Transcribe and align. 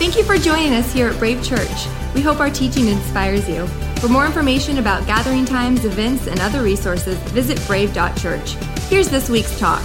Thank 0.00 0.16
you 0.16 0.24
for 0.24 0.38
joining 0.38 0.72
us 0.72 0.90
here 0.94 1.08
at 1.08 1.18
Brave 1.18 1.44
Church. 1.44 1.86
We 2.14 2.22
hope 2.22 2.40
our 2.40 2.48
teaching 2.48 2.88
inspires 2.88 3.46
you. 3.46 3.66
For 3.98 4.08
more 4.08 4.24
information 4.24 4.78
about 4.78 5.06
gathering 5.06 5.44
times, 5.44 5.84
events, 5.84 6.26
and 6.26 6.40
other 6.40 6.62
resources, 6.62 7.18
visit 7.32 7.62
brave.church. 7.66 8.52
Here's 8.88 9.10
this 9.10 9.28
week's 9.28 9.58
talk. 9.58 9.82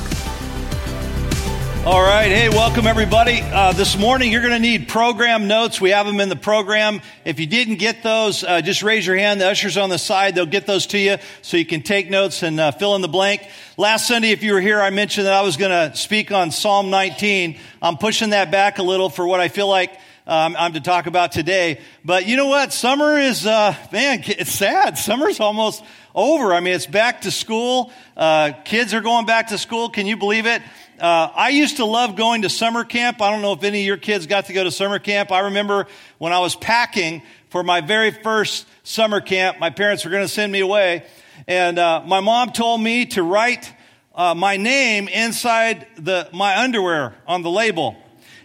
All 1.85 2.01
right. 2.01 2.31
Hey, 2.31 2.49
welcome 2.49 2.87
everybody. 2.87 3.41
Uh, 3.43 3.71
this 3.71 3.95
morning 3.95 4.31
you're 4.31 4.41
going 4.41 4.55
to 4.55 4.59
need 4.59 4.87
program 4.87 5.47
notes. 5.47 5.79
We 5.79 5.91
have 5.91 6.07
them 6.07 6.19
in 6.19 6.29
the 6.29 6.35
program. 6.35 6.99
If 7.25 7.39
you 7.39 7.45
didn't 7.45 7.75
get 7.75 8.01
those, 8.01 8.43
uh, 8.43 8.61
just 8.61 8.81
raise 8.81 9.05
your 9.05 9.15
hand. 9.15 9.39
The 9.39 9.49
ushers 9.49 9.77
on 9.77 9.91
the 9.91 9.99
side, 9.99 10.33
they'll 10.33 10.47
get 10.47 10.65
those 10.65 10.87
to 10.87 10.97
you 10.97 11.17
so 11.43 11.57
you 11.57 11.65
can 11.65 11.83
take 11.83 12.09
notes 12.09 12.41
and 12.41 12.59
uh, 12.59 12.71
fill 12.71 12.95
in 12.95 13.03
the 13.03 13.07
blank. 13.07 13.47
Last 13.77 14.07
Sunday, 14.07 14.31
if 14.31 14.41
you 14.41 14.53
were 14.53 14.61
here, 14.61 14.81
I 14.81 14.89
mentioned 14.89 15.27
that 15.27 15.35
I 15.35 15.43
was 15.43 15.57
going 15.57 15.69
to 15.69 15.95
speak 15.95 16.31
on 16.31 16.49
Psalm 16.49 16.89
19. 16.89 17.59
I'm 17.83 17.97
pushing 17.97 18.31
that 18.31 18.49
back 18.49 18.79
a 18.79 18.83
little 18.83 19.11
for 19.11 19.27
what 19.27 19.39
I 19.39 19.47
feel 19.47 19.67
like 19.67 19.91
um, 20.25 20.55
I'm 20.57 20.73
to 20.73 20.81
talk 20.81 21.05
about 21.05 21.33
today. 21.33 21.81
But 22.03 22.25
you 22.25 22.35
know 22.35 22.47
what? 22.47 22.73
Summer 22.73 23.19
is, 23.19 23.45
uh, 23.45 23.75
man, 23.91 24.23
it's 24.25 24.51
sad. 24.51 24.97
Summer's 24.97 25.39
almost 25.39 25.83
over. 26.15 26.51
I 26.51 26.61
mean, 26.61 26.73
it's 26.73 26.87
back 26.87 27.21
to 27.21 27.31
school. 27.31 27.91
Uh, 28.17 28.53
kids 28.63 28.95
are 28.95 29.01
going 29.01 29.27
back 29.27 29.49
to 29.49 29.59
school. 29.59 29.89
Can 29.89 30.07
you 30.07 30.17
believe 30.17 30.47
it? 30.47 30.63
Uh, 30.99 31.29
I 31.35 31.49
used 31.49 31.77
to 31.77 31.85
love 31.85 32.15
going 32.15 32.43
to 32.43 32.49
summer 32.49 32.85
camp. 32.85 33.21
I 33.21 33.29
don't 33.29 33.41
know 33.41 33.51
if 33.51 33.63
any 33.63 33.81
of 33.81 33.85
your 33.85 33.97
kids 33.97 34.27
got 34.27 34.45
to 34.45 34.53
go 34.53 34.63
to 34.63 34.71
summer 34.71 34.97
camp. 34.97 35.29
I 35.29 35.39
remember 35.41 35.87
when 36.19 36.31
I 36.31 36.39
was 36.39 36.55
packing 36.55 37.21
for 37.49 37.63
my 37.63 37.81
very 37.81 38.11
first 38.11 38.65
summer 38.83 39.19
camp, 39.19 39.59
my 39.59 39.69
parents 39.69 40.05
were 40.05 40.11
going 40.11 40.23
to 40.23 40.29
send 40.29 40.53
me 40.53 40.61
away. 40.61 41.03
And 41.47 41.77
uh, 41.77 42.03
my 42.05 42.21
mom 42.21 42.51
told 42.51 42.79
me 42.79 43.07
to 43.07 43.23
write 43.23 43.73
uh, 44.13 44.35
my 44.35 44.55
name 44.55 45.09
inside 45.09 45.85
the, 45.97 46.29
my 46.31 46.63
underwear 46.63 47.13
on 47.27 47.41
the 47.41 47.51
label. 47.51 47.97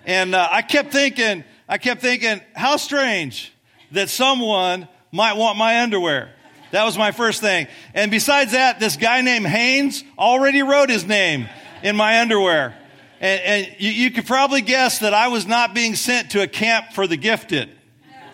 And 0.04 0.34
uh, 0.34 0.48
I 0.50 0.62
kept 0.62 0.90
thinking, 0.92 1.44
I 1.68 1.78
kept 1.78 2.00
thinking, 2.00 2.40
how 2.56 2.78
strange 2.78 3.52
that 3.92 4.08
someone 4.08 4.88
might 5.12 5.36
want 5.36 5.56
my 5.56 5.82
underwear. 5.82 6.32
That 6.72 6.82
was 6.82 6.98
my 6.98 7.12
first 7.12 7.40
thing. 7.40 7.68
And 7.94 8.10
besides 8.10 8.52
that, 8.52 8.80
this 8.80 8.96
guy 8.96 9.20
named 9.20 9.46
Haynes 9.46 10.02
already 10.18 10.62
wrote 10.62 10.90
his 10.90 11.06
name 11.06 11.48
in 11.82 11.96
my 11.96 12.20
underwear. 12.20 12.74
And, 13.20 13.40
and 13.42 13.76
you, 13.78 13.90
you, 13.90 14.10
could 14.10 14.26
probably 14.26 14.62
guess 14.62 15.00
that 15.00 15.12
I 15.12 15.28
was 15.28 15.46
not 15.46 15.74
being 15.74 15.94
sent 15.94 16.30
to 16.30 16.42
a 16.42 16.46
camp 16.46 16.92
for 16.92 17.06
the 17.06 17.16
gifted. 17.16 17.70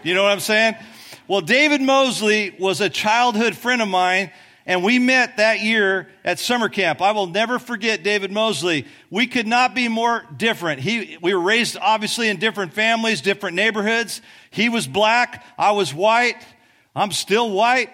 You 0.02 0.14
know 0.14 0.22
what 0.22 0.32
I'm 0.32 0.40
saying? 0.40 0.76
Well, 1.26 1.40
David 1.40 1.82
Mosley 1.82 2.54
was 2.58 2.80
a 2.80 2.88
childhood 2.88 3.56
friend 3.56 3.82
of 3.82 3.88
mine, 3.88 4.30
and 4.64 4.84
we 4.84 5.00
met 5.00 5.38
that 5.38 5.60
year 5.60 6.08
at 6.24 6.38
summer 6.38 6.68
camp. 6.68 7.02
I 7.02 7.10
will 7.10 7.26
never 7.26 7.58
forget 7.58 8.04
David 8.04 8.30
Mosley. 8.30 8.86
We 9.10 9.26
could 9.26 9.46
not 9.46 9.74
be 9.74 9.88
more 9.88 10.24
different. 10.36 10.80
He, 10.80 11.18
we 11.20 11.34
were 11.34 11.40
raised 11.40 11.76
obviously 11.80 12.28
in 12.28 12.36
different 12.38 12.72
families, 12.72 13.20
different 13.20 13.56
neighborhoods. 13.56 14.22
He 14.50 14.68
was 14.68 14.86
black, 14.86 15.44
I 15.58 15.72
was 15.72 15.92
white. 15.92 16.36
I'm 16.94 17.12
still 17.12 17.50
white. 17.50 17.90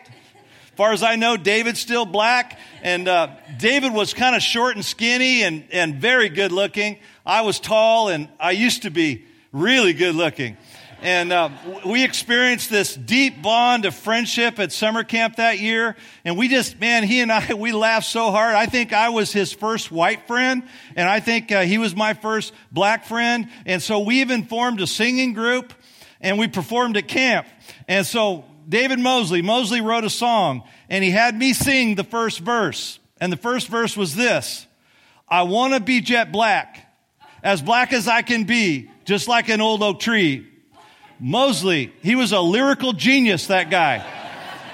Far 0.74 0.92
as 0.92 1.02
I 1.02 1.16
know, 1.16 1.36
David's 1.36 1.80
still 1.80 2.06
black. 2.06 2.58
And 2.82 3.06
uh, 3.06 3.28
David 3.58 3.92
was 3.92 4.14
kind 4.14 4.34
of 4.34 4.42
short 4.42 4.74
and 4.74 4.84
skinny 4.84 5.42
and, 5.42 5.64
and 5.70 5.96
very 5.96 6.30
good 6.30 6.50
looking. 6.50 6.98
I 7.26 7.42
was 7.42 7.60
tall 7.60 8.08
and 8.08 8.28
I 8.40 8.52
used 8.52 8.82
to 8.82 8.90
be 8.90 9.26
really 9.52 9.92
good 9.92 10.14
looking. 10.14 10.56
And 11.02 11.32
uh, 11.32 11.50
we 11.84 12.04
experienced 12.04 12.70
this 12.70 12.94
deep 12.94 13.42
bond 13.42 13.86
of 13.86 13.94
friendship 13.94 14.60
at 14.60 14.70
summer 14.70 15.02
camp 15.02 15.36
that 15.36 15.58
year. 15.58 15.96
And 16.24 16.38
we 16.38 16.46
just, 16.46 16.80
man, 16.80 17.02
he 17.02 17.20
and 17.20 17.30
I, 17.30 17.54
we 17.58 17.72
laughed 17.72 18.06
so 18.06 18.30
hard. 18.30 18.54
I 18.54 18.66
think 18.66 18.92
I 18.92 19.08
was 19.08 19.32
his 19.32 19.52
first 19.52 19.90
white 19.90 20.28
friend, 20.28 20.62
and 20.94 21.08
I 21.08 21.18
think 21.18 21.50
uh, 21.50 21.62
he 21.62 21.76
was 21.76 21.96
my 21.96 22.14
first 22.14 22.52
black 22.70 23.04
friend. 23.04 23.48
And 23.66 23.82
so 23.82 23.98
we 23.98 24.20
even 24.20 24.44
formed 24.44 24.80
a 24.80 24.86
singing 24.86 25.32
group, 25.32 25.74
and 26.20 26.38
we 26.38 26.46
performed 26.46 26.96
at 26.96 27.08
camp. 27.08 27.48
And 27.88 28.06
so 28.06 28.44
David 28.68 28.98
Mosley. 28.98 29.42
Mosley 29.42 29.80
wrote 29.80 30.04
a 30.04 30.10
song 30.10 30.62
and 30.88 31.02
he 31.02 31.10
had 31.10 31.36
me 31.36 31.52
sing 31.52 31.94
the 31.94 32.04
first 32.04 32.40
verse. 32.40 32.98
And 33.20 33.32
the 33.32 33.36
first 33.36 33.68
verse 33.68 33.96
was 33.96 34.14
this 34.14 34.66
I 35.28 35.42
want 35.42 35.74
to 35.74 35.80
be 35.80 36.00
jet 36.00 36.32
black, 36.32 36.94
as 37.42 37.62
black 37.62 37.92
as 37.92 38.08
I 38.08 38.22
can 38.22 38.44
be, 38.44 38.90
just 39.04 39.28
like 39.28 39.48
an 39.48 39.60
old 39.60 39.82
oak 39.82 40.00
tree. 40.00 40.48
Mosley, 41.18 41.92
he 42.02 42.16
was 42.16 42.32
a 42.32 42.40
lyrical 42.40 42.92
genius, 42.92 43.46
that 43.46 43.70
guy. 43.70 44.04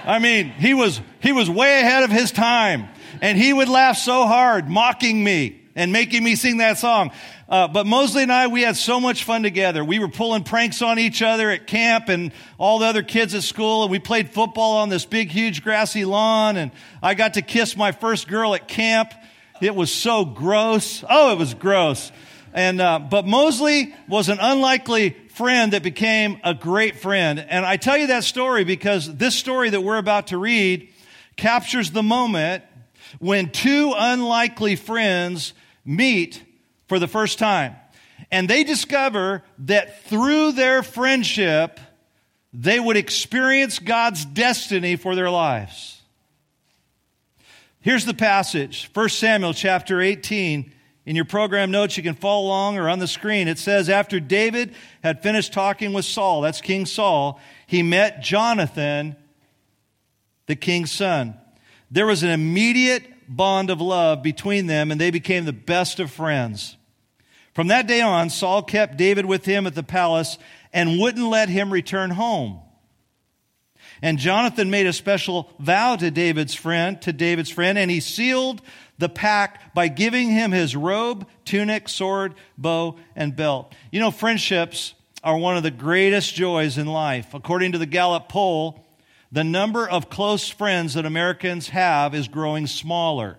I 0.05 0.19
mean, 0.19 0.49
he 0.49 0.73
was, 0.73 0.99
he 1.21 1.33
was 1.33 1.51
way 1.51 1.81
ahead 1.81 2.05
of 2.05 2.11
his 2.11 2.33
time. 2.33 2.89
And 3.21 3.37
he 3.37 3.53
would 3.53 3.69
laugh 3.69 3.99
so 3.99 4.27
hard, 4.27 4.69
mocking 4.69 5.23
me 5.23 5.61
and 5.75 5.93
making 5.93 6.25
me 6.25 6.35
sing 6.35 6.59
that 6.59 6.79
song. 6.79 7.13
Uh, 7.49 7.67
but 7.67 7.87
Mosley 7.87 8.25
and 8.25 8.33
I, 8.33 8.49
we 8.49 8.61
had 8.61 8.77
so 8.77 9.01
much 9.01 9.25
fun 9.25 9.43
together. 9.43 9.83
We 9.83 9.99
were 9.99 10.09
pulling 10.09 10.45
pranks 10.45 10.83
on 10.83 10.99
each 10.99 11.23
other 11.23 11.51
at 11.51 11.67
camp 11.67 12.11
and 12.11 12.33
all 12.59 12.79
the 12.79 12.87
other 12.87 13.03
kids 13.03 13.35
at 13.35 13.43
school, 13.43 13.85
and 13.85 13.91
we 13.91 13.99
played 13.99 14.29
football 14.29 14.79
on 14.79 14.91
this 14.91 15.07
big, 15.07 15.31
huge 15.31 15.65
grassy 15.65 16.05
lawn. 16.05 16.59
And 16.59 16.73
I 17.03 17.15
got 17.15 17.35
to 17.35 17.43
kiss 17.43 17.75
my 17.75 17.93
first 17.93 18.29
girl 18.29 18.55
at 18.55 18.69
camp. 18.69 19.15
It 19.63 19.75
was 19.75 19.91
so 19.91 20.27
gross. 20.27 21.03
Oh, 21.09 21.33
it 21.33 21.39
was 21.39 21.55
gross. 21.55 22.13
And 22.53 22.83
uh, 22.83 22.99
but 22.99 23.27
Mosley 23.27 23.95
was 24.09 24.29
an 24.29 24.39
unlikely 24.41 25.17
friend 25.31 25.73
that 25.73 25.83
became 25.83 26.41
a 26.45 26.53
great 26.53 26.97
friend. 26.97 27.39
And 27.39 27.65
I 27.65 27.79
tell 27.79 27.97
you 27.97 28.09
that 28.09 28.25
story 28.25 28.65
because 28.65 29.17
this 29.17 29.35
story 29.35 29.71
that 29.71 29.81
we're 29.81 29.99
about 29.99 30.29
to 30.29 30.39
read 30.39 30.93
captures 31.37 31.93
the 31.93 32.03
moment 32.03 32.63
when 33.21 33.51
two 33.51 33.95
unlikely 33.97 34.77
friends 34.77 35.55
meet 35.85 36.43
for 36.89 36.99
the 36.99 37.07
first 37.07 37.39
time. 37.39 37.77
And 38.31 38.49
they 38.49 38.65
discover 38.65 39.45
that 39.61 40.03
through 40.05 40.53
their 40.53 40.83
friendship, 40.83 41.79
they 42.53 42.81
would 42.81 42.97
experience 42.97 43.79
God's 43.79 44.25
destiny 44.25 44.97
for 44.97 45.15
their 45.15 45.31
lives. 45.31 46.01
Here's 47.81 48.05
the 48.05 48.15
passage 48.15 48.91
1 48.93 49.09
Samuel 49.11 49.55
chapter 49.55 50.01
18. 50.01 50.73
In 51.07 51.17
your 51.17 51.25
program 51.25 51.71
notes, 51.71 51.97
you 51.97 52.03
can 52.03 52.15
follow 52.15 52.47
along 52.47 52.77
or 52.77 52.91
on 52.91 52.99
the 52.99 53.07
screen. 53.07 53.49
It 53.49 53.59
says, 53.59 53.89
After 53.89 54.21
David 54.21 54.75
had 55.03 55.23
finished 55.23 55.55
talking 55.55 55.95
with 55.95 56.05
Saul, 56.05 56.43
that's 56.43 56.61
King 56.61 56.85
Saul, 56.85 57.41
he 57.67 57.83
met 57.83 58.23
Jonathan, 58.23 59.17
the 60.45 60.57
king's 60.57 60.93
son. 60.93 61.35
There 61.91 62.05
was 62.05 62.23
an 62.23 62.29
immediate 62.29 63.05
bond 63.27 63.71
of 63.71 63.81
love 63.81 64.23
between 64.23 64.67
them, 64.67 64.91
and 64.91 65.01
they 65.01 65.11
became 65.11 65.45
the 65.47 65.53
best 65.53 65.99
of 65.99 66.11
friends. 66.11 66.77
From 67.59 67.67
that 67.67 67.89
day 67.89 68.01
on, 68.01 68.31
Saul 68.31 68.63
kept 68.63 68.97
David 68.97 69.27
with 69.27 69.45
him 69.45 69.67
at 69.67 69.75
the 69.75 69.83
palace 69.83 70.39
and 70.73 71.01
wouldn't 71.01 71.27
let 71.27 71.49
him 71.49 71.73
return 71.73 72.11
home. 72.11 72.61
And 74.01 74.21
Jonathan 74.21 74.71
made 74.71 74.87
a 74.87 74.93
special 74.93 75.51
vow 75.59 75.97
to 75.97 76.13
David's 76.13 76.55
friend, 76.55 77.03
to 77.03 77.13
David's 77.13 77.51
friend, 77.51 77.77
and 77.77 77.91
he 77.91 77.99
sealed 77.99 78.63
the 78.99 79.09
pact 79.09 79.75
by 79.75 79.89
giving 79.89 80.31
him 80.31 80.53
his 80.53 80.77
robe, 80.77 81.27
tunic, 81.45 81.89
sword, 81.89 82.35
bow, 82.57 82.95
and 83.17 83.35
belt. 83.35 83.75
You 83.91 83.99
know, 83.99 84.13
friendships 84.13 84.95
are 85.25 85.37
one 85.37 85.57
of 85.57 85.65
the 85.65 85.73
greatest 85.73 86.37
joys 86.37 86.79
in 86.79 86.87
life. 86.87 87.35
According 87.35 87.73
to 87.73 87.79
the 87.79 87.87
Gallup 87.87 88.29
poll, 88.29 88.87
the 89.33 89.43
number 89.43 89.85
of 89.89 90.09
close 90.09 90.49
friends 90.49 90.95
that 90.95 91.07
Americans 91.07 91.71
have 91.71 92.15
is 92.15 92.29
growing 92.29 92.69
smaller. 92.69 93.37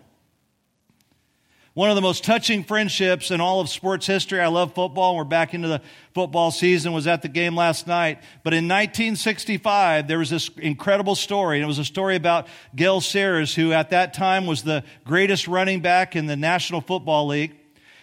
One 1.80 1.90
of 1.90 1.96
the 1.96 2.02
most 2.02 2.26
touching 2.26 2.66
friendships 2.66 3.32
in 3.32 3.40
all 3.40 3.62
of 3.62 3.70
sports 3.70 4.06
history. 4.06 4.42
I 4.42 4.48
love 4.48 4.76
football. 4.76 5.16
We're 5.16 5.24
back 5.24 5.54
into 5.54 5.70
the 5.70 5.82
football 6.14 6.52
season. 6.52 6.92
Was 6.92 7.08
at 7.08 7.22
the 7.22 7.30
game 7.30 7.56
last 7.56 7.88
night. 7.88 8.22
But 8.44 8.54
in 8.54 8.66
1965, 8.66 10.06
there 10.06 10.20
was 10.20 10.30
this 10.30 10.50
incredible 10.58 11.16
story. 11.16 11.56
And 11.56 11.64
it 11.64 11.68
was 11.68 11.80
a 11.80 11.86
story 11.86 12.18
about 12.18 12.50
Gale 12.76 13.00
Sayers, 13.00 13.56
who 13.56 13.72
at 13.72 13.92
that 13.92 14.14
time 14.14 14.46
was 14.46 14.62
the 14.62 14.84
greatest 15.06 15.48
running 15.48 15.80
back 15.80 16.18
in 16.18 16.26
the 16.26 16.36
National 16.36 16.82
Football 16.82 17.28
League. 17.28 17.56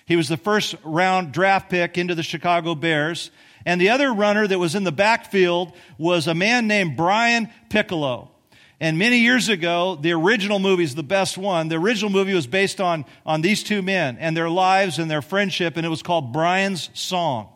He 0.06 0.16
was 0.16 0.30
the 0.30 0.38
first 0.38 0.74
round 0.82 1.32
draft 1.32 1.68
pick 1.68 1.98
into 1.98 2.14
the 2.14 2.22
Chicago 2.22 2.74
Bears. 2.74 3.30
And 3.66 3.78
the 3.78 3.90
other 3.90 4.10
runner 4.10 4.46
that 4.46 4.58
was 4.58 4.74
in 4.74 4.84
the 4.84 4.90
backfield 4.90 5.74
was 5.98 6.28
a 6.28 6.34
man 6.34 6.66
named 6.66 6.96
Brian 6.96 7.50
Piccolo. 7.68 8.30
And 8.78 8.98
many 8.98 9.18
years 9.18 9.48
ago, 9.48 9.96
the 9.98 10.12
original 10.12 10.58
movie 10.58 10.84
is 10.84 10.94
the 10.94 11.02
best 11.02 11.38
one. 11.38 11.68
The 11.68 11.76
original 11.76 12.10
movie 12.10 12.34
was 12.34 12.46
based 12.46 12.78
on, 12.80 13.06
on 13.24 13.40
these 13.40 13.62
two 13.62 13.80
men 13.80 14.18
and 14.20 14.36
their 14.36 14.50
lives 14.50 14.98
and 14.98 15.10
their 15.10 15.22
friendship, 15.22 15.76
and 15.76 15.86
it 15.86 15.88
was 15.88 16.02
called 16.02 16.32
Brian's 16.32 16.90
Song. 16.92 17.48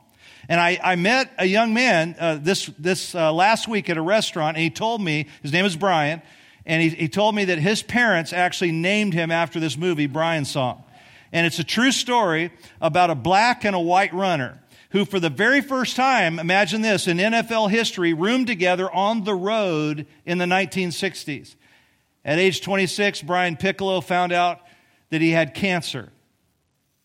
And 0.49 0.58
I, 0.58 0.78
I 0.82 0.96
met 0.96 1.31
a 1.38 1.44
young 1.44 1.75
man 1.75 2.17
uh, 2.19 2.38
this, 2.40 2.67
this 2.78 3.14
uh, 3.14 3.32
last 3.32 3.69
week 3.69 3.90
at 3.90 3.99
a 3.99 4.02
restaurant, 4.02 4.56
and 4.56 4.64
he 4.64 4.70
told 4.70 5.02
me, 5.02 5.26
his 5.43 5.52
name 5.52 5.67
is 5.67 5.76
Brian, 5.76 6.22
and 6.64 6.82
he, 6.82 6.88
he 6.88 7.08
told 7.08 7.34
me 7.34 7.44
that 7.46 7.58
his 7.58 7.82
parents 7.82 8.32
actually 8.32 8.72
named 8.72 9.12
him 9.12 9.31
after 9.31 9.61
this 9.61 9.76
movie, 9.76 10.06
Brian's 10.06 10.50
Song. 10.50 10.82
And 11.32 11.46
it's 11.46 11.58
a 11.58 11.64
true 11.64 11.93
story 11.93 12.50
about 12.81 13.11
a 13.11 13.14
black 13.14 13.64
and 13.64 13.76
a 13.76 13.81
white 13.81 14.12
runner 14.14 14.59
who, 14.90 15.04
for 15.04 15.20
the 15.20 15.31
very 15.31 15.60
first 15.60 15.96
time, 15.96 16.38
imagine 16.38 16.82
this, 16.82 17.06
in 17.06 17.19
NFL 17.19 17.70
history, 17.70 18.12
roomed 18.12 18.46
together 18.46 18.90
on 18.90 19.25
the 19.25 19.34
road 19.34 20.06
in 20.26 20.38
the 20.38 20.44
1960s. 20.44 21.54
At 22.25 22.38
age 22.38 22.60
26, 22.60 23.22
Brian 23.22 23.56
Piccolo 23.56 24.00
found 24.00 24.32
out 24.32 24.60
that 25.10 25.20
he 25.20 25.31
had 25.31 25.54
cancer, 25.54 26.10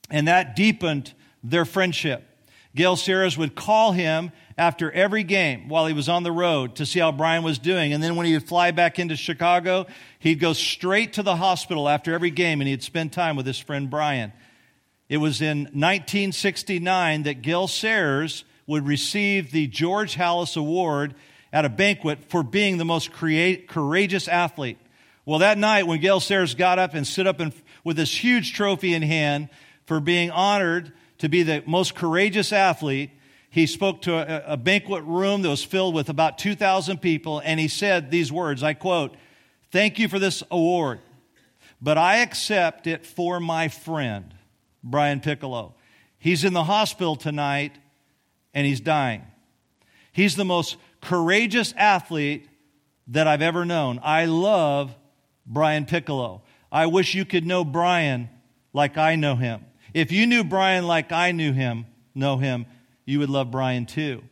and 0.10 0.28
that 0.28 0.56
deepened 0.56 1.14
their 1.44 1.66
friendship. 1.66 2.24
Gale 2.76 2.98
Sayers 2.98 3.38
would 3.38 3.56
call 3.56 3.94
him 3.94 4.32
after 4.58 4.92
every 4.92 5.24
game 5.24 5.70
while 5.70 5.88
he 5.88 5.94
was 5.94 6.10
on 6.10 6.24
the 6.24 6.32
road 6.32 6.76
to 6.76 6.86
see 6.86 7.00
how 7.00 7.12
Brian 7.12 7.44
was 7.44 7.58
doing. 7.58 7.94
And 7.94 8.04
then 8.04 8.18
when 8.18 8.26
he 8.26 8.34
would 8.34 8.48
fly 8.48 8.72
back 8.72 9.00
into 9.00 9.16
Chicago, 9.16 9.86
he'd 10.20 10.42
go 10.42 10.52
straight 10.52 11.14
to 11.14 11.24
the 11.24 11.38
hospital 11.38 11.88
after 11.88 12.14
every 12.14 12.32
game 12.32 12.60
and 12.60 12.68
he'd 12.68 12.84
spend 12.84 13.14
time 13.14 13.38
with 13.38 13.46
his 13.46 13.60
friend 13.60 13.90
Brian. 13.90 14.34
It 15.08 15.18
was 15.18 15.42
in 15.42 15.66
1969 15.66 17.24
that 17.24 17.42
Gale 17.42 17.68
Sayers 17.68 18.44
would 18.66 18.88
receive 18.88 19.52
the 19.52 19.68
George 19.68 20.16
Halas 20.16 20.58
Award 20.58 21.14
at 21.54 21.64
a 21.64 21.70
banquet 21.70 22.20
for 22.30 22.42
being 22.42 22.78
the 22.78 22.86
most 22.86 23.12
create, 23.12 23.68
courageous 23.68 24.28
athlete. 24.28 24.80
Well, 25.26 25.40
that 25.40 25.58
night 25.58 25.88
when 25.88 26.02
Gale 26.02 26.20
Sayers 26.20 26.56
got 26.56 26.80
up 26.80 26.94
and 26.94 27.06
stood 27.06 27.28
up 27.28 27.40
in, 27.40 27.54
with 27.84 27.98
this 27.98 28.24
huge 28.24 28.54
trophy 28.54 28.94
in 28.94 29.04
hand 29.04 29.50
for 29.86 30.00
being 30.00 30.32
honored 30.32 30.92
to 31.20 31.30
be 31.30 31.44
the 31.44 31.64
most 31.66 31.96
courageous 31.96 32.52
athlete, 32.52 33.12
he 33.50 33.68
spoke 33.68 34.02
to 34.02 34.16
a, 34.16 34.54
a 34.54 34.58
banquet 34.58 35.04
room 35.04 35.44
that 35.44 35.50
was 35.50 35.64
filled 35.64 35.96
with 35.96 36.10
about 36.10 36.38
2,000 36.38 36.98
people, 36.98 37.42
and 37.46 37.60
he 37.60 37.68
said 37.68 38.12
these 38.12 38.32
words 38.32 38.64
I 38.64 38.74
quote, 38.74 39.16
Thank 39.72 39.98
you 40.00 40.08
for 40.08 40.20
this 40.20 40.44
award, 40.52 41.00
but 41.82 41.98
I 41.98 42.18
accept 42.18 42.86
it 42.88 43.06
for 43.06 43.40
my 43.40 43.68
friend. 43.68 44.35
Brian 44.86 45.20
Piccolo. 45.20 45.74
He's 46.18 46.44
in 46.44 46.54
the 46.54 46.64
hospital 46.64 47.16
tonight 47.16 47.74
and 48.54 48.66
he's 48.66 48.80
dying. 48.80 49.24
He's 50.12 50.36
the 50.36 50.46
most 50.46 50.78
courageous 51.02 51.74
athlete 51.76 52.48
that 53.08 53.28
I've 53.28 53.42
ever 53.42 53.66
known. 53.66 54.00
I 54.02 54.26
love 54.26 54.96
Brian 55.46 55.86
Piccolo. 55.86 56.44
I 56.72 56.86
wish 56.86 57.14
you 57.14 57.26
could 57.26 57.46
know 57.46 57.66
Brian 57.66 58.30
like 58.72 58.98
I 58.98 59.16
know 59.16 59.36
him. 59.36 59.66
If 59.94 60.12
you 60.12 60.26
knew 60.26 60.44
Brian 60.44 60.88
like 60.88 61.12
I 61.12 61.32
knew 61.32 61.52
him, 61.52 61.86
know 62.14 62.38
him, 62.38 62.66
you 63.06 63.20
would 63.20 63.30
love 63.30 63.52
Brian 63.52 63.86
too. 63.86 64.24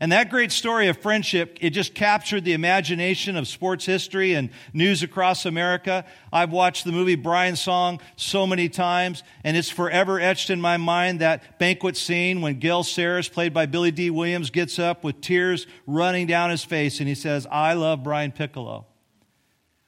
And 0.00 0.10
that 0.10 0.28
great 0.28 0.50
story 0.50 0.88
of 0.88 0.98
friendship, 0.98 1.56
it 1.60 1.70
just 1.70 1.94
captured 1.94 2.44
the 2.44 2.52
imagination 2.52 3.36
of 3.36 3.46
sports 3.46 3.86
history 3.86 4.34
and 4.34 4.50
news 4.72 5.02
across 5.02 5.46
America. 5.46 6.04
I've 6.32 6.50
watched 6.50 6.84
the 6.84 6.92
movie 6.92 7.14
Brian 7.14 7.54
Song 7.54 8.00
so 8.16 8.46
many 8.46 8.68
times, 8.68 9.22
and 9.44 9.56
it's 9.56 9.70
forever 9.70 10.18
etched 10.18 10.50
in 10.50 10.60
my 10.60 10.76
mind 10.78 11.20
that 11.20 11.58
banquet 11.58 11.96
scene 11.96 12.40
when 12.40 12.58
Gale 12.58 12.82
Sayers, 12.82 13.28
played 13.28 13.54
by 13.54 13.66
Billy 13.66 13.92
Dee 13.92 14.10
Williams, 14.10 14.50
gets 14.50 14.78
up 14.80 15.04
with 15.04 15.20
tears 15.20 15.66
running 15.86 16.26
down 16.26 16.50
his 16.50 16.64
face 16.64 16.98
and 16.98 17.08
he 17.08 17.14
says, 17.14 17.46
I 17.50 17.74
love 17.74 18.02
Brian 18.02 18.32
Piccolo. 18.32 18.86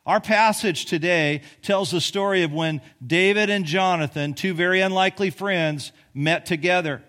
Our 0.07 0.21
passage 0.21 0.85
today 0.85 1.43
tells 1.63 1.91
the 1.91 2.01
story 2.01 2.45
of 2.45 2.53
when 2.53 2.81
David 3.05 3.51
and 3.51 3.65
Jonathan, 3.65 4.35
two 4.35 4.55
very 4.55 4.81
unlikely 4.81 5.31
friends, 5.31 5.91
met 6.15 6.47
together. 6.47 7.03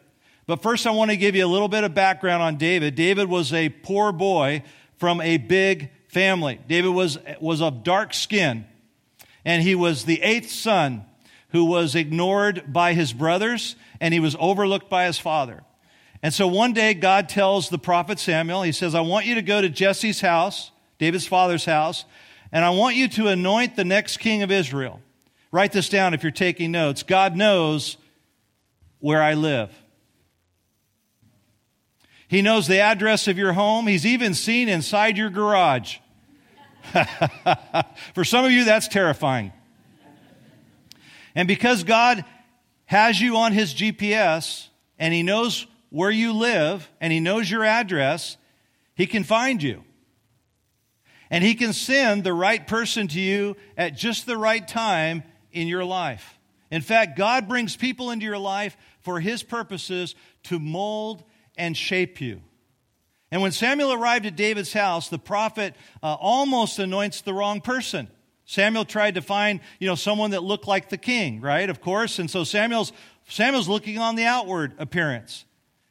But 0.47 0.61
first, 0.61 0.87
I 0.87 0.91
want 0.91 1.11
to 1.11 1.17
give 1.17 1.35
you 1.35 1.45
a 1.45 1.47
little 1.47 1.67
bit 1.67 1.83
of 1.83 1.93
background 1.93 2.41
on 2.41 2.55
David. 2.55 2.95
David 2.95 3.29
was 3.29 3.51
a 3.53 3.67
poor 3.67 4.13
boy 4.13 4.63
from 4.95 5.19
a 5.19 5.37
big 5.37 5.91
family. 6.07 6.59
David 6.67 6.89
was, 6.89 7.19
was 7.41 7.61
of 7.61 7.83
dark 7.83 8.13
skin, 8.13 8.65
and 9.43 9.61
he 9.61 9.75
was 9.75 10.05
the 10.05 10.21
eighth 10.21 10.49
son 10.49 11.05
who 11.49 11.65
was 11.65 11.95
ignored 11.95 12.63
by 12.71 12.93
his 12.93 13.11
brothers, 13.11 13.75
and 13.99 14.13
he 14.13 14.21
was 14.21 14.35
overlooked 14.39 14.89
by 14.89 15.05
his 15.05 15.19
father. 15.19 15.63
And 16.23 16.33
so 16.33 16.47
one 16.47 16.73
day, 16.73 16.93
God 16.93 17.29
tells 17.29 17.69
the 17.69 17.77
prophet 17.77 18.17
Samuel, 18.17 18.63
He 18.63 18.71
says, 18.71 18.95
I 18.95 19.01
want 19.01 19.25
you 19.25 19.35
to 19.35 19.41
go 19.41 19.61
to 19.61 19.69
Jesse's 19.69 20.21
house, 20.21 20.71
David's 20.97 21.27
father's 21.27 21.65
house, 21.65 22.05
and 22.51 22.63
I 22.65 22.71
want 22.71 22.95
you 22.95 23.07
to 23.09 23.27
anoint 23.27 23.75
the 23.75 23.85
next 23.85 24.17
king 24.17 24.43
of 24.43 24.51
Israel. 24.51 25.01
Write 25.51 25.73
this 25.73 25.89
down 25.89 26.13
if 26.13 26.23
you're 26.23 26.31
taking 26.31 26.71
notes. 26.71 27.03
God 27.03 27.35
knows 27.35 27.97
where 28.99 29.21
I 29.21 29.35
live. 29.35 29.69
He 32.27 32.41
knows 32.41 32.67
the 32.67 32.79
address 32.79 33.27
of 33.27 33.37
your 33.37 33.53
home. 33.53 33.87
He's 33.87 34.05
even 34.05 34.33
seen 34.33 34.67
inside 34.67 35.17
your 35.17 35.29
garage. 35.29 35.97
For 38.13 38.23
some 38.23 38.45
of 38.45 38.51
you, 38.51 38.65
that's 38.65 38.87
terrifying. 38.87 39.53
And 41.35 41.47
because 41.47 41.83
God 41.83 42.25
has 42.85 43.19
you 43.21 43.37
on 43.37 43.53
his 43.53 43.73
GPS 43.73 44.67
and 44.97 45.13
he 45.13 45.23
knows 45.23 45.67
where 45.89 46.11
you 46.11 46.33
live 46.33 46.89
and 46.99 47.13
he 47.13 47.19
knows 47.19 47.49
your 47.49 47.63
address, 47.63 48.37
he 48.95 49.05
can 49.05 49.23
find 49.23 49.61
you. 49.61 49.83
And 51.29 51.43
he 51.43 51.55
can 51.55 51.73
send 51.73 52.23
the 52.23 52.33
right 52.33 52.65
person 52.65 53.07
to 53.09 53.19
you 53.19 53.55
at 53.77 53.95
just 53.95 54.25
the 54.25 54.37
right 54.37 54.65
time 54.65 55.23
in 55.51 55.67
your 55.67 55.83
life. 55.83 56.37
In 56.71 56.81
fact, 56.81 57.17
God 57.17 57.47
brings 57.47 57.75
people 57.75 58.11
into 58.11 58.25
your 58.25 58.37
life 58.37 58.75
for 59.01 59.19
his 59.19 59.43
purposes 59.43 60.15
to 60.43 60.59
mold 60.59 61.23
and 61.57 61.75
shape 61.75 62.21
you. 62.21 62.41
And 63.31 63.41
when 63.41 63.51
Samuel 63.51 63.93
arrived 63.93 64.25
at 64.25 64.35
David's 64.35 64.73
house, 64.73 65.09
the 65.09 65.19
prophet 65.19 65.75
uh, 66.01 66.15
almost 66.19 66.79
anoints 66.79 67.21
the 67.21 67.33
wrong 67.33 67.59
person. 67.59 68.07
Samuel 68.45 68.85
tried 68.85 69.15
to 69.15 69.21
find, 69.21 69.59
you 69.79 69.87
know, 69.87 69.95
someone 69.95 70.31
that 70.31 70.43
looked 70.43 70.67
like 70.67 70.87
the 70.87 70.97
king, 70.97 71.41
right? 71.41 71.69
Of 71.69 71.81
course. 71.81 72.19
And 72.19 72.31
so 72.31 72.45
Samuel's 72.45 72.93
Samuel's 73.27 73.67
looking 73.67 73.97
on 73.97 74.15
the 74.15 74.23
outward 74.23 74.73
appearance. 74.77 75.43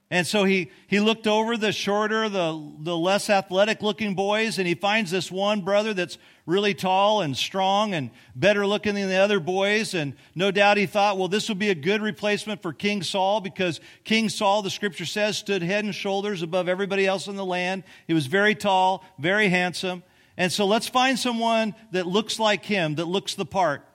And 0.08 0.24
so 0.24 0.44
he, 0.44 0.70
he 0.86 1.00
looked 1.00 1.26
over 1.26 1.56
the 1.56 1.72
shorter, 1.72 2.28
the, 2.28 2.74
the 2.78 2.96
less 2.96 3.28
athletic 3.28 3.82
looking 3.82 4.14
boys, 4.14 4.58
and 4.58 4.66
he 4.66 4.76
finds 4.76 5.10
this 5.10 5.32
one 5.32 5.62
brother 5.62 5.94
that's 5.94 6.16
really 6.46 6.74
tall 6.74 7.22
and 7.22 7.36
strong 7.36 7.92
and 7.92 8.10
better 8.36 8.64
looking 8.64 8.94
than 8.94 9.08
the 9.08 9.16
other 9.16 9.40
boys. 9.40 9.94
And 9.94 10.14
no 10.36 10.52
doubt 10.52 10.76
he 10.76 10.86
thought, 10.86 11.18
well, 11.18 11.26
this 11.26 11.48
would 11.48 11.58
be 11.58 11.70
a 11.70 11.74
good 11.74 12.02
replacement 12.02 12.62
for 12.62 12.72
King 12.72 13.02
Saul 13.02 13.40
because 13.40 13.80
King 14.04 14.28
Saul, 14.28 14.62
the 14.62 14.70
scripture 14.70 15.06
says, 15.06 15.38
stood 15.38 15.62
head 15.62 15.84
and 15.84 15.94
shoulders 15.94 16.40
above 16.40 16.68
everybody 16.68 17.04
else 17.04 17.26
in 17.26 17.34
the 17.34 17.44
land. 17.44 17.82
He 18.06 18.14
was 18.14 18.26
very 18.26 18.54
tall, 18.54 19.04
very 19.18 19.48
handsome. 19.48 20.04
And 20.36 20.52
so 20.52 20.66
let's 20.66 20.86
find 20.86 21.18
someone 21.18 21.74
that 21.90 22.06
looks 22.06 22.38
like 22.38 22.64
him, 22.64 22.96
that 22.96 23.06
looks 23.06 23.34
the 23.34 23.46
part. 23.46 23.85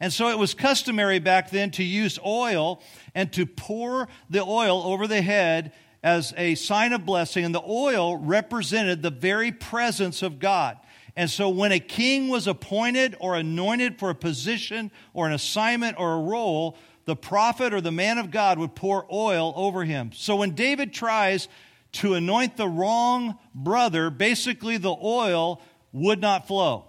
And 0.00 0.10
so 0.10 0.28
it 0.28 0.38
was 0.38 0.54
customary 0.54 1.18
back 1.18 1.50
then 1.50 1.70
to 1.72 1.84
use 1.84 2.18
oil 2.24 2.82
and 3.14 3.30
to 3.34 3.44
pour 3.44 4.08
the 4.30 4.42
oil 4.42 4.82
over 4.82 5.06
the 5.06 5.20
head 5.20 5.72
as 6.02 6.32
a 6.38 6.54
sign 6.54 6.94
of 6.94 7.04
blessing. 7.04 7.44
And 7.44 7.54
the 7.54 7.62
oil 7.62 8.16
represented 8.16 9.02
the 9.02 9.10
very 9.10 9.52
presence 9.52 10.22
of 10.22 10.38
God. 10.38 10.78
And 11.16 11.28
so 11.28 11.50
when 11.50 11.70
a 11.70 11.80
king 11.80 12.28
was 12.28 12.46
appointed 12.46 13.14
or 13.20 13.36
anointed 13.36 13.98
for 13.98 14.08
a 14.08 14.14
position 14.14 14.90
or 15.12 15.26
an 15.26 15.34
assignment 15.34 15.98
or 15.98 16.14
a 16.14 16.20
role, 16.20 16.78
the 17.04 17.16
prophet 17.16 17.74
or 17.74 17.82
the 17.82 17.92
man 17.92 18.16
of 18.16 18.30
God 18.30 18.58
would 18.58 18.74
pour 18.74 19.06
oil 19.12 19.52
over 19.54 19.84
him. 19.84 20.12
So 20.14 20.36
when 20.36 20.54
David 20.54 20.94
tries 20.94 21.48
to 21.92 22.14
anoint 22.14 22.56
the 22.56 22.68
wrong 22.68 23.36
brother, 23.54 24.08
basically 24.08 24.78
the 24.78 24.96
oil 25.02 25.60
would 25.92 26.20
not 26.20 26.46
flow, 26.46 26.86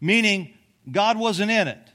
meaning 0.00 0.54
God 0.90 1.18
wasn't 1.18 1.50
in 1.50 1.68
it 1.68 1.89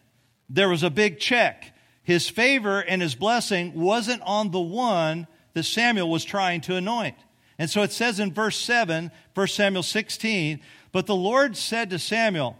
there 0.49 0.69
was 0.69 0.83
a 0.83 0.89
big 0.89 1.19
check. 1.19 1.73
His 2.03 2.29
favor 2.29 2.79
and 2.79 3.01
his 3.01 3.15
blessing 3.15 3.73
wasn't 3.73 4.21
on 4.23 4.51
the 4.51 4.59
one 4.59 5.27
that 5.53 5.63
Samuel 5.63 6.09
was 6.09 6.23
trying 6.23 6.61
to 6.61 6.75
anoint. 6.75 7.15
And 7.57 7.69
so 7.69 7.81
it 7.81 7.91
says 7.91 8.19
in 8.19 8.33
verse 8.33 8.57
7, 8.57 9.11
1 9.33 9.47
Samuel 9.47 9.83
16, 9.83 10.59
but 10.91 11.07
the 11.07 11.15
Lord 11.15 11.57
said 11.57 11.89
to 11.89 11.99
Samuel 11.99 12.57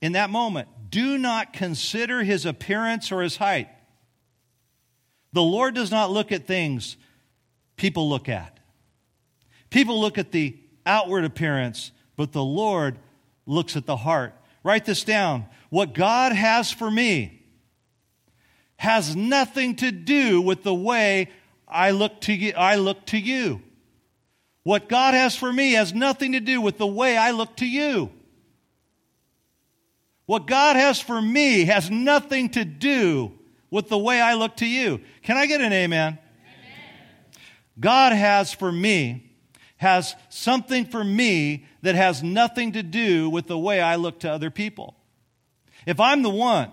in 0.00 0.12
that 0.12 0.30
moment, 0.30 0.68
Do 0.90 1.18
not 1.18 1.52
consider 1.52 2.22
his 2.22 2.46
appearance 2.46 3.12
or 3.12 3.22
his 3.22 3.36
height. 3.36 3.68
The 5.32 5.42
Lord 5.42 5.74
does 5.74 5.90
not 5.90 6.10
look 6.10 6.32
at 6.32 6.46
things 6.46 6.96
people 7.76 8.08
look 8.08 8.28
at. 8.28 8.58
People 9.70 10.00
look 10.00 10.18
at 10.18 10.32
the 10.32 10.58
outward 10.86 11.24
appearance, 11.24 11.92
but 12.16 12.32
the 12.32 12.44
Lord 12.44 12.98
looks 13.46 13.76
at 13.76 13.86
the 13.86 13.96
heart. 13.96 14.34
Write 14.68 14.84
this 14.84 15.02
down. 15.02 15.46
What 15.70 15.94
God 15.94 16.32
has 16.32 16.70
for 16.70 16.90
me 16.90 17.42
has 18.76 19.16
nothing 19.16 19.76
to 19.76 19.90
do 19.90 20.42
with 20.42 20.62
the 20.62 20.74
way 20.74 21.30
I 21.66 21.92
look 21.92 22.20
to 22.20 22.34
you. 22.34 22.52
I 22.54 22.74
look 22.74 23.06
to 23.06 23.16
you. 23.18 23.62
What 24.64 24.90
God 24.90 25.14
has 25.14 25.34
for 25.34 25.50
me 25.50 25.72
has 25.72 25.94
nothing 25.94 26.32
to 26.32 26.40
do 26.40 26.60
with 26.60 26.76
the 26.76 26.86
way 26.86 27.16
I 27.16 27.30
look 27.30 27.56
to 27.56 27.66
you. 27.66 28.12
What 30.26 30.46
God 30.46 30.76
has 30.76 31.00
for 31.00 31.18
me 31.18 31.64
has 31.64 31.90
nothing 31.90 32.50
to 32.50 32.66
do 32.66 33.32
with 33.70 33.88
the 33.88 33.96
way 33.96 34.20
I 34.20 34.34
look 34.34 34.56
to 34.56 34.66
you. 34.66 35.00
Can 35.22 35.38
I 35.38 35.46
get 35.46 35.62
an 35.62 35.72
amen? 35.72 36.18
amen? 36.18 37.40
God 37.80 38.12
has 38.12 38.52
for 38.52 38.70
me, 38.70 39.27
has 39.78 40.14
something 40.28 40.84
for 40.84 41.02
me 41.02 41.64
that 41.82 41.94
has 41.94 42.22
nothing 42.22 42.72
to 42.72 42.82
do 42.82 43.30
with 43.30 43.46
the 43.46 43.58
way 43.58 43.80
I 43.80 43.96
look 43.96 44.20
to 44.20 44.30
other 44.30 44.50
people. 44.50 44.94
If 45.86 45.98
I'm 45.98 46.22
the 46.22 46.30
one, 46.30 46.70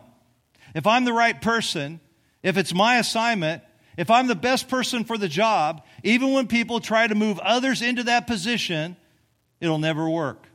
if 0.76 0.86
I'm 0.86 1.06
the 1.06 1.14
right 1.14 1.42
person, 1.42 2.00
if 2.44 2.58
it's 2.58 2.74
my 2.74 2.98
assignment, 2.98 3.64
if 3.98 4.12
I'm 4.12 4.28
the 4.28 4.36
best 4.36 4.68
person 4.68 5.06
for 5.06 5.18
the 5.18 5.28
job, 5.28 5.84
even 6.04 6.34
when 6.34 6.48
people 6.48 6.80
try 6.80 7.08
to 7.08 7.16
move 7.16 7.40
others 7.40 7.82
into 7.82 8.04
that 8.04 8.28
position, 8.28 8.98
it'll 9.62 9.80
never 9.80 10.10
work. 10.10 10.48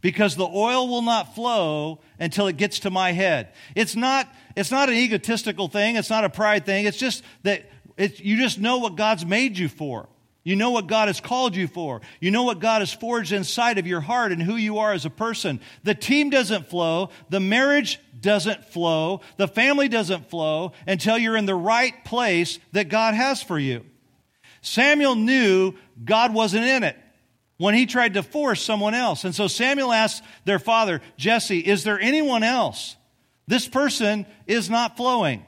Because 0.00 0.36
the 0.36 0.46
oil 0.46 0.88
will 0.88 1.02
not 1.02 1.34
flow 1.34 2.00
until 2.18 2.46
it 2.48 2.56
gets 2.56 2.80
to 2.80 2.90
my 2.90 3.12
head. 3.12 3.52
It's 3.74 3.94
not, 3.94 4.28
it's 4.56 4.70
not 4.70 4.88
an 4.88 4.96
egotistical 4.96 5.68
thing, 5.68 5.96
it's 5.96 6.10
not 6.10 6.24
a 6.24 6.30
pride 6.30 6.66
thing, 6.66 6.86
it's 6.86 6.98
just 6.98 7.22
that 7.42 7.70
It's, 7.96 8.20
you 8.20 8.36
just 8.36 8.58
know 8.58 8.78
what 8.78 8.96
God's 8.96 9.24
made 9.24 9.56
you 9.56 9.68
for. 9.68 10.08
You 10.46 10.54
know 10.54 10.70
what 10.70 10.86
God 10.86 11.08
has 11.08 11.18
called 11.18 11.56
you 11.56 11.66
for. 11.66 12.02
You 12.20 12.30
know 12.30 12.44
what 12.44 12.60
God 12.60 12.80
has 12.80 12.92
forged 12.92 13.32
inside 13.32 13.78
of 13.78 13.86
your 13.88 14.00
heart 14.00 14.30
and 14.30 14.40
who 14.40 14.54
you 14.54 14.78
are 14.78 14.92
as 14.92 15.04
a 15.04 15.10
person. 15.10 15.58
The 15.82 15.92
team 15.92 16.30
doesn't 16.30 16.68
flow. 16.68 17.10
The 17.30 17.40
marriage 17.40 17.98
doesn't 18.20 18.64
flow. 18.66 19.22
The 19.38 19.48
family 19.48 19.88
doesn't 19.88 20.30
flow 20.30 20.70
until 20.86 21.18
you're 21.18 21.36
in 21.36 21.46
the 21.46 21.54
right 21.56 21.92
place 22.04 22.60
that 22.70 22.88
God 22.88 23.14
has 23.14 23.42
for 23.42 23.58
you. 23.58 23.84
Samuel 24.60 25.16
knew 25.16 25.74
God 26.04 26.32
wasn't 26.32 26.64
in 26.64 26.84
it 26.84 26.96
when 27.56 27.74
he 27.74 27.84
tried 27.84 28.14
to 28.14 28.22
force 28.22 28.62
someone 28.62 28.94
else. 28.94 29.24
And 29.24 29.34
so 29.34 29.48
Samuel 29.48 29.92
asked 29.92 30.22
their 30.44 30.60
father, 30.60 31.02
Jesse, 31.16 31.58
is 31.58 31.82
there 31.82 31.98
anyone 31.98 32.44
else? 32.44 32.94
This 33.48 33.66
person 33.66 34.26
is 34.46 34.70
not 34.70 34.96
flowing. 34.96 35.44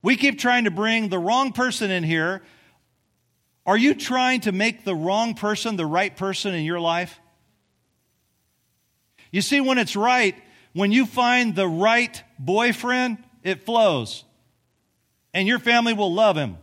We 0.00 0.14
keep 0.14 0.38
trying 0.38 0.62
to 0.62 0.70
bring 0.70 1.08
the 1.08 1.18
wrong 1.18 1.50
person 1.50 1.90
in 1.90 2.04
here 2.04 2.40
are 3.68 3.76
you 3.76 3.92
trying 3.92 4.40
to 4.40 4.50
make 4.50 4.82
the 4.82 4.94
wrong 4.94 5.34
person 5.34 5.76
the 5.76 5.84
right 5.84 6.16
person 6.16 6.54
in 6.54 6.64
your 6.64 6.80
life? 6.80 7.20
You 9.30 9.42
see, 9.42 9.60
when 9.60 9.76
it's 9.76 9.94
right, 9.94 10.34
when 10.72 10.90
you 10.90 11.04
find 11.04 11.54
the 11.54 11.68
right 11.68 12.22
boyfriend, 12.38 13.18
it 13.42 13.66
flows. 13.66 14.24
And 15.34 15.46
your 15.46 15.58
family 15.58 15.92
will 15.92 16.14
love 16.14 16.34
him. 16.34 16.56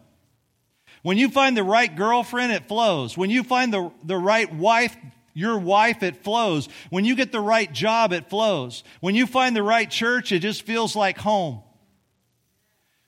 When 1.04 1.20
you 1.20 1.30
find 1.30 1.56
the 1.56 1.64
right 1.64 1.96
girlfriend, 1.96 2.52
it 2.52 2.68
flows. 2.68 3.16
When 3.16 3.30
you 3.30 3.44
find 3.44 3.72
the, 3.72 3.92
the 4.04 4.18
right 4.18 4.52
wife, 4.52 4.98
your 5.36 5.60
wife, 5.60 6.02
it 6.02 6.24
flows. 6.24 6.68
When 6.90 7.06
you 7.06 7.16
get 7.16 7.32
the 7.32 7.40
right 7.40 7.72
job, 7.72 8.14
it 8.14 8.32
flows. 8.32 8.84
When 9.00 9.14
you 9.14 9.28
find 9.28 9.56
the 9.56 9.62
right 9.62 9.92
church, 9.92 10.32
it 10.32 10.40
just 10.40 10.64
feels 10.64 10.96
like 10.96 11.20
home. 11.20 11.62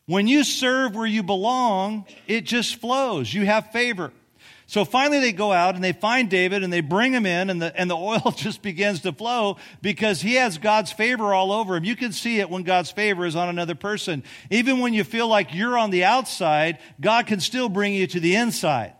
When 0.07 0.27
you 0.27 0.43
serve 0.43 0.95
where 0.95 1.05
you 1.05 1.21
belong, 1.21 2.05
it 2.27 2.41
just 2.45 2.77
flows. 2.77 3.33
You 3.33 3.45
have 3.45 3.71
favor. 3.71 4.11
So 4.65 4.83
finally 4.83 5.19
they 5.19 5.33
go 5.33 5.53
out 5.53 5.75
and 5.75 5.83
they 5.83 5.93
find 5.93 6.29
David 6.29 6.63
and 6.63 6.71
they 6.71 6.81
bring 6.81 7.13
him 7.13 7.25
in 7.25 7.49
and 7.49 7.61
the, 7.61 7.79
and 7.79 7.89
the 7.89 7.95
oil 7.97 8.33
just 8.35 8.61
begins 8.61 9.01
to 9.01 9.13
flow 9.13 9.57
because 9.81 10.21
he 10.21 10.35
has 10.35 10.57
God's 10.57 10.91
favor 10.91 11.33
all 11.33 11.51
over 11.51 11.75
him. 11.75 11.83
You 11.83 11.95
can 11.95 12.11
see 12.11 12.39
it 12.39 12.49
when 12.49 12.63
God's 12.63 12.91
favor 12.91 13.25
is 13.25 13.35
on 13.35 13.49
another 13.49 13.75
person. 13.75 14.23
Even 14.49 14.79
when 14.79 14.93
you 14.93 15.03
feel 15.03 15.27
like 15.27 15.53
you're 15.53 15.77
on 15.77 15.91
the 15.91 16.05
outside, 16.05 16.79
God 16.99 17.27
can 17.27 17.39
still 17.39 17.69
bring 17.69 17.93
you 17.93 18.07
to 18.07 18.19
the 18.19 18.35
inside. 18.35 18.93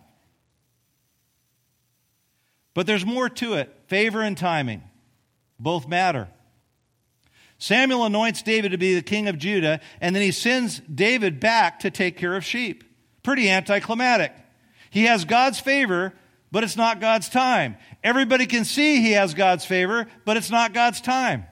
But 2.74 2.86
there's 2.86 3.06
more 3.06 3.30
to 3.30 3.56
it. 3.56 3.74
Favor 3.88 4.22
and 4.22 4.38
timing 4.38 4.84
both 5.60 5.88
matter. 5.88 6.28
Samuel 7.60 8.06
anoints 8.06 8.44
David 8.44 8.72
to 8.72 8.78
be 8.78 8.96
the 8.96 9.02
king 9.02 9.28
of 9.28 9.38
Judah, 9.38 9.80
and 10.00 10.16
then 10.16 10.22
he 10.22 10.32
sends 10.32 10.80
David 10.82 11.40
back 11.40 11.80
to 11.80 11.92
take 11.92 12.18
care 12.18 12.36
of 12.36 12.46
sheep. 12.46 12.84
Pretty 13.24 13.50
anticlimactic. 13.50 14.34
He 14.90 15.06
has 15.06 15.26
God's 15.26 15.60
favor, 15.60 16.14
but 16.52 16.64
it's 16.64 16.78
not 16.78 17.02
God's 17.02 17.30
time. 17.30 17.78
Everybody 18.04 18.46
can 18.46 18.64
see 18.64 19.02
he 19.02 19.14
has 19.14 19.34
God's 19.34 19.66
favor, 19.66 20.08
but 20.24 20.38
it's 20.38 20.52
not 20.52 20.74
God's 20.74 21.02
time. 21.02 21.46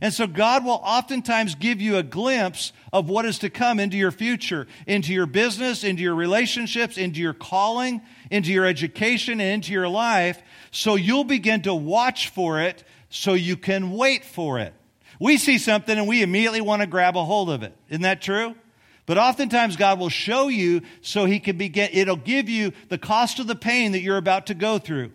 And 0.00 0.12
so 0.12 0.26
God 0.26 0.64
will 0.64 0.80
oftentimes 0.84 1.54
give 1.54 1.80
you 1.80 1.96
a 1.96 2.02
glimpse 2.02 2.72
of 2.92 3.08
what 3.08 3.24
is 3.24 3.38
to 3.38 3.48
come 3.48 3.78
into 3.78 3.96
your 3.96 4.10
future, 4.10 4.66
into 4.86 5.14
your 5.14 5.26
business, 5.26 5.84
into 5.84 6.02
your 6.02 6.16
relationships, 6.16 6.98
into 6.98 7.20
your 7.20 7.32
calling, 7.32 8.02
into 8.30 8.52
your 8.52 8.66
education, 8.66 9.40
and 9.40 9.52
into 9.54 9.72
your 9.72 9.88
life. 9.88 10.42
So 10.72 10.96
you'll 10.96 11.24
begin 11.24 11.62
to 11.62 11.74
watch 11.74 12.28
for 12.30 12.60
it 12.60 12.82
so 13.08 13.34
you 13.34 13.56
can 13.56 13.92
wait 13.92 14.24
for 14.24 14.58
it. 14.58 14.74
We 15.24 15.38
see 15.38 15.56
something 15.56 15.96
and 15.96 16.06
we 16.06 16.20
immediately 16.20 16.60
want 16.60 16.82
to 16.82 16.86
grab 16.86 17.16
a 17.16 17.24
hold 17.24 17.48
of 17.48 17.62
it. 17.62 17.74
Isn't 17.88 18.02
that 18.02 18.20
true? 18.20 18.54
But 19.06 19.16
oftentimes 19.16 19.74
God 19.74 19.98
will 19.98 20.10
show 20.10 20.48
you 20.48 20.82
so 21.00 21.24
he 21.24 21.40
can 21.40 21.56
begin, 21.56 21.88
it'll 21.94 22.16
give 22.16 22.50
you 22.50 22.72
the 22.90 22.98
cost 22.98 23.38
of 23.38 23.46
the 23.46 23.54
pain 23.54 23.92
that 23.92 24.02
you're 24.02 24.18
about 24.18 24.48
to 24.48 24.54
go 24.54 24.78
through. 24.78 25.12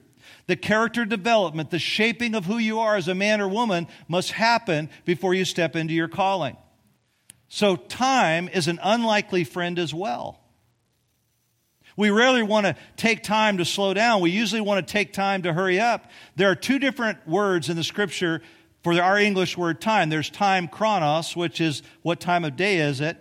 The 0.48 0.56
character 0.56 1.06
development, 1.06 1.70
the 1.70 1.78
shaping 1.78 2.34
of 2.34 2.46
who 2.46 2.58
you 2.58 2.80
are 2.80 2.96
as 2.96 3.08
a 3.08 3.14
man 3.14 3.40
or 3.40 3.48
woman 3.48 3.86
must 4.08 4.32
happen 4.32 4.90
before 5.06 5.36
you 5.36 5.46
step 5.46 5.76
into 5.76 5.94
your 5.94 6.08
calling. 6.08 6.58
So 7.48 7.76
time 7.76 8.50
is 8.50 8.68
an 8.68 8.80
unlikely 8.82 9.44
friend 9.44 9.78
as 9.78 9.94
well. 9.94 10.40
We 11.96 12.10
rarely 12.10 12.42
want 12.42 12.66
to 12.66 12.76
take 12.98 13.22
time 13.22 13.60
to 13.60 13.66
slow 13.66 13.94
down. 13.94 14.22
We 14.22 14.32
usually 14.32 14.62
want 14.62 14.88
to 14.88 14.92
take 14.92 15.14
time 15.14 15.44
to 15.44 15.54
hurry 15.54 15.80
up. 15.80 16.10
There 16.36 16.50
are 16.50 16.56
two 16.56 16.80
different 16.80 17.28
words 17.28 17.70
in 17.70 17.76
the 17.76 17.84
scripture 17.84 18.42
for 18.84 18.94
our 19.02 19.18
English 19.18 19.58
word 19.58 19.82
time. 19.82 20.10
There's 20.10 20.30
time 20.30 20.68
chronos, 20.68 21.36
which 21.36 21.60
is 21.62 21.84
what 22.02 22.20
time 22.20 22.46
of 22.46 22.56
day 22.56 22.78
is 22.78 23.02
it? 23.02 23.18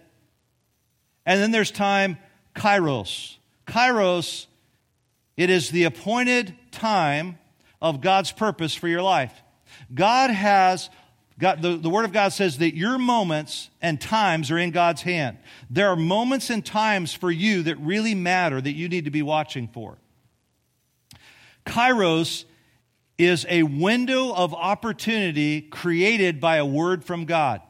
And 1.26 1.40
then 1.40 1.50
there's 1.50 1.70
time 1.70 2.18
kairos. 2.54 3.36
Kairos, 3.66 4.46
it 5.36 5.50
is 5.50 5.70
the 5.70 5.84
appointed 5.84 6.54
time 6.70 7.38
of 7.82 8.00
God's 8.00 8.32
purpose 8.32 8.74
for 8.74 8.88
your 8.88 9.02
life. 9.02 9.32
God 9.94 10.30
has 10.30 10.90
God, 11.38 11.62
the, 11.62 11.76
the 11.76 11.88
Word 11.88 12.04
of 12.04 12.12
God 12.12 12.30
says 12.30 12.58
that 12.58 12.74
your 12.74 12.98
moments 12.98 13.70
and 13.80 14.00
times 14.00 14.50
are 14.50 14.58
in 14.58 14.72
God's 14.72 15.02
hand. 15.02 15.38
There 15.70 15.88
are 15.88 15.96
moments 15.96 16.50
and 16.50 16.66
times 16.66 17.14
for 17.14 17.30
you 17.30 17.62
that 17.62 17.76
really 17.78 18.14
matter 18.14 18.60
that 18.60 18.72
you 18.72 18.88
need 18.88 19.04
to 19.04 19.12
be 19.12 19.22
watching 19.22 19.68
for. 19.68 19.98
Kairos 21.64 22.44
is 23.18 23.44
a 23.48 23.64
window 23.64 24.32
of 24.32 24.54
opportunity 24.54 25.60
created 25.60 26.40
by 26.40 26.56
a 26.56 26.66
word 26.66 27.04
from 27.04 27.24
God. 27.24 27.60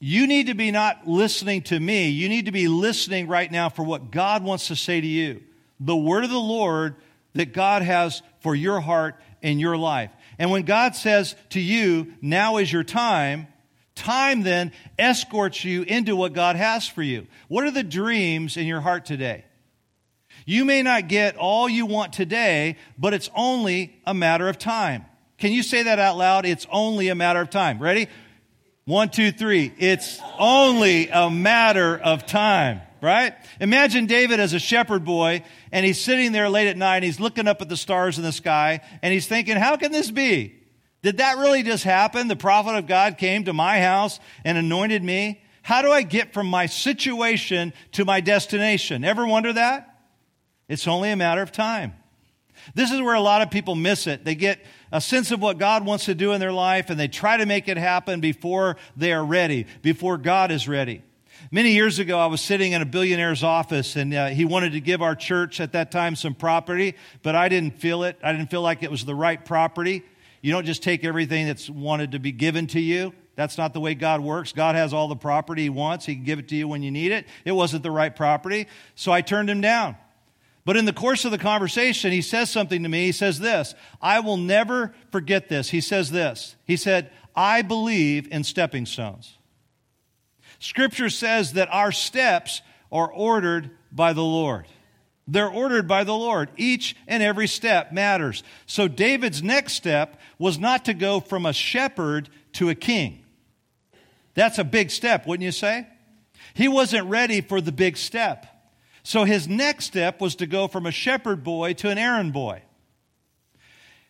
You 0.00 0.26
need 0.26 0.48
to 0.48 0.54
be 0.54 0.70
not 0.70 1.06
listening 1.06 1.62
to 1.64 1.78
me. 1.78 2.08
You 2.08 2.28
need 2.28 2.46
to 2.46 2.52
be 2.52 2.68
listening 2.68 3.28
right 3.28 3.50
now 3.50 3.68
for 3.68 3.84
what 3.84 4.10
God 4.10 4.42
wants 4.42 4.68
to 4.68 4.76
say 4.76 5.00
to 5.00 5.06
you. 5.06 5.42
The 5.78 5.96
word 5.96 6.24
of 6.24 6.30
the 6.30 6.38
Lord 6.38 6.96
that 7.34 7.52
God 7.52 7.82
has 7.82 8.22
for 8.40 8.54
your 8.54 8.80
heart 8.80 9.16
and 9.42 9.60
your 9.60 9.76
life. 9.76 10.10
And 10.38 10.50
when 10.50 10.62
God 10.62 10.96
says 10.96 11.36
to 11.50 11.60
you, 11.60 12.14
now 12.22 12.56
is 12.56 12.72
your 12.72 12.82
time, 12.82 13.46
time 13.94 14.42
then 14.42 14.72
escorts 14.98 15.64
you 15.64 15.82
into 15.82 16.16
what 16.16 16.32
God 16.32 16.56
has 16.56 16.88
for 16.88 17.02
you. 17.02 17.26
What 17.48 17.64
are 17.64 17.70
the 17.70 17.82
dreams 17.82 18.56
in 18.56 18.66
your 18.66 18.80
heart 18.80 19.04
today? 19.04 19.44
You 20.50 20.64
may 20.64 20.82
not 20.82 21.06
get 21.06 21.36
all 21.36 21.68
you 21.68 21.86
want 21.86 22.12
today, 22.12 22.74
but 22.98 23.14
it's 23.14 23.30
only 23.36 23.94
a 24.04 24.12
matter 24.12 24.48
of 24.48 24.58
time. 24.58 25.04
Can 25.38 25.52
you 25.52 25.62
say 25.62 25.84
that 25.84 26.00
out 26.00 26.16
loud? 26.16 26.44
It's 26.44 26.66
only 26.72 27.06
a 27.06 27.14
matter 27.14 27.40
of 27.40 27.50
time. 27.50 27.78
Ready? 27.78 28.08
One, 28.84 29.10
two, 29.10 29.30
three. 29.30 29.72
It's 29.78 30.18
only 30.40 31.08
a 31.08 31.30
matter 31.30 31.96
of 31.96 32.26
time, 32.26 32.80
right? 33.00 33.32
Imagine 33.60 34.06
David 34.06 34.40
as 34.40 34.52
a 34.52 34.58
shepherd 34.58 35.04
boy, 35.04 35.44
and 35.70 35.86
he's 35.86 36.00
sitting 36.00 36.32
there 36.32 36.48
late 36.48 36.66
at 36.66 36.76
night, 36.76 37.04
he's 37.04 37.20
looking 37.20 37.46
up 37.46 37.62
at 37.62 37.68
the 37.68 37.76
stars 37.76 38.18
in 38.18 38.24
the 38.24 38.32
sky, 38.32 38.80
and 39.02 39.14
he's 39.14 39.28
thinking, 39.28 39.56
how 39.56 39.76
can 39.76 39.92
this 39.92 40.10
be? 40.10 40.56
Did 41.02 41.18
that 41.18 41.38
really 41.38 41.62
just 41.62 41.84
happen? 41.84 42.26
The 42.26 42.34
prophet 42.34 42.76
of 42.76 42.88
God 42.88 43.18
came 43.18 43.44
to 43.44 43.52
my 43.52 43.80
house 43.80 44.18
and 44.44 44.58
anointed 44.58 45.04
me. 45.04 45.42
How 45.62 45.80
do 45.80 45.92
I 45.92 46.02
get 46.02 46.32
from 46.32 46.48
my 46.48 46.66
situation 46.66 47.72
to 47.92 48.04
my 48.04 48.20
destination? 48.20 49.04
Ever 49.04 49.24
wonder 49.28 49.52
that? 49.52 49.89
It's 50.70 50.86
only 50.86 51.10
a 51.10 51.16
matter 51.16 51.42
of 51.42 51.50
time. 51.50 51.94
This 52.76 52.92
is 52.92 53.00
where 53.00 53.16
a 53.16 53.20
lot 53.20 53.42
of 53.42 53.50
people 53.50 53.74
miss 53.74 54.06
it. 54.06 54.24
They 54.24 54.36
get 54.36 54.60
a 54.92 55.00
sense 55.00 55.32
of 55.32 55.42
what 55.42 55.58
God 55.58 55.84
wants 55.84 56.04
to 56.04 56.14
do 56.14 56.30
in 56.30 56.38
their 56.38 56.52
life 56.52 56.90
and 56.90 57.00
they 57.00 57.08
try 57.08 57.36
to 57.36 57.44
make 57.44 57.66
it 57.66 57.76
happen 57.76 58.20
before 58.20 58.76
they 58.96 59.12
are 59.12 59.24
ready, 59.24 59.66
before 59.82 60.16
God 60.16 60.52
is 60.52 60.68
ready. 60.68 61.02
Many 61.50 61.72
years 61.72 61.98
ago, 61.98 62.20
I 62.20 62.26
was 62.26 62.40
sitting 62.40 62.70
in 62.70 62.82
a 62.82 62.86
billionaire's 62.86 63.42
office 63.42 63.96
and 63.96 64.14
uh, 64.14 64.28
he 64.28 64.44
wanted 64.44 64.72
to 64.72 64.80
give 64.80 65.02
our 65.02 65.16
church 65.16 65.58
at 65.58 65.72
that 65.72 65.90
time 65.90 66.14
some 66.14 66.34
property, 66.36 66.94
but 67.24 67.34
I 67.34 67.48
didn't 67.48 67.80
feel 67.80 68.04
it. 68.04 68.16
I 68.22 68.30
didn't 68.30 68.50
feel 68.50 68.62
like 68.62 68.84
it 68.84 68.92
was 68.92 69.04
the 69.04 69.14
right 69.14 69.44
property. 69.44 70.04
You 70.40 70.52
don't 70.52 70.66
just 70.66 70.84
take 70.84 71.04
everything 71.04 71.48
that's 71.48 71.68
wanted 71.68 72.12
to 72.12 72.20
be 72.20 72.30
given 72.30 72.68
to 72.68 72.80
you. 72.80 73.12
That's 73.34 73.58
not 73.58 73.72
the 73.72 73.80
way 73.80 73.96
God 73.96 74.20
works. 74.20 74.52
God 74.52 74.76
has 74.76 74.92
all 74.92 75.08
the 75.08 75.16
property 75.16 75.62
He 75.62 75.68
wants. 75.68 76.06
He 76.06 76.14
can 76.14 76.22
give 76.22 76.38
it 76.38 76.46
to 76.50 76.54
you 76.54 76.68
when 76.68 76.84
you 76.84 76.92
need 76.92 77.10
it. 77.10 77.26
It 77.44 77.52
wasn't 77.52 77.82
the 77.82 77.90
right 77.90 78.14
property, 78.14 78.68
so 78.94 79.10
I 79.10 79.22
turned 79.22 79.50
him 79.50 79.60
down. 79.60 79.96
But 80.64 80.76
in 80.76 80.84
the 80.84 80.92
course 80.92 81.24
of 81.24 81.30
the 81.30 81.38
conversation, 81.38 82.12
he 82.12 82.22
says 82.22 82.50
something 82.50 82.82
to 82.82 82.88
me. 82.88 83.06
He 83.06 83.12
says 83.12 83.38
this 83.38 83.74
I 84.00 84.20
will 84.20 84.36
never 84.36 84.94
forget 85.10 85.48
this. 85.48 85.70
He 85.70 85.80
says 85.80 86.10
this. 86.10 86.56
He 86.64 86.76
said, 86.76 87.10
I 87.34 87.62
believe 87.62 88.28
in 88.30 88.44
stepping 88.44 88.86
stones. 88.86 89.38
Scripture 90.58 91.08
says 91.08 91.54
that 91.54 91.72
our 91.72 91.92
steps 91.92 92.60
are 92.92 93.10
ordered 93.10 93.70
by 93.90 94.12
the 94.12 94.22
Lord. 94.22 94.66
They're 95.26 95.48
ordered 95.48 95.86
by 95.86 96.04
the 96.04 96.14
Lord. 96.14 96.50
Each 96.56 96.96
and 97.06 97.22
every 97.22 97.46
step 97.46 97.92
matters. 97.92 98.42
So 98.66 98.88
David's 98.88 99.42
next 99.42 99.74
step 99.74 100.20
was 100.38 100.58
not 100.58 100.84
to 100.86 100.94
go 100.94 101.20
from 101.20 101.46
a 101.46 101.52
shepherd 101.52 102.28
to 102.54 102.68
a 102.68 102.74
king. 102.74 103.24
That's 104.34 104.58
a 104.58 104.64
big 104.64 104.90
step, 104.90 105.26
wouldn't 105.26 105.44
you 105.44 105.52
say? 105.52 105.86
He 106.52 106.68
wasn't 106.68 107.06
ready 107.08 107.40
for 107.40 107.60
the 107.60 107.72
big 107.72 107.96
step. 107.96 108.46
So 109.02 109.24
his 109.24 109.48
next 109.48 109.86
step 109.86 110.20
was 110.20 110.36
to 110.36 110.46
go 110.46 110.68
from 110.68 110.86
a 110.86 110.90
shepherd 110.90 111.42
boy 111.42 111.74
to 111.74 111.88
an 111.88 111.98
errand 111.98 112.32
boy. 112.32 112.62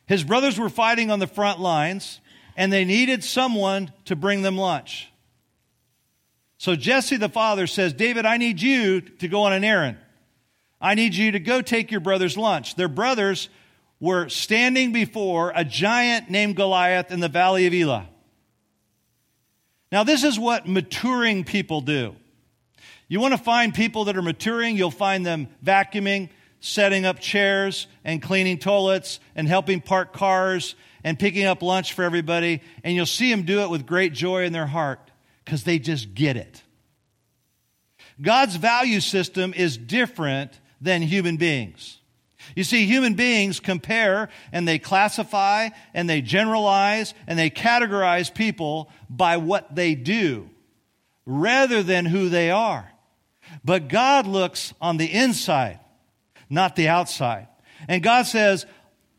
His 0.07 0.25
brothers 0.25 0.59
were 0.59 0.69
fighting 0.69 1.11
on 1.11 1.21
the 1.21 1.27
front 1.27 1.61
lines, 1.61 2.21
and 2.57 2.73
they 2.73 2.85
needed 2.85 3.23
someone 3.23 3.93
to 4.07 4.17
bring 4.17 4.43
them 4.43 4.57
lunch. 4.57 5.11
So 6.59 6.77
Jesse 6.77 7.17
the 7.17 7.29
father 7.29 7.67
says, 7.67 7.93
David, 7.93 8.27
I 8.27 8.37
need 8.37 8.61
you 8.61 9.01
to 9.01 9.29
go 9.29 9.43
on 9.43 9.53
an 9.53 9.65
errand. 9.65 9.99
I 10.81 10.95
need 10.95 11.15
you 11.15 11.33
to 11.33 11.41
go 11.41 11.63
take 11.63 11.91
your 11.91 12.01
brother's 12.01 12.37
lunch. 12.37 12.75
Their 12.75 12.89
brothers 12.89 13.49
were 14.01 14.29
standing 14.29 14.93
before 14.93 15.53
a 15.55 15.65
giant 15.65 16.31
named 16.31 16.57
Goliath 16.57 17.13
in 17.13 17.21
the 17.21 17.29
valley 17.29 17.67
of 17.67 17.75
Elah. 17.75 18.09
Now, 19.93 20.05
this 20.05 20.25
is 20.25 20.39
what 20.39 20.67
maturing 20.67 21.45
people 21.45 21.81
do. 21.81 22.15
You 23.11 23.19
want 23.19 23.35
to 23.35 23.39
find 23.39 23.75
people 23.75 24.05
that 24.05 24.17
are 24.17 24.23
maturing, 24.23 24.77
you'll 24.77 24.93
find 24.93 25.27
them 25.27 25.49
vacuuming, 25.65 26.29
setting 26.61 27.05
up 27.05 27.19
chairs, 27.19 27.89
and 28.05 28.23
cleaning 28.23 28.57
toilets, 28.57 29.19
and 29.35 29.49
helping 29.49 29.81
park 29.81 30.13
cars, 30.13 30.77
and 31.03 31.19
picking 31.19 31.45
up 31.45 31.61
lunch 31.61 31.93
for 31.93 32.05
everybody. 32.05 32.63
And 32.85 32.95
you'll 32.95 33.07
see 33.07 33.29
them 33.29 33.43
do 33.43 33.63
it 33.63 33.69
with 33.69 33.85
great 33.85 34.13
joy 34.13 34.45
in 34.45 34.53
their 34.53 34.69
heart 34.69 35.11
because 35.45 35.65
they 35.65 35.81
just 35.81 36.15
get 36.15 36.37
it. 36.37 36.63
God's 38.23 38.55
value 38.55 39.01
system 39.01 39.55
is 39.55 39.77
different 39.77 40.61
than 40.81 41.03
human 41.03 41.37
beings. 41.37 41.99
You 42.55 42.63
see, 42.63 42.87
human 42.87 43.15
beings 43.15 43.59
compare 43.59 44.29
and 44.53 44.69
they 44.69 44.79
classify 44.79 45.71
and 45.95 46.09
they 46.09 46.23
generalize 46.23 47.13
and 47.27 47.37
they 47.37 47.51
categorize 47.51 48.33
people 48.33 48.89
by 49.09 49.39
what 49.39 49.75
they 49.75 49.97
do 49.97 50.49
rather 51.27 51.83
than 51.83 52.07
who 52.07 52.29
they 52.29 52.53
are. 52.53 52.90
But 53.65 53.89
God 53.89 54.27
looks 54.27 54.73
on 54.81 54.97
the 54.97 55.13
inside, 55.13 55.81
not 56.49 56.77
the 56.77 56.89
outside. 56.89 57.49
And 57.89 58.03
God 58.03 58.27
says, 58.27 58.67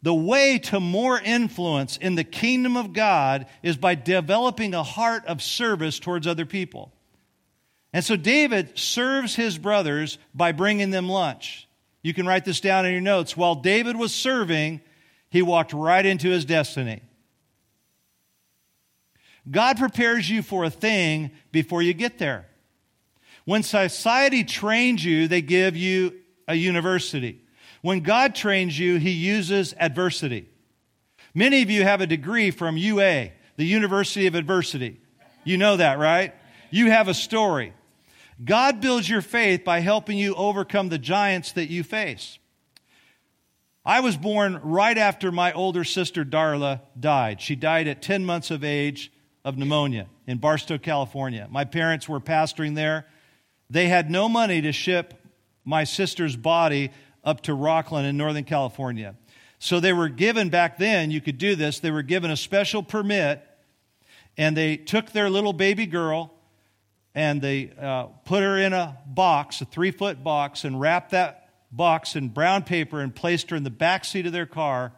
the 0.03 0.13
way 0.13 0.57
to 0.59 0.79
more 0.79 1.19
influence 1.19 1.97
in 1.97 2.15
the 2.15 2.23
kingdom 2.23 2.75
of 2.75 2.93
God 2.93 3.45
is 3.61 3.77
by 3.77 3.95
developing 3.95 4.73
a 4.73 4.83
heart 4.83 5.25
of 5.25 5.43
service 5.43 5.99
towards 5.99 6.25
other 6.25 6.45
people. 6.45 6.91
And 7.93 8.03
so 8.03 8.15
David 8.15 8.79
serves 8.79 9.35
his 9.35 9.57
brothers 9.57 10.17
by 10.33 10.53
bringing 10.53 10.89
them 10.89 11.07
lunch. 11.07 11.67
You 12.01 12.13
can 12.13 12.25
write 12.25 12.45
this 12.45 12.61
down 12.61 12.85
in 12.85 12.93
your 12.93 13.01
notes. 13.01 13.37
While 13.37 13.55
David 13.55 13.95
was 13.95 14.13
serving, 14.13 14.81
he 15.29 15.41
walked 15.41 15.73
right 15.73 16.05
into 16.05 16.29
his 16.29 16.45
destiny. 16.45 17.03
God 19.49 19.77
prepares 19.77 20.29
you 20.29 20.41
for 20.41 20.63
a 20.63 20.69
thing 20.69 21.31
before 21.51 21.81
you 21.81 21.93
get 21.93 22.17
there. 22.17 22.47
When 23.45 23.63
society 23.63 24.43
trains 24.43 25.03
you, 25.03 25.27
they 25.27 25.41
give 25.41 25.75
you 25.75 26.15
a 26.47 26.55
university. 26.55 27.43
When 27.81 28.01
God 28.01 28.35
trains 28.35 28.77
you, 28.77 28.97
he 28.97 29.11
uses 29.11 29.73
adversity. 29.79 30.47
Many 31.33 31.61
of 31.61 31.69
you 31.69 31.83
have 31.83 32.01
a 32.01 32.07
degree 32.07 32.51
from 32.51 32.77
UA, 32.77 33.31
the 33.57 33.65
University 33.65 34.27
of 34.27 34.35
Adversity. 34.35 34.99
You 35.43 35.57
know 35.57 35.77
that, 35.77 35.97
right? 35.97 36.35
You 36.69 36.91
have 36.91 37.07
a 37.07 37.13
story. 37.13 37.73
God 38.43 38.81
builds 38.81 39.09
your 39.09 39.21
faith 39.21 39.63
by 39.63 39.79
helping 39.79 40.17
you 40.17 40.35
overcome 40.35 40.89
the 40.89 40.97
giants 40.97 41.53
that 41.53 41.69
you 41.69 41.83
face. 41.83 42.37
I 43.83 43.99
was 44.01 44.15
born 44.15 44.59
right 44.63 44.97
after 44.97 45.31
my 45.31 45.53
older 45.53 45.83
sister 45.83 46.23
Darla 46.23 46.81
died. 46.99 47.41
She 47.41 47.55
died 47.55 47.87
at 47.87 48.01
10 48.01 48.25
months 48.25 48.51
of 48.51 48.63
age 48.63 49.11
of 49.43 49.57
pneumonia 49.57 50.07
in 50.27 50.37
Barstow, 50.37 50.77
California. 50.77 51.47
My 51.49 51.65
parents 51.65 52.07
were 52.07 52.19
pastoring 52.19 52.75
there. 52.75 53.07
They 53.71 53.87
had 53.87 54.11
no 54.11 54.27
money 54.27 54.61
to 54.63 54.73
ship 54.73 55.13
my 55.63 55.85
sister's 55.85 56.35
body 56.35 56.91
up 57.23 57.39
to 57.43 57.53
Rocklin 57.53 58.03
in 58.03 58.17
Northern 58.17 58.43
California. 58.43 59.15
So 59.59 59.79
they 59.79 59.93
were 59.93 60.09
given 60.09 60.49
back 60.49 60.77
then, 60.77 61.09
you 61.09 61.21
could 61.21 61.37
do 61.37 61.55
this, 61.55 61.79
they 61.79 61.89
were 61.89 62.01
given 62.01 62.31
a 62.31 62.35
special 62.35 62.83
permit 62.83 63.41
and 64.37 64.57
they 64.57 64.75
took 64.75 65.11
their 65.11 65.29
little 65.29 65.53
baby 65.53 65.85
girl 65.85 66.33
and 67.15 67.41
they 67.41 67.71
uh, 67.79 68.07
put 68.25 68.43
her 68.43 68.57
in 68.57 68.73
a 68.73 68.97
box, 69.05 69.61
a 69.61 69.65
three 69.65 69.91
foot 69.91 70.21
box, 70.21 70.65
and 70.65 70.77
wrapped 70.77 71.11
that 71.11 71.47
box 71.71 72.17
in 72.17 72.27
brown 72.27 72.63
paper 72.63 72.99
and 72.99 73.15
placed 73.15 73.51
her 73.51 73.55
in 73.55 73.63
the 73.63 73.69
back 73.69 74.03
seat 74.03 74.25
of 74.25 74.33
their 74.33 74.45
car 74.45 74.91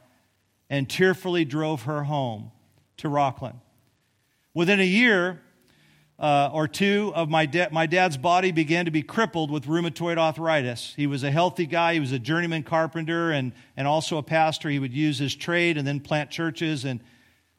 and 0.67 0.89
tearfully 0.89 1.45
drove 1.45 1.83
her 1.83 2.05
home 2.05 2.51
to 2.97 3.07
Rocklin. 3.07 3.55
Within 4.55 4.79
a 4.79 4.83
year 4.83 5.42
uh, 6.19 6.49
or 6.53 6.67
two 6.67 7.11
of 7.15 7.29
my, 7.29 7.45
da- 7.45 7.69
my 7.71 7.85
dad's 7.85 8.17
body 8.17 8.51
began 8.51 8.85
to 8.85 8.91
be 8.91 9.01
crippled 9.01 9.49
with 9.49 9.65
rheumatoid 9.65 10.17
arthritis. 10.17 10.93
He 10.95 11.07
was 11.07 11.23
a 11.23 11.31
healthy 11.31 11.65
guy. 11.65 11.95
He 11.95 11.99
was 11.99 12.11
a 12.11 12.19
journeyman 12.19 12.63
carpenter 12.63 13.31
and, 13.31 13.51
and 13.75 13.87
also 13.87 14.17
a 14.17 14.23
pastor. 14.23 14.69
He 14.69 14.79
would 14.79 14.93
use 14.93 15.17
his 15.17 15.35
trade 15.35 15.77
and 15.77 15.87
then 15.87 15.99
plant 15.99 16.29
churches. 16.29 16.85
And 16.85 17.01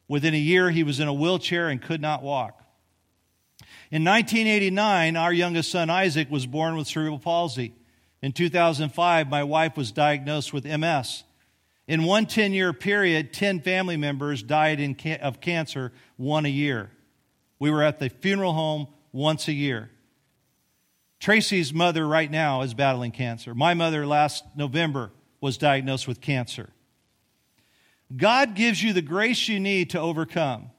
within 0.07 0.33
a 0.33 0.39
year, 0.39 0.71
he 0.71 0.83
was 0.83 0.99
in 0.99 1.07
a 1.07 1.13
wheelchair 1.13 1.69
and 1.69 1.81
could 1.81 2.01
not 2.01 2.23
walk. 2.23 2.61
In 3.91 4.03
1989, 4.03 5.15
our 5.15 5.33
youngest 5.33 5.71
son 5.71 5.89
Isaac 5.89 6.31
was 6.31 6.45
born 6.45 6.75
with 6.75 6.87
cerebral 6.87 7.19
palsy. 7.19 7.73
In 8.21 8.31
2005, 8.31 9.29
my 9.29 9.43
wife 9.43 9.77
was 9.77 9.91
diagnosed 9.91 10.51
with 10.51 10.65
MS. 10.65 11.23
In 11.87 12.03
one 12.03 12.25
10 12.25 12.53
year 12.53 12.73
period, 12.73 13.31
10 13.31 13.61
family 13.61 13.95
members 13.95 14.41
died 14.41 14.79
ca- 14.99 15.19
of 15.19 15.39
cancer, 15.39 15.91
one 16.17 16.45
a 16.45 16.49
year. 16.49 16.89
We 17.59 17.71
were 17.71 17.83
at 17.83 17.99
the 17.99 18.09
funeral 18.09 18.53
home 18.53 18.87
once 19.11 19.47
a 19.47 19.53
year. 19.53 19.89
Tracy's 21.19 21.73
mother 21.73 22.07
right 22.07 22.29
now 22.29 22.61
is 22.61 22.73
battling 22.73 23.11
cancer. 23.11 23.55
My 23.55 23.73
mother 23.73 24.05
last 24.05 24.43
November 24.55 25.11
was 25.41 25.57
diagnosed 25.57 26.07
with 26.07 26.21
cancer. 26.21 26.69
God 28.15 28.55
gives 28.55 28.83
you 28.83 28.93
the 28.93 29.01
grace 29.01 29.47
you 29.47 29.59
need 29.59 29.91
to 29.91 29.99
overcome 29.99 30.69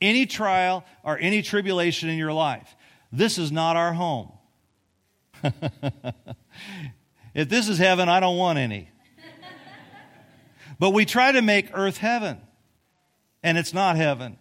any 0.00 0.26
trial 0.26 0.84
or 1.02 1.18
any 1.18 1.42
tribulation 1.42 2.08
in 2.08 2.18
your 2.18 2.32
life. 2.32 2.76
This 3.10 3.38
is 3.38 3.50
not 3.50 3.76
our 3.76 3.92
home. 3.92 4.32
if 7.34 7.48
this 7.48 7.68
is 7.68 7.78
heaven, 7.78 8.08
I 8.08 8.20
don't 8.20 8.36
want 8.36 8.58
any. 8.58 8.90
but 10.78 10.90
we 10.90 11.04
try 11.04 11.32
to 11.32 11.42
make 11.42 11.70
earth 11.72 11.96
heaven, 11.98 12.40
and 13.42 13.58
it's 13.58 13.74
not 13.74 13.96
heaven. 13.96 14.38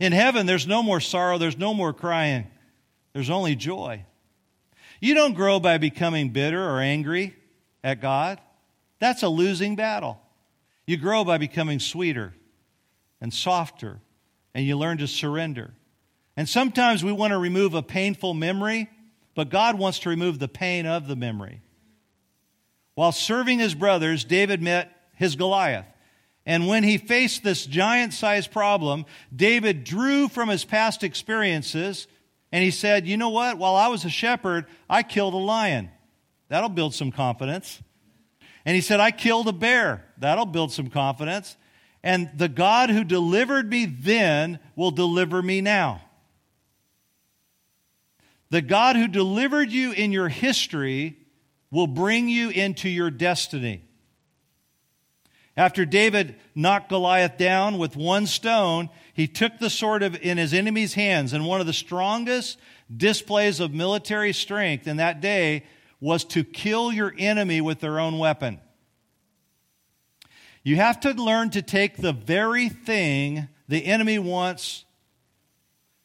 In 0.00 0.12
heaven, 0.12 0.46
there's 0.46 0.66
no 0.66 0.82
more 0.82 0.98
sorrow, 0.98 1.38
there's 1.38 1.58
no 1.58 1.74
more 1.74 1.92
crying, 1.92 2.46
there's 3.12 3.30
only 3.30 3.54
joy. 3.54 4.04
You 5.00 5.14
don't 5.14 5.34
grow 5.34 5.60
by 5.60 5.78
becoming 5.78 6.30
bitter 6.30 6.62
or 6.62 6.80
angry 6.80 7.36
at 7.84 8.00
God. 8.00 8.40
That's 8.98 9.22
a 9.22 9.28
losing 9.28 9.76
battle. 9.76 10.20
You 10.86 10.96
grow 10.96 11.24
by 11.24 11.38
becoming 11.38 11.78
sweeter 11.78 12.34
and 13.20 13.32
softer 13.32 14.00
and 14.54 14.66
you 14.66 14.76
learn 14.76 14.98
to 14.98 15.06
surrender. 15.06 15.72
And 16.36 16.48
sometimes 16.48 17.04
we 17.04 17.12
want 17.12 17.32
to 17.32 17.38
remove 17.38 17.74
a 17.74 17.82
painful 17.82 18.34
memory, 18.34 18.88
but 19.34 19.50
God 19.50 19.78
wants 19.78 20.00
to 20.00 20.08
remove 20.08 20.38
the 20.38 20.48
pain 20.48 20.86
of 20.86 21.06
the 21.06 21.16
memory. 21.16 21.62
While 22.94 23.12
serving 23.12 23.58
his 23.58 23.74
brothers, 23.74 24.24
David 24.24 24.60
met 24.60 24.90
his 25.14 25.36
Goliath. 25.36 25.86
And 26.46 26.66
when 26.66 26.82
he 26.82 26.98
faced 26.98 27.42
this 27.42 27.66
giant 27.66 28.14
sized 28.14 28.50
problem, 28.50 29.04
David 29.34 29.84
drew 29.84 30.28
from 30.28 30.48
his 30.48 30.64
past 30.64 31.04
experiences 31.04 32.06
and 32.52 32.64
he 32.64 32.70
said, 32.70 33.06
You 33.06 33.16
know 33.16 33.28
what? 33.28 33.58
While 33.58 33.76
I 33.76 33.88
was 33.88 34.04
a 34.04 34.10
shepherd, 34.10 34.66
I 34.88 35.02
killed 35.02 35.34
a 35.34 35.38
lion. 35.38 35.90
That'll 36.48 36.68
build 36.68 36.94
some 36.94 37.12
confidence. 37.12 37.80
And 38.64 38.74
he 38.74 38.80
said, 38.80 39.00
I 39.00 39.10
killed 39.10 39.48
a 39.48 39.52
bear. 39.52 40.04
That'll 40.18 40.46
build 40.46 40.72
some 40.72 40.90
confidence. 40.90 41.56
And 42.02 42.30
the 42.36 42.48
God 42.48 42.90
who 42.90 43.04
delivered 43.04 43.68
me 43.68 43.86
then 43.86 44.58
will 44.74 44.90
deliver 44.90 45.42
me 45.42 45.60
now. 45.60 46.02
The 48.50 48.62
God 48.62 48.96
who 48.96 49.06
delivered 49.06 49.70
you 49.70 49.92
in 49.92 50.10
your 50.10 50.28
history 50.28 51.18
will 51.70 51.86
bring 51.86 52.28
you 52.28 52.50
into 52.50 52.88
your 52.88 53.10
destiny. 53.10 53.84
After 55.60 55.84
David 55.84 56.36
knocked 56.54 56.88
Goliath 56.88 57.36
down 57.36 57.76
with 57.76 57.94
one 57.94 58.26
stone, 58.26 58.88
he 59.12 59.26
took 59.26 59.58
the 59.58 59.68
sword 59.68 60.02
of, 60.02 60.16
in 60.16 60.38
his 60.38 60.54
enemy's 60.54 60.94
hands, 60.94 61.34
and 61.34 61.44
one 61.44 61.60
of 61.60 61.66
the 61.66 61.74
strongest 61.74 62.58
displays 62.96 63.60
of 63.60 63.74
military 63.74 64.32
strength 64.32 64.86
in 64.86 64.96
that 64.96 65.20
day 65.20 65.64
was 66.00 66.24
to 66.24 66.44
kill 66.44 66.90
your 66.90 67.14
enemy 67.18 67.60
with 67.60 67.80
their 67.80 68.00
own 68.00 68.18
weapon. 68.18 68.58
You 70.62 70.76
have 70.76 70.98
to 71.00 71.10
learn 71.10 71.50
to 71.50 71.60
take 71.60 71.98
the 71.98 72.14
very 72.14 72.70
thing 72.70 73.46
the 73.68 73.84
enemy 73.84 74.18
wants 74.18 74.86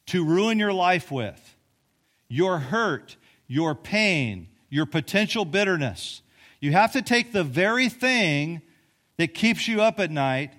to 0.08 0.22
ruin 0.22 0.58
your 0.58 0.74
life 0.74 1.10
with 1.10 1.56
your 2.28 2.58
hurt, 2.58 3.16
your 3.46 3.74
pain, 3.74 4.48
your 4.68 4.84
potential 4.84 5.46
bitterness. 5.46 6.20
You 6.60 6.72
have 6.72 6.92
to 6.92 7.00
take 7.00 7.32
the 7.32 7.42
very 7.42 7.88
thing 7.88 8.60
that 9.18 9.34
keeps 9.34 9.66
you 9.68 9.82
up 9.82 10.00
at 10.00 10.10
night 10.10 10.52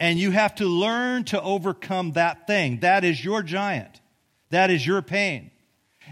and 0.00 0.18
you 0.18 0.30
have 0.30 0.54
to 0.56 0.64
learn 0.64 1.24
to 1.24 1.42
overcome 1.42 2.12
that 2.12 2.46
thing. 2.46 2.80
That 2.80 3.04
is 3.04 3.24
your 3.24 3.42
giant. 3.42 4.00
That 4.50 4.70
is 4.70 4.86
your 4.86 5.02
pain. 5.02 5.50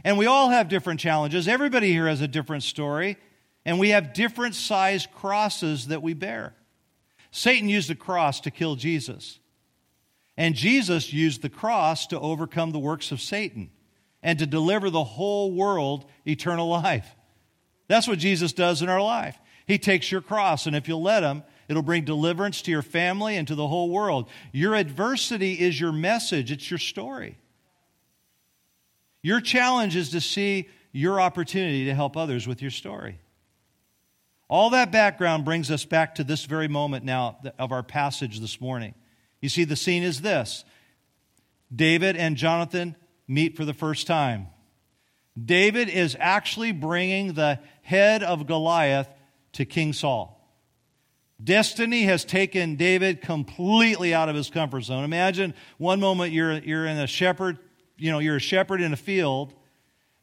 And 0.04 0.18
we 0.18 0.26
all 0.26 0.50
have 0.50 0.68
different 0.68 1.00
challenges. 1.00 1.48
Everybody 1.48 1.92
here 1.92 2.08
has 2.08 2.20
a 2.20 2.28
different 2.28 2.64
story, 2.64 3.16
and 3.64 3.78
we 3.78 3.90
have 3.90 4.12
different 4.12 4.54
sized 4.54 5.10
crosses 5.12 5.86
that 5.86 6.02
we 6.02 6.14
bear. 6.14 6.54
Satan 7.30 7.68
used 7.68 7.88
the 7.88 7.94
cross 7.94 8.40
to 8.40 8.50
kill 8.50 8.76
Jesus. 8.76 9.38
And 10.36 10.54
Jesus 10.54 11.12
used 11.12 11.42
the 11.42 11.48
cross 11.48 12.06
to 12.08 12.20
overcome 12.20 12.72
the 12.72 12.78
works 12.78 13.12
of 13.12 13.20
Satan. 13.20 13.70
and 14.22 14.40
to 14.40 14.46
deliver 14.46 14.90
the 14.90 15.04
whole 15.04 15.52
world 15.52 16.04
eternal 16.26 16.68
life. 16.82 17.14
That's 17.86 18.08
what 18.08 18.18
Jesus 18.18 18.52
does 18.52 18.82
in 18.82 18.88
our 18.88 19.00
life. 19.00 19.38
He 19.66 19.78
takes 19.78 20.10
your 20.10 20.20
cross, 20.20 20.66
and 20.66 20.74
if 20.74 20.88
you'll 20.88 21.02
let 21.02 21.22
Him, 21.22 21.44
it'll 21.68 21.82
bring 21.82 22.04
deliverance 22.04 22.62
to 22.62 22.70
your 22.70 22.82
family 22.82 23.36
and 23.36 23.48
to 23.48 23.54
the 23.54 23.66
whole 23.68 23.90
world. 23.90 24.28
Your 24.52 24.74
adversity 24.74 25.54
is 25.54 25.80
your 25.80 25.92
message, 25.92 26.50
it's 26.50 26.70
your 26.70 26.78
story. 26.78 27.38
Your 29.22 29.40
challenge 29.40 29.96
is 29.96 30.10
to 30.10 30.20
see 30.20 30.68
your 30.92 31.20
opportunity 31.20 31.86
to 31.86 31.94
help 31.94 32.16
others 32.16 32.46
with 32.46 32.62
your 32.62 32.70
story. 32.70 33.18
All 34.48 34.70
that 34.70 34.92
background 34.92 35.44
brings 35.44 35.70
us 35.70 35.84
back 35.84 36.14
to 36.16 36.24
this 36.24 36.44
very 36.44 36.68
moment 36.68 37.04
now 37.04 37.38
of 37.58 37.72
our 37.72 37.82
passage 37.82 38.38
this 38.38 38.60
morning. 38.60 38.94
You 39.40 39.48
see, 39.48 39.64
the 39.64 39.76
scene 39.76 40.02
is 40.02 40.20
this 40.20 40.64
David 41.74 42.16
and 42.16 42.36
Jonathan 42.36 42.96
meet 43.26 43.56
for 43.56 43.64
the 43.64 43.74
first 43.74 44.06
time. 44.06 44.48
David 45.42 45.88
is 45.88 46.16
actually 46.18 46.72
bringing 46.72 47.34
the 47.34 47.58
head 47.82 48.22
of 48.22 48.46
Goliath 48.46 49.08
to 49.52 49.64
King 49.64 49.92
Saul. 49.92 50.35
Destiny 51.42 52.04
has 52.04 52.24
taken 52.24 52.76
David 52.76 53.20
completely 53.20 54.14
out 54.14 54.28
of 54.28 54.34
his 54.34 54.48
comfort 54.48 54.82
zone. 54.82 55.04
Imagine 55.04 55.54
one 55.78 56.00
moment 56.00 56.32
you're, 56.32 56.58
you're 56.58 56.86
in 56.86 56.96
a 56.96 57.06
shepherd, 57.06 57.58
you 57.98 58.10
know, 58.10 58.18
you're 58.18 58.36
a 58.36 58.40
shepherd 58.40 58.80
in 58.80 58.92
a 58.92 58.96
field, 58.96 59.52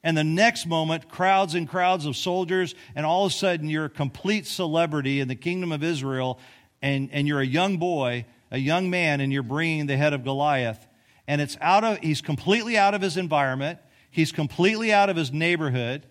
and 0.04 0.18
the 0.18 0.24
next 0.24 0.66
moment, 0.66 1.08
crowds 1.08 1.54
and 1.56 1.70
crowds 1.70 2.06
of 2.06 2.18
soldiers, 2.18 2.76
and 2.96 3.06
all 3.06 3.26
of 3.26 3.32
a 3.32 3.36
sudden 3.36 3.70
you're 3.70 3.86
a 3.86 3.90
complete 3.90 4.46
celebrity 4.48 5.20
in 5.20 5.28
the 5.28 5.36
kingdom 5.36 5.72
of 5.72 5.84
Israel, 5.84 6.40
and, 6.82 7.10
and 7.14 7.28
you're 7.28 7.40
a 7.40 7.46
young 7.46 7.78
boy, 7.78 8.26
a 8.52 8.58
young 8.58 8.90
man, 8.90 9.22
and 9.22 9.32
you're 9.32 9.44
bringing 9.44 9.86
the 9.86 9.96
head 9.96 10.14
of 10.14 10.24
Goliath. 10.24 10.88
And 11.28 11.40
it's 11.40 11.58
out 11.62 11.86
of 11.86 12.00
he's 12.00 12.22
completely 12.22 12.78
out 12.78 12.94
of 12.94 13.02
his 13.02 13.16
environment. 13.16 13.80
He's 14.12 14.32
completely 14.32 14.92
out 14.92 15.10
of 15.10 15.16
his 15.16 15.32
neighborhood. 15.32 16.06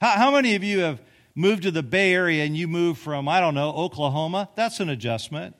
How, 0.00 0.10
how, 0.10 0.30
many 0.30 0.54
of 0.54 0.62
you 0.62 0.80
have 0.80 1.00
moved 1.36 1.62
to 1.62 1.70
the 1.70 1.82
bay 1.82 2.12
area 2.12 2.44
and 2.44 2.56
you 2.56 2.66
moved 2.66 2.98
from 2.98 3.28
i 3.28 3.38
don't 3.38 3.54
know 3.54 3.70
oklahoma 3.72 4.48
that's 4.56 4.80
an 4.80 4.88
adjustment. 4.88 5.54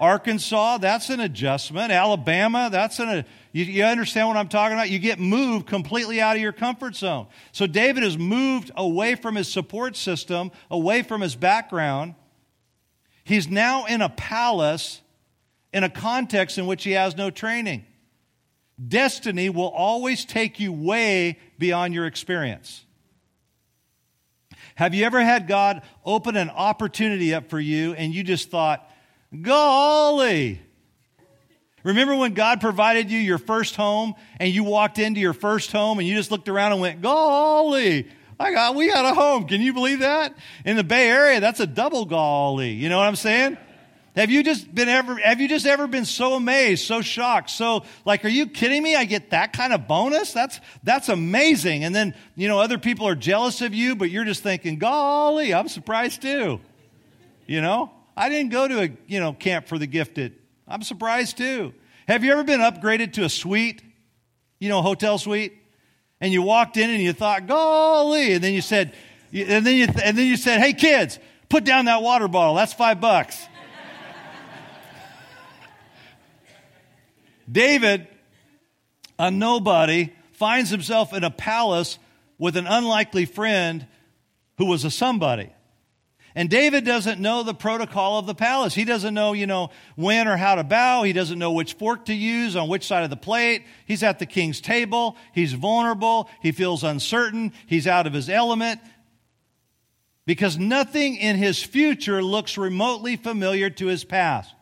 Arkansas 0.00 0.78
that's 0.78 1.10
an 1.10 1.18
adjustment. 1.18 1.90
Alabama 1.90 2.68
that's 2.70 3.00
an 3.00 3.24
you, 3.52 3.64
you 3.64 3.84
understand 3.84 4.28
what 4.28 4.36
i'm 4.36 4.48
talking 4.48 4.74
about? 4.74 4.88
You 4.88 5.00
get 5.00 5.18
moved 5.18 5.66
completely 5.66 6.20
out 6.20 6.36
of 6.36 6.42
your 6.42 6.52
comfort 6.52 6.94
zone. 6.94 7.26
So 7.52 7.66
david 7.66 8.04
has 8.04 8.16
moved 8.16 8.70
away 8.76 9.16
from 9.16 9.34
his 9.34 9.52
support 9.52 9.96
system 9.96 10.52
away 10.70 11.02
from 11.02 11.20
his 11.20 11.34
background. 11.34 12.14
He's 13.24 13.48
now 13.48 13.86
in 13.86 14.00
a 14.00 14.08
palace 14.08 15.02
in 15.72 15.84
a 15.84 15.90
context 15.90 16.58
in 16.58 16.66
which 16.66 16.84
he 16.84 16.92
has 16.92 17.16
no 17.16 17.30
training. 17.30 17.84
Destiny 18.86 19.50
will 19.50 19.68
always 19.68 20.24
take 20.24 20.60
you 20.60 20.72
way 20.72 21.38
beyond 21.58 21.94
your 21.94 22.06
experience. 22.06 22.84
Have 24.78 24.94
you 24.94 25.04
ever 25.04 25.20
had 25.20 25.48
God 25.48 25.82
open 26.04 26.36
an 26.36 26.50
opportunity 26.50 27.34
up 27.34 27.50
for 27.50 27.58
you 27.58 27.94
and 27.94 28.14
you 28.14 28.22
just 28.22 28.48
thought, 28.48 28.88
golly? 29.42 30.62
Remember 31.82 32.14
when 32.14 32.32
God 32.32 32.60
provided 32.60 33.10
you 33.10 33.18
your 33.18 33.38
first 33.38 33.74
home 33.74 34.14
and 34.38 34.52
you 34.52 34.62
walked 34.62 35.00
into 35.00 35.18
your 35.18 35.32
first 35.32 35.72
home 35.72 35.98
and 35.98 36.06
you 36.06 36.14
just 36.14 36.30
looked 36.30 36.48
around 36.48 36.70
and 36.70 36.80
went, 36.80 37.00
golly, 37.00 38.06
I 38.38 38.52
got, 38.52 38.76
we 38.76 38.86
got 38.86 39.04
a 39.04 39.14
home. 39.14 39.48
Can 39.48 39.62
you 39.62 39.72
believe 39.72 39.98
that? 39.98 40.38
In 40.64 40.76
the 40.76 40.84
Bay 40.84 41.08
Area, 41.08 41.40
that's 41.40 41.58
a 41.58 41.66
double 41.66 42.04
golly. 42.04 42.70
You 42.70 42.88
know 42.88 42.98
what 42.98 43.08
I'm 43.08 43.16
saying? 43.16 43.58
Have 44.18 44.32
you 44.32 44.42
just 44.42 44.74
been 44.74 44.88
ever, 44.88 45.14
have 45.18 45.40
you 45.40 45.46
just 45.46 45.64
ever 45.64 45.86
been 45.86 46.04
so 46.04 46.34
amazed, 46.34 46.84
so 46.84 47.02
shocked, 47.02 47.50
so 47.50 47.84
like, 48.04 48.24
are 48.24 48.28
you 48.28 48.48
kidding 48.48 48.82
me? 48.82 48.96
I 48.96 49.04
get 49.04 49.30
that 49.30 49.52
kind 49.52 49.72
of 49.72 49.86
bonus? 49.86 50.32
That's, 50.32 50.58
that's 50.82 51.08
amazing. 51.08 51.84
And 51.84 51.94
then, 51.94 52.16
you 52.34 52.48
know, 52.48 52.58
other 52.58 52.78
people 52.78 53.06
are 53.06 53.14
jealous 53.14 53.60
of 53.60 53.74
you, 53.74 53.94
but 53.94 54.10
you're 54.10 54.24
just 54.24 54.42
thinking, 54.42 54.76
golly, 54.76 55.54
I'm 55.54 55.68
surprised 55.68 56.20
too. 56.20 56.60
You 57.46 57.60
know, 57.60 57.92
I 58.16 58.28
didn't 58.28 58.50
go 58.50 58.66
to 58.66 58.80
a, 58.80 58.90
you 59.06 59.20
know, 59.20 59.34
camp 59.34 59.68
for 59.68 59.78
the 59.78 59.86
gifted. 59.86 60.34
I'm 60.66 60.82
surprised 60.82 61.36
too. 61.36 61.72
Have 62.08 62.24
you 62.24 62.32
ever 62.32 62.42
been 62.42 62.58
upgraded 62.58 63.12
to 63.12 63.24
a 63.24 63.28
suite? 63.28 63.82
You 64.58 64.68
know, 64.68 64.82
hotel 64.82 65.18
suite? 65.18 65.52
And 66.20 66.32
you 66.32 66.42
walked 66.42 66.76
in 66.76 66.90
and 66.90 67.00
you 67.00 67.12
thought, 67.12 67.46
golly, 67.46 68.32
and 68.32 68.42
then 68.42 68.52
you 68.52 68.62
said, 68.62 68.94
and 69.32 69.64
then 69.64 69.76
you, 69.76 69.86
and 70.02 70.18
then 70.18 70.26
you 70.26 70.36
said, 70.36 70.58
hey 70.58 70.72
kids, 70.72 71.20
put 71.48 71.62
down 71.62 71.84
that 71.84 72.02
water 72.02 72.26
bottle. 72.26 72.56
That's 72.56 72.72
five 72.72 73.00
bucks. 73.00 73.46
David, 77.50 78.06
a 79.18 79.30
nobody, 79.30 80.12
finds 80.32 80.70
himself 80.70 81.12
in 81.12 81.24
a 81.24 81.30
palace 81.30 81.98
with 82.38 82.56
an 82.56 82.66
unlikely 82.66 83.24
friend 83.24 83.86
who 84.58 84.66
was 84.66 84.84
a 84.84 84.90
somebody. 84.90 85.50
And 86.34 86.48
David 86.48 86.84
doesn't 86.84 87.20
know 87.20 87.42
the 87.42 87.54
protocol 87.54 88.18
of 88.18 88.26
the 88.26 88.34
palace. 88.34 88.74
He 88.74 88.84
doesn't 88.84 89.14
know, 89.14 89.32
you 89.32 89.46
know, 89.46 89.70
when 89.96 90.28
or 90.28 90.36
how 90.36 90.54
to 90.54 90.62
bow. 90.62 91.02
He 91.02 91.12
doesn't 91.12 91.38
know 91.38 91.52
which 91.52 91.72
fork 91.72 92.04
to 92.04 92.14
use 92.14 92.54
on 92.54 92.68
which 92.68 92.86
side 92.86 93.02
of 93.02 93.10
the 93.10 93.16
plate. 93.16 93.64
He's 93.86 94.04
at 94.04 94.20
the 94.20 94.26
king's 94.26 94.60
table. 94.60 95.16
He's 95.32 95.52
vulnerable. 95.52 96.30
He 96.40 96.52
feels 96.52 96.84
uncertain. 96.84 97.52
He's 97.66 97.88
out 97.88 98.06
of 98.06 98.12
his 98.12 98.28
element 98.28 98.80
because 100.26 100.58
nothing 100.58 101.16
in 101.16 101.36
his 101.36 101.60
future 101.62 102.22
looks 102.22 102.58
remotely 102.58 103.16
familiar 103.16 103.70
to 103.70 103.86
his 103.86 104.04
past. 104.04 104.54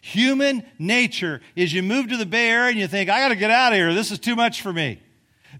Human 0.00 0.64
nature 0.78 1.40
is 1.54 1.72
you 1.72 1.82
move 1.82 2.08
to 2.08 2.16
the 2.16 2.26
Bay 2.26 2.48
Area 2.48 2.70
and 2.70 2.78
you 2.78 2.86
think, 2.86 3.10
I 3.10 3.20
got 3.20 3.28
to 3.28 3.36
get 3.36 3.50
out 3.50 3.72
of 3.72 3.76
here. 3.76 3.92
This 3.92 4.10
is 4.10 4.18
too 4.18 4.34
much 4.34 4.62
for 4.62 4.72
me. 4.72 5.02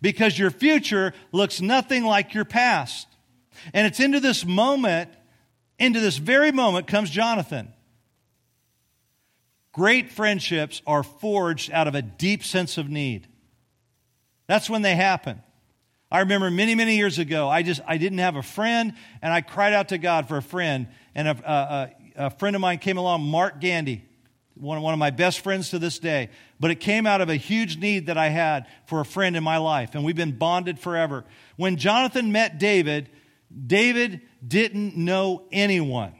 Because 0.00 0.38
your 0.38 0.50
future 0.50 1.12
looks 1.30 1.60
nothing 1.60 2.04
like 2.04 2.32
your 2.32 2.46
past. 2.46 3.06
And 3.74 3.86
it's 3.86 4.00
into 4.00 4.18
this 4.18 4.46
moment, 4.46 5.10
into 5.78 6.00
this 6.00 6.16
very 6.16 6.52
moment 6.52 6.86
comes 6.86 7.10
Jonathan. 7.10 7.72
Great 9.72 10.10
friendships 10.10 10.80
are 10.86 11.02
forged 11.02 11.70
out 11.70 11.86
of 11.86 11.94
a 11.94 12.02
deep 12.02 12.42
sense 12.42 12.78
of 12.78 12.88
need. 12.88 13.28
That's 14.46 14.70
when 14.70 14.82
they 14.82 14.96
happen. 14.96 15.42
I 16.10 16.20
remember 16.20 16.50
many, 16.50 16.74
many 16.74 16.96
years 16.96 17.18
ago, 17.18 17.48
I 17.48 17.62
just 17.62 17.80
I 17.86 17.98
didn't 17.98 18.18
have 18.18 18.34
a 18.34 18.42
friend, 18.42 18.94
and 19.22 19.32
I 19.32 19.42
cried 19.42 19.74
out 19.74 19.90
to 19.90 19.98
God 19.98 20.26
for 20.26 20.38
a 20.38 20.42
friend. 20.42 20.88
And 21.14 21.28
a, 21.28 21.50
a, 22.16 22.24
a 22.26 22.30
friend 22.30 22.56
of 22.56 22.60
mine 22.60 22.78
came 22.78 22.96
along, 22.96 23.22
Mark 23.22 23.60
Gandy 23.60 24.09
one, 24.60 24.80
one 24.82 24.92
of 24.92 24.98
my 24.98 25.10
best 25.10 25.40
friends 25.40 25.70
to 25.70 25.78
this 25.78 25.98
day. 25.98 26.28
But 26.58 26.70
it 26.70 26.76
came 26.76 27.06
out 27.06 27.20
of 27.20 27.28
a 27.28 27.36
huge 27.36 27.78
need 27.78 28.06
that 28.06 28.18
I 28.18 28.28
had 28.28 28.66
for 28.86 29.00
a 29.00 29.04
friend 29.04 29.36
in 29.36 29.42
my 29.42 29.56
life, 29.56 29.94
and 29.94 30.04
we've 30.04 30.16
been 30.16 30.36
bonded 30.36 30.78
forever. 30.78 31.24
When 31.56 31.76
Jonathan 31.76 32.32
met 32.32 32.58
David, 32.58 33.08
David 33.66 34.20
didn't 34.46 34.96
know 34.96 35.44
anyone. 35.50 36.14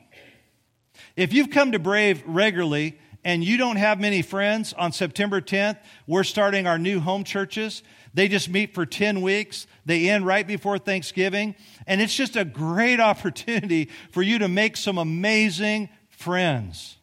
If 1.17 1.33
you've 1.33 1.51
come 1.51 1.73
to 1.73 1.79
Brave 1.79 2.23
regularly 2.27 2.99
and 3.25 3.45
you 3.45 3.57
don't 3.57 3.77
have 3.77 4.01
many 4.01 4.23
friends, 4.23 4.73
on 4.73 4.93
September 4.93 5.41
10th, 5.41 5.79
we're 6.07 6.25
starting 6.25 6.67
our 6.67 6.79
new 6.79 7.01
home 7.01 7.25
churches. 7.25 7.83
They 8.15 8.29
just 8.29 8.49
meet 8.49 8.75
for 8.75 8.87
10 8.87 9.21
weeks. 9.21 9.67
They 9.85 10.09
end 10.09 10.27
right 10.27 10.47
before 10.47 10.79
Thanksgiving. 10.79 11.55
And 11.87 12.01
it's 12.01 12.15
just 12.15 12.37
a 12.37 12.45
great 12.45 13.01
opportunity 13.01 13.91
for 14.11 14.23
you 14.23 14.39
to 14.39 14.49
make 14.49 14.77
some 14.77 14.99
amazing 14.99 15.91
friends. 16.09 16.97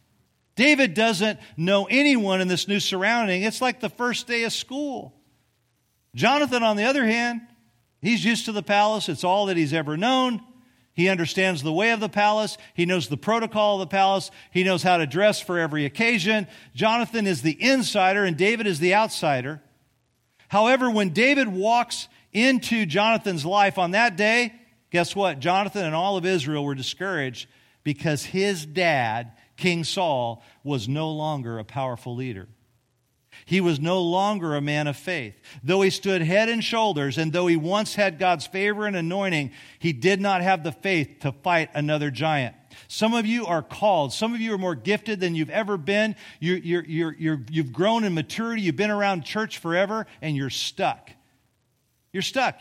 David 0.57 0.95
doesn't 0.95 1.39
know 1.55 1.85
anyone 1.85 2.41
in 2.41 2.47
this 2.47 2.67
new 2.67 2.79
surrounding. 2.79 3.43
It's 3.43 3.61
like 3.61 3.79
the 3.79 3.89
first 3.89 4.27
day 4.27 4.43
of 4.43 4.51
school. 4.51 5.13
Jonathan, 6.15 6.63
on 6.63 6.75
the 6.77 6.83
other 6.83 7.05
hand, 7.05 7.41
he's 8.01 8.25
used 8.25 8.45
to 8.45 8.51
the 8.51 8.63
palace. 8.63 9.07
It's 9.07 9.23
all 9.23 9.45
that 9.45 9.55
he's 9.55 9.71
ever 9.71 9.95
known. 9.95 10.41
He 10.95 11.09
understands 11.09 11.61
the 11.61 11.71
way 11.71 11.91
of 11.91 11.99
the 11.99 12.09
palace. 12.09 12.57
He 12.73 12.87
knows 12.87 13.07
the 13.07 13.17
protocol 13.17 13.75
of 13.75 13.81
the 13.81 13.95
palace. 13.95 14.31
He 14.49 14.63
knows 14.63 14.81
how 14.81 14.97
to 14.97 15.05
dress 15.05 15.39
for 15.39 15.59
every 15.59 15.85
occasion. 15.85 16.47
Jonathan 16.73 17.27
is 17.27 17.43
the 17.43 17.61
insider 17.61 18.25
and 18.25 18.35
David 18.35 18.65
is 18.65 18.79
the 18.79 18.95
outsider. 18.95 19.61
However, 20.47 20.89
when 20.89 21.09
David 21.09 21.49
walks 21.49 22.07
into 22.33 22.87
Jonathan's 22.87 23.45
life 23.45 23.77
on 23.77 23.91
that 23.91 24.17
day, 24.17 24.53
guess 24.89 25.15
what? 25.15 25.39
Jonathan 25.39 25.85
and 25.85 25.93
all 25.93 26.17
of 26.17 26.25
Israel 26.25 26.65
were 26.65 26.73
discouraged 26.73 27.47
because 27.83 28.25
his 28.25 28.65
dad 28.65 29.33
King 29.57 29.83
Saul 29.83 30.43
was 30.63 30.87
no 30.87 31.11
longer 31.11 31.59
a 31.59 31.65
powerful 31.65 32.15
leader. 32.15 32.47
He 33.45 33.61
was 33.61 33.79
no 33.79 34.01
longer 34.01 34.55
a 34.55 34.61
man 34.61 34.87
of 34.87 34.97
faith. 34.97 35.35
Though 35.63 35.81
he 35.81 35.89
stood 35.89 36.21
head 36.21 36.49
and 36.49 36.63
shoulders, 36.63 37.17
and 37.17 37.31
though 37.31 37.47
he 37.47 37.55
once 37.55 37.95
had 37.95 38.17
God's 38.17 38.47
favor 38.47 38.87
and 38.87 38.95
anointing, 38.95 39.51
he 39.79 39.93
did 39.93 40.19
not 40.19 40.41
have 40.41 40.63
the 40.63 40.71
faith 40.71 41.17
to 41.21 41.31
fight 41.31 41.69
another 41.73 42.09
giant. 42.09 42.55
Some 42.87 43.13
of 43.13 43.25
you 43.25 43.45
are 43.45 43.61
called. 43.61 44.13
Some 44.13 44.33
of 44.33 44.41
you 44.41 44.53
are 44.53 44.57
more 44.57 44.75
gifted 44.75 45.19
than 45.19 45.35
you've 45.35 45.49
ever 45.49 45.77
been. 45.77 46.15
You're, 46.39 46.83
you've 46.83 47.73
grown 47.73 48.03
in 48.03 48.13
maturity. 48.13 48.63
You've 48.63 48.75
been 48.75 48.91
around 48.91 49.23
church 49.23 49.59
forever, 49.59 50.07
and 50.21 50.35
you're 50.35 50.49
stuck. 50.49 51.11
You're 52.11 52.23
stuck. 52.23 52.59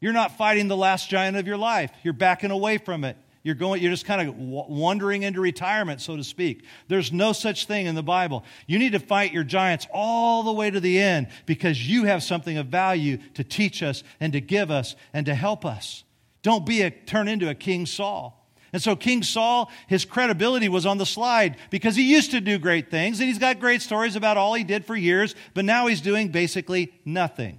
You're 0.00 0.12
not 0.12 0.38
fighting 0.38 0.68
the 0.68 0.76
last 0.76 1.10
giant 1.10 1.36
of 1.36 1.46
your 1.46 1.58
life. 1.58 1.92
You're 2.02 2.14
backing 2.14 2.50
away 2.50 2.78
from 2.78 3.04
it. 3.04 3.16
You're 3.42 3.54
going, 3.54 3.80
you're 3.80 3.90
just 3.90 4.04
kind 4.04 4.28
of 4.28 4.36
wandering 4.36 5.22
into 5.22 5.40
retirement, 5.40 6.02
so 6.02 6.14
to 6.16 6.24
speak. 6.24 6.62
There's 6.88 7.10
no 7.10 7.32
such 7.32 7.66
thing 7.66 7.86
in 7.86 7.94
the 7.94 8.02
Bible. 8.02 8.44
You 8.66 8.78
need 8.78 8.92
to 8.92 8.98
fight 8.98 9.32
your 9.32 9.44
giants 9.44 9.86
all 9.94 10.42
the 10.42 10.52
way 10.52 10.70
to 10.70 10.78
the 10.78 11.00
end 11.00 11.28
because 11.46 11.88
you 11.88 12.04
have 12.04 12.22
something 12.22 12.58
of 12.58 12.66
value 12.66 13.18
to 13.34 13.44
teach 13.44 13.82
us 13.82 14.02
and 14.20 14.34
to 14.34 14.40
give 14.42 14.70
us 14.70 14.94
and 15.14 15.24
to 15.24 15.34
help 15.34 15.64
us. 15.64 16.04
Don't 16.42 16.66
be 16.66 16.82
a, 16.82 16.90
turn 16.90 17.28
into 17.28 17.48
a 17.48 17.54
King 17.54 17.86
Saul. 17.86 18.36
And 18.72 18.82
so 18.82 18.94
King 18.94 19.22
Saul, 19.22 19.70
his 19.88 20.04
credibility 20.04 20.68
was 20.68 20.84
on 20.84 20.98
the 20.98 21.06
slide 21.06 21.56
because 21.70 21.96
he 21.96 22.12
used 22.12 22.30
to 22.32 22.40
do 22.40 22.58
great 22.58 22.90
things 22.90 23.20
and 23.20 23.28
he's 23.28 23.38
got 23.38 23.58
great 23.58 23.80
stories 23.80 24.16
about 24.16 24.36
all 24.36 24.54
he 24.54 24.64
did 24.64 24.84
for 24.84 24.94
years, 24.94 25.34
but 25.54 25.64
now 25.64 25.86
he's 25.86 26.00
doing 26.02 26.28
basically 26.28 26.92
nothing. 27.06 27.58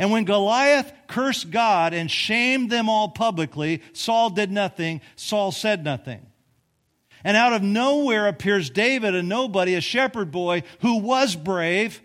And 0.00 0.10
when 0.10 0.24
Goliath 0.24 0.90
cursed 1.08 1.50
God 1.50 1.92
and 1.92 2.10
shamed 2.10 2.70
them 2.70 2.88
all 2.88 3.10
publicly, 3.10 3.82
Saul 3.92 4.30
did 4.30 4.50
nothing, 4.50 5.02
Saul 5.14 5.52
said 5.52 5.84
nothing. 5.84 6.24
And 7.22 7.36
out 7.36 7.52
of 7.52 7.62
nowhere 7.62 8.26
appears 8.26 8.70
David, 8.70 9.14
a 9.14 9.22
nobody, 9.22 9.74
a 9.74 9.82
shepherd 9.82 10.30
boy 10.30 10.62
who 10.80 11.00
was 11.00 11.36
brave, 11.36 12.00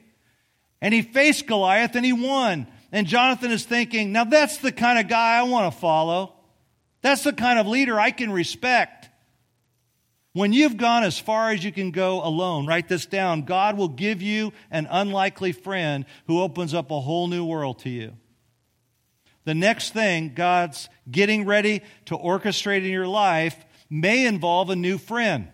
and 0.81 0.93
he 0.93 1.03
faced 1.03 1.47
Goliath 1.47 1.95
and 1.95 2.05
he 2.05 2.11
won. 2.11 2.67
And 2.91 3.07
Jonathan 3.07 3.51
is 3.51 3.63
thinking, 3.63 4.11
now 4.11 4.25
that's 4.25 4.57
the 4.57 4.73
kind 4.73 4.99
of 4.99 5.07
guy 5.07 5.37
I 5.37 5.43
want 5.43 5.73
to 5.73 5.79
follow. 5.79 6.33
That's 7.01 7.23
the 7.23 7.31
kind 7.31 7.59
of 7.59 7.65
leader 7.65 7.97
I 7.97 8.11
can 8.11 8.29
respect. 8.29 9.04
When 10.35 10.51
you've 10.51 10.75
gone 10.75 11.05
as 11.05 11.17
far 11.17 11.51
as 11.51 11.63
you 11.63 11.71
can 11.71 11.91
go 11.91 12.21
alone, 12.21 12.67
write 12.67 12.89
this 12.89 13.05
down. 13.05 13.43
God 13.43 13.77
will 13.77 13.87
give 13.87 14.21
you 14.21 14.51
an 14.69 14.85
unlikely 14.91 15.53
friend 15.53 16.03
who 16.27 16.41
opens 16.41 16.73
up 16.73 16.91
a 16.91 16.99
whole 16.99 17.29
new 17.29 17.45
world 17.45 17.79
to 17.79 17.89
you. 17.89 18.11
The 19.45 19.55
next 19.55 19.93
thing 19.93 20.33
God's 20.35 20.89
getting 21.09 21.45
ready 21.45 21.83
to 22.07 22.17
orchestrate 22.17 22.83
in 22.83 22.91
your 22.91 23.07
life 23.07 23.55
may 23.89 24.25
involve 24.25 24.69
a 24.69 24.75
new 24.75 24.97
friend. 24.97 25.47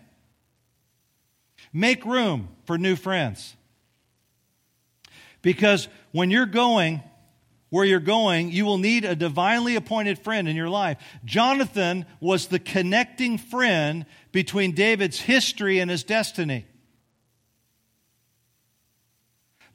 Make 1.72 2.04
room 2.04 2.48
for 2.64 2.76
new 2.76 2.96
friends. 2.96 3.54
Because 5.42 5.86
when 6.10 6.32
you're 6.32 6.44
going 6.44 7.04
where 7.72 7.86
you're 7.86 8.00
going, 8.00 8.50
you 8.50 8.66
will 8.66 8.76
need 8.76 9.06
a 9.06 9.16
divinely 9.16 9.76
appointed 9.76 10.18
friend 10.18 10.46
in 10.46 10.54
your 10.54 10.68
life. 10.68 10.98
Jonathan 11.24 12.04
was 12.20 12.48
the 12.48 12.58
connecting 12.58 13.38
friend 13.38 14.04
between 14.32 14.72
David's 14.72 15.20
history 15.20 15.78
and 15.78 15.90
his 15.90 16.02
destiny. 16.02 16.66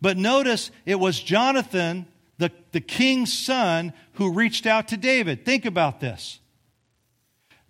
But 0.02 0.18
notice 0.18 0.72
it 0.86 1.00
was 1.00 1.20
Jonathan, 1.20 2.08
the, 2.38 2.52
the 2.72 2.82
king's 2.82 3.34
son, 3.34 3.94
who 4.14 4.34
reached 4.34 4.66
out 4.66 4.90
to 4.90 4.98
David. 4.98 5.46
Think 5.46 5.66
about 5.66 6.00
this. 6.00 6.40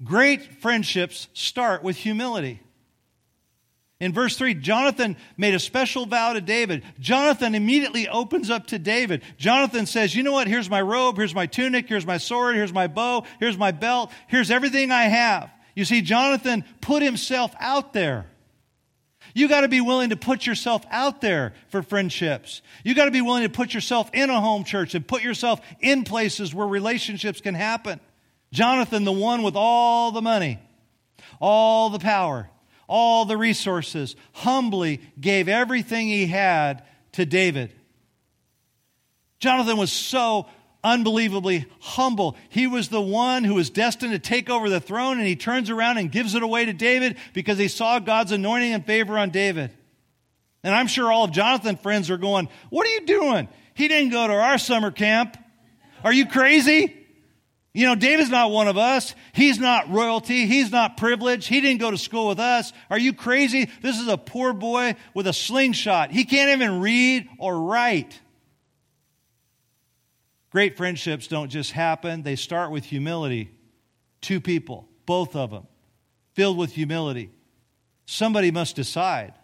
Great 0.04 0.62
friendships 0.62 1.28
start 1.34 1.84
with 1.84 1.97
humility. 1.97 2.62
In 4.00 4.13
verse 4.13 4.38
3, 4.38 4.54
Jonathan 4.54 5.17
made 5.38 5.56
a 5.56 5.60
special 5.60 6.06
vow 6.06 6.34
to 6.34 6.41
David. 6.41 6.84
Jonathan 7.00 7.56
immediately 7.56 8.08
opens 8.08 8.52
up 8.52 8.67
to 8.67 8.78
David. 8.78 9.23
Jonathan 9.38 9.88
says, 9.88 10.15
You 10.15 10.21
know 10.21 10.34
what? 10.34 10.47
Here's 10.47 10.69
my 10.69 10.82
robe, 10.82 11.17
here's 11.17 11.34
my 11.34 11.47
tunic, 11.47 11.89
here's 11.89 12.06
my 12.06 12.19
sword, 12.19 12.56
here's 12.56 12.73
my 12.73 12.86
bow, 12.86 13.23
here's 13.39 13.58
my 13.58 13.71
belt, 13.71 14.12
here's 14.28 14.52
everything 14.52 14.91
I 14.91 15.06
have. 15.06 15.50
You 15.78 15.86
see, 15.86 16.02
Jonathan 16.02 16.63
put 16.82 17.04
himself 17.04 17.54
out 17.60 17.94
there. 17.94 18.26
You 19.36 19.48
got 19.48 19.62
to 19.62 19.68
be 19.68 19.80
willing 19.80 20.10
to 20.10 20.18
put 20.18 20.48
yourself 20.48 20.84
out 20.90 21.22
there 21.22 21.54
for 21.70 21.84
friendships. 21.84 22.63
You 22.84 22.96
got 22.96 23.06
to 23.06 23.12
be 23.12 23.22
willing 23.22 23.44
to 23.44 23.50
put 23.50 23.76
yourself 23.76 24.10
in 24.12 24.32
a 24.32 24.42
home 24.42 24.63
church 24.63 24.96
and 24.96 25.08
put 25.08 25.22
yourself 25.22 25.62
in 25.80 26.04
places 26.04 26.52
where 26.52 26.66
relationships 26.66 27.42
can 27.42 27.54
happen. 27.54 28.00
Jonathan, 28.52 29.04
the 29.04 29.12
one 29.12 29.44
with 29.44 29.56
all 29.56 30.12
the 30.12 30.22
money, 30.24 30.58
all 31.40 31.92
the 31.92 32.00
power, 32.00 32.50
all 32.90 33.26
the 33.26 33.38
resources, 33.38 34.16
humbly 34.34 35.00
gave 35.22 35.48
everything 35.48 36.08
he 36.08 36.26
had 36.26 36.82
to 37.12 37.24
David. 37.24 37.72
Jonathan 39.38 39.78
was 39.78 39.92
so 39.92 40.48
unbelievably 40.88 41.65
humble. 41.80 42.38
He 42.50 42.65
was 42.65 42.88
the 42.89 43.02
one 43.02 43.43
who 43.43 43.56
was 43.56 43.69
destined 43.69 44.13
to 44.13 44.19
take 44.19 44.50
over 44.50 44.69
the 44.69 44.80
throne, 44.80 45.17
and 45.17 45.28
he 45.28 45.36
turns 45.36 45.69
around 45.69 45.97
and 45.97 46.12
gives 46.12 46.34
it 46.34 46.43
away 46.43 46.65
to 46.65 46.73
David 46.73 47.17
because 47.34 47.58
he 47.58 47.67
saw 47.67 48.00
God's 48.00 48.32
anointing 48.32 48.73
and 48.73 48.86
favor 48.86 49.17
on 49.17 49.30
David. 49.30 49.71
And 50.63 50.73
I'm 50.73 50.88
sure 50.88 51.12
all 51.12 51.26
of 51.26 51.32
Jonathan's 51.32 51.82
friends 51.82 52.10
are 52.10 52.17
going, 52.17 52.47
What 52.69 52.88
are 52.88 52.91
you 52.91 53.06
doing? 53.06 53.50
He 53.73 53.88
didn't 53.88 54.12
go 54.12 54.28
to 54.28 54.34
our 54.34 54.58
summer 54.58 54.91
camp. 54.91 55.38
Are 56.04 56.13
you 56.13 56.26
crazy? 56.26 56.93
You 57.73 57.86
know, 57.86 57.95
David's 57.95 58.32
not 58.32 58.50
one 58.50 58.67
of 58.67 58.78
us. 58.78 59.13
He's 59.34 59.60
not 59.60 59.91
royalty. 59.91 60.47
He's 60.47 60.71
not 60.71 60.97
privileged. 60.97 61.47
He 61.47 61.62
didn't 61.62 61.80
go 61.80 61.91
to 61.91 61.97
school 61.97 62.30
with 62.30 62.39
us. 62.39 62.73
Are 62.89 62.97
you 62.97 63.13
crazy? 63.13 63.69
This 63.82 64.00
is 64.00 64.08
a 64.08 64.17
poor 64.17 64.54
boy 64.54 64.95
with 65.13 65.28
a 65.28 65.34
slingshot. 65.34 66.12
He 66.12 66.26
can't 66.26 66.50
even 66.60 66.82
read 66.82 67.30
or 67.38 67.60
write. 67.60 68.19
Great 70.58 70.76
friendships 70.76 71.28
don't 71.28 71.50
just 71.50 71.72
happen, 71.72 72.24
they 72.24 72.36
start 72.36 72.72
with 72.72 72.84
humility. 72.84 73.52
Two 74.22 74.41
people, 74.41 74.89
both 75.06 75.36
of 75.36 75.52
them, 75.52 75.67
filled 76.34 76.58
with 76.58 76.74
humility. 76.74 77.30
Somebody 78.08 78.50
must 78.50 78.76
decide 78.76 79.36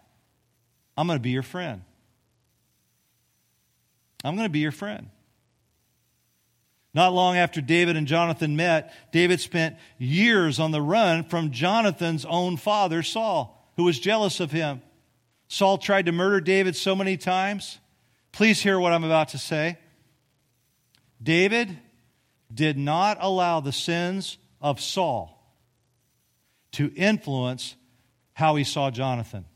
I'm 0.98 1.06
going 1.06 1.20
to 1.20 1.22
be 1.22 1.30
your 1.30 1.44
friend. 1.44 1.82
I'm 4.24 4.34
going 4.34 4.48
to 4.48 4.52
be 4.52 4.58
your 4.58 4.72
friend. 4.72 5.08
Not 6.92 7.12
long 7.12 7.36
after 7.36 7.60
David 7.60 7.96
and 7.96 8.08
Jonathan 8.08 8.56
met, 8.56 8.92
David 9.12 9.38
spent 9.38 9.76
years 9.98 10.58
on 10.58 10.72
the 10.72 10.82
run 10.82 11.22
from 11.22 11.52
Jonathan's 11.52 12.24
own 12.24 12.56
father, 12.56 13.04
Saul, 13.04 13.72
who 13.76 13.84
was 13.84 14.00
jealous 14.00 14.40
of 14.40 14.50
him. 14.50 14.82
Saul 15.46 15.78
tried 15.78 16.06
to 16.06 16.12
murder 16.12 16.40
David 16.40 16.74
so 16.74 16.96
many 16.96 17.16
times. 17.16 17.78
Please 18.32 18.60
hear 18.60 18.80
what 18.80 18.92
I'm 18.92 19.04
about 19.04 19.28
to 19.28 19.38
say. 19.38 19.78
David 21.24 21.76
did 22.52 22.78
not 22.78 23.16
allow 23.20 23.60
the 23.60 23.72
sins 23.72 24.38
of 24.60 24.80
Saul 24.80 25.30
to 26.72 26.92
influence 26.94 27.74
how 28.34 28.56
he 28.56 28.64
saw 28.64 28.90
Jonathan. 28.90 29.46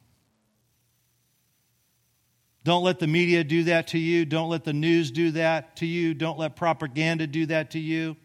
Don't 2.65 2.85
let 2.85 2.99
the 2.99 3.07
media 3.07 3.45
do 3.45 3.65
that 3.65 3.89
to 3.89 3.99
you. 3.99 4.25
Don't 4.25 4.51
let 4.51 4.65
the 4.65 4.73
news 4.73 5.11
do 5.11 5.31
that 5.33 5.77
to 5.77 5.87
you. 5.87 6.15
Don't 6.15 6.39
let 6.39 6.57
propaganda 6.57 7.27
do 7.27 7.47
that 7.47 7.73
to 7.73 7.79
you. 7.79 8.17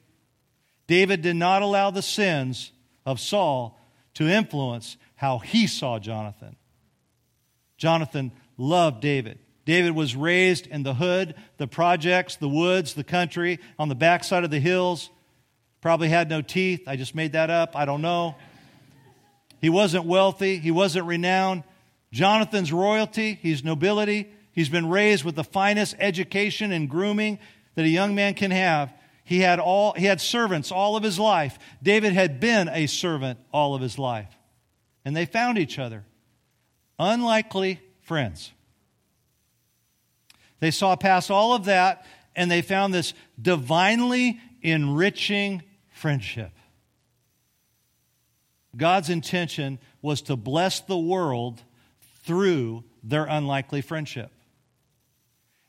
David 0.88 1.21
did 1.21 1.36
not 1.36 1.62
allow 1.62 1.91
the 1.91 2.01
sins 2.01 2.71
of 3.06 3.19
Saul 3.19 3.79
to 4.15 4.27
influence 4.27 4.97
how 5.15 5.38
he 5.39 5.67
saw 5.67 5.99
Jonathan. 5.99 6.56
Jonathan 7.77 8.32
loved 8.58 9.01
David. 9.01 9.39
David 9.65 9.95
was 9.95 10.15
raised 10.15 10.67
in 10.67 10.84
the 10.84 10.93
hood, 10.93 11.36
the 11.58 11.67
projects, 11.67 12.36
the 12.36 12.49
woods, 12.49 12.93
the 12.93 13.04
country, 13.04 13.60
on 13.80 13.89
the 13.89 13.95
backside 13.95 14.43
of 14.43 14.52
the 14.52 14.60
hills. 14.60 15.10
Probably 15.82 16.10
had 16.10 16.30
no 16.30 16.41
teeth. 16.41 16.84
I 16.88 16.95
just 16.95 17.15
made 17.15 17.34
that 17.34 17.49
up. 17.49 17.76
I 17.76 17.86
don't 17.86 18.02
know. 18.02 18.36
He 19.62 19.69
wasn't 19.69 20.06
wealthy. 20.06 20.58
He 20.58 20.71
wasn't 20.71 21.08
renowned. 21.08 21.63
Jonathan's 22.12 22.71
royalty, 22.71 23.39
he's 23.41 23.63
nobility. 23.63 24.30
He's 24.52 24.69
been 24.69 24.88
raised 24.88 25.23
with 25.23 25.36
the 25.36 25.43
finest 25.43 25.95
education 25.97 26.71
and 26.71 26.88
grooming 26.88 27.39
that 27.73 27.86
a 27.86 27.89
young 27.89 28.13
man 28.13 28.36
can 28.36 28.52
have. 28.52 28.93
He 29.23 29.39
had 29.39 29.60
all 29.60 29.93
he 29.93 30.06
had 30.06 30.21
servants 30.21 30.71
all 30.71 30.95
of 30.95 31.02
his 31.02 31.17
life. 31.17 31.58
David 31.82 32.13
had 32.13 32.39
been 32.39 32.69
a 32.69 32.86
servant 32.86 33.39
all 33.52 33.73
of 33.73 33.82
his 33.82 33.97
life. 33.97 34.30
And 35.06 35.15
they 35.15 35.26
found 35.26 35.58
each 35.58 35.80
other. 35.80 36.06
Unlikely 36.99 37.82
friends. 38.02 38.52
They 40.63 40.71
saw 40.71 40.95
past 40.95 41.30
all 41.30 41.54
of 41.54 41.65
that 41.65 42.06
and 42.38 42.49
they 42.49 42.62
found 42.62 42.93
this 42.93 43.13
divinely 43.41 44.39
enriching 44.62 45.62
friendship. 45.89 46.52
God's 48.78 49.10
intention 49.10 49.78
was 50.02 50.21
to 50.21 50.38
bless 50.38 50.80
the 50.80 50.97
world 50.97 51.62
through 52.23 52.86
their 53.04 53.26
unlikely 53.26 53.82
friendship. 53.82 54.32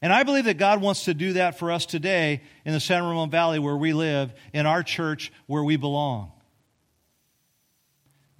And 0.01 0.13
I 0.13 0.23
believe 0.23 0.45
that 0.45 0.59
God 0.59 0.81
wants 0.81 1.07
to 1.07 1.15
do 1.15 1.33
that 1.33 1.59
for 1.59 1.73
us 1.73 1.87
today 1.87 2.43
in 2.65 2.73
the 2.73 2.79
San 2.79 3.03
Ramon 3.03 3.31
Valley 3.31 3.59
where 3.59 3.77
we 3.77 3.95
live, 3.95 4.33
in 4.53 4.65
our 4.65 4.85
church 4.85 5.33
where 5.49 5.65
we 5.65 5.75
belong. 5.75 6.31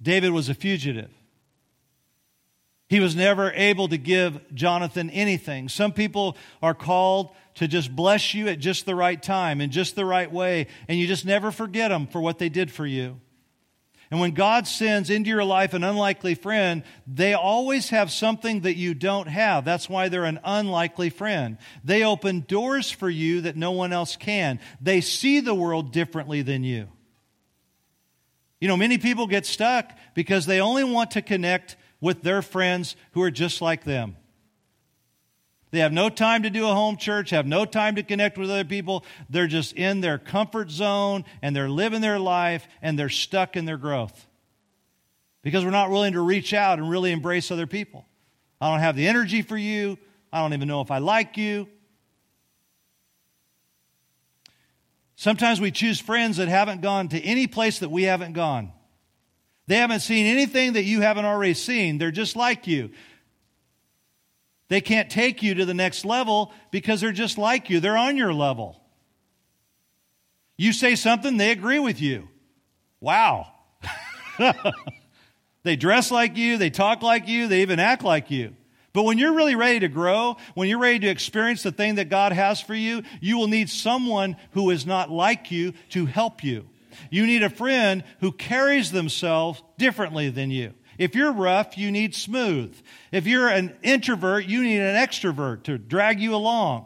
David 0.01 0.31
was 0.31 0.47
a 0.47 0.53
fugitive. 0.53 1.11
He 2.87 2.99
was 2.99 3.15
never 3.15 3.51
able 3.51 3.87
to 3.87 3.97
give 3.97 4.39
Jonathan 4.53 5.09
anything. 5.09 5.69
Some 5.69 5.91
people 5.91 6.37
are 6.61 6.75
called 6.75 7.31
to 7.55 7.67
just 7.67 7.95
bless 7.95 8.33
you 8.33 8.47
at 8.47 8.59
just 8.59 8.85
the 8.85 8.95
right 8.95 9.21
time, 9.21 9.59
in 9.59 9.71
just 9.71 9.95
the 9.95 10.05
right 10.05 10.31
way, 10.31 10.67
and 10.87 10.99
you 10.99 11.07
just 11.07 11.25
never 11.25 11.51
forget 11.51 11.89
them 11.89 12.05
for 12.05 12.21
what 12.21 12.37
they 12.37 12.49
did 12.49 12.69
for 12.69 12.85
you. 12.85 13.19
And 14.11 14.19
when 14.19 14.31
God 14.31 14.67
sends 14.67 15.09
into 15.09 15.31
your 15.31 15.43
life 15.43 15.73
an 15.73 15.83
unlikely 15.83 16.35
friend, 16.35 16.83
they 17.07 17.33
always 17.33 17.89
have 17.89 18.11
something 18.11 18.61
that 18.61 18.75
you 18.75 18.93
don't 18.93 19.27
have. 19.27 19.65
That's 19.65 19.89
why 19.89 20.09
they're 20.09 20.25
an 20.25 20.39
unlikely 20.43 21.09
friend. 21.09 21.57
They 21.83 22.03
open 22.03 22.41
doors 22.41 22.91
for 22.91 23.09
you 23.09 23.41
that 23.41 23.55
no 23.55 23.71
one 23.71 23.93
else 23.93 24.15
can. 24.15 24.59
They 24.79 25.01
see 25.01 25.39
the 25.39 25.55
world 25.55 25.91
differently 25.91 26.43
than 26.43 26.63
you. 26.63 26.87
You 28.61 28.67
know, 28.67 28.77
many 28.77 28.99
people 28.99 29.25
get 29.25 29.45
stuck 29.45 29.91
because 30.13 30.45
they 30.45 30.61
only 30.61 30.83
want 30.83 31.11
to 31.11 31.21
connect 31.23 31.75
with 32.01 32.21
their 32.21 32.41
friends 32.41 32.95
who 33.11 33.21
are 33.21 33.31
just 33.31 33.61
like 33.61 33.83
them. 33.83 34.17
They 35.71 35.79
have 35.79 35.91
no 35.91 36.09
time 36.09 36.43
to 36.43 36.49
do 36.49 36.67
a 36.67 36.73
home 36.73 36.95
church, 36.95 37.31
have 37.31 37.45
no 37.45 37.65
time 37.65 37.95
to 37.95 38.03
connect 38.03 38.37
with 38.37 38.49
other 38.49 38.63
people. 38.63 39.03
They're 39.29 39.47
just 39.47 39.73
in 39.73 39.99
their 39.99 40.17
comfort 40.17 40.71
zone 40.71 41.25
and 41.41 41.53
they're 41.55 41.69
living 41.69 42.01
their 42.01 42.19
life 42.19 42.67
and 42.81 42.97
they're 42.97 43.09
stuck 43.09 43.57
in 43.57 43.65
their 43.65 43.77
growth 43.77 44.25
because 45.41 45.65
we're 45.65 45.71
not 45.71 45.91
willing 45.91 46.13
to 46.13 46.21
reach 46.21 46.53
out 46.53 46.79
and 46.79 46.89
really 46.89 47.11
embrace 47.11 47.51
other 47.51 47.67
people. 47.67 48.05
I 48.61 48.71
don't 48.71 48.79
have 48.79 48.95
the 48.95 49.07
energy 49.07 49.41
for 49.41 49.57
you. 49.57 49.97
I 50.31 50.41
don't 50.41 50.53
even 50.53 50.67
know 50.67 50.81
if 50.81 50.91
I 50.91 50.99
like 50.99 51.37
you. 51.37 51.67
Sometimes 55.15 55.61
we 55.61 55.71
choose 55.71 55.99
friends 55.99 56.37
that 56.37 56.47
haven't 56.47 56.81
gone 56.81 57.09
to 57.09 57.19
any 57.19 57.47
place 57.47 57.79
that 57.79 57.89
we 57.89 58.03
haven't 58.03 58.33
gone. 58.33 58.71
They 59.67 59.77
haven't 59.77 60.01
seen 60.01 60.25
anything 60.27 60.73
that 60.73 60.83
you 60.83 61.01
haven't 61.01 61.25
already 61.25 61.53
seen. 61.53 61.97
They're 61.97 62.11
just 62.11 62.35
like 62.35 62.67
you. 62.67 62.91
They 64.67 64.81
can't 64.81 65.09
take 65.09 65.43
you 65.43 65.55
to 65.55 65.65
the 65.65 65.73
next 65.73 66.05
level 66.05 66.51
because 66.71 67.01
they're 67.01 67.11
just 67.11 67.37
like 67.37 67.69
you. 67.69 67.79
They're 67.79 67.97
on 67.97 68.17
your 68.17 68.33
level. 68.33 68.81
You 70.57 70.73
say 70.73 70.95
something, 70.95 71.37
they 71.37 71.51
agree 71.51 71.79
with 71.79 72.01
you. 72.01 72.29
Wow. 72.99 73.51
they 75.63 75.75
dress 75.75 76.11
like 76.11 76.37
you, 76.37 76.57
they 76.57 76.69
talk 76.69 77.01
like 77.01 77.27
you, 77.27 77.47
they 77.47 77.61
even 77.61 77.79
act 77.79 78.03
like 78.03 78.31
you. 78.31 78.55
But 78.93 79.03
when 79.03 79.17
you're 79.17 79.35
really 79.35 79.55
ready 79.55 79.79
to 79.81 79.89
grow, 79.89 80.37
when 80.53 80.69
you're 80.69 80.79
ready 80.79 80.99
to 80.99 81.07
experience 81.09 81.63
the 81.63 81.71
thing 81.73 81.95
that 81.95 82.09
God 82.09 82.31
has 82.31 82.61
for 82.61 82.73
you, 82.73 83.03
you 83.19 83.37
will 83.37 83.49
need 83.49 83.69
someone 83.69 84.37
who 84.51 84.69
is 84.69 84.85
not 84.85 85.11
like 85.11 85.51
you 85.51 85.73
to 85.89 86.05
help 86.05 86.43
you. 86.43 86.69
You 87.09 87.25
need 87.25 87.43
a 87.43 87.49
friend 87.49 88.03
who 88.19 88.31
carries 88.31 88.91
themselves 88.91 89.61
differently 89.77 90.29
than 90.29 90.51
you. 90.51 90.73
If 90.97 91.15
you're 91.15 91.33
rough, 91.33 91.77
you 91.77 91.91
need 91.91 92.15
smooth. 92.15 92.75
If 93.11 93.27
you're 93.27 93.49
an 93.49 93.75
introvert, 93.83 94.45
you 94.45 94.63
need 94.63 94.79
an 94.79 94.95
extrovert 94.95 95.63
to 95.63 95.77
drag 95.77 96.19
you 96.19 96.35
along, 96.35 96.85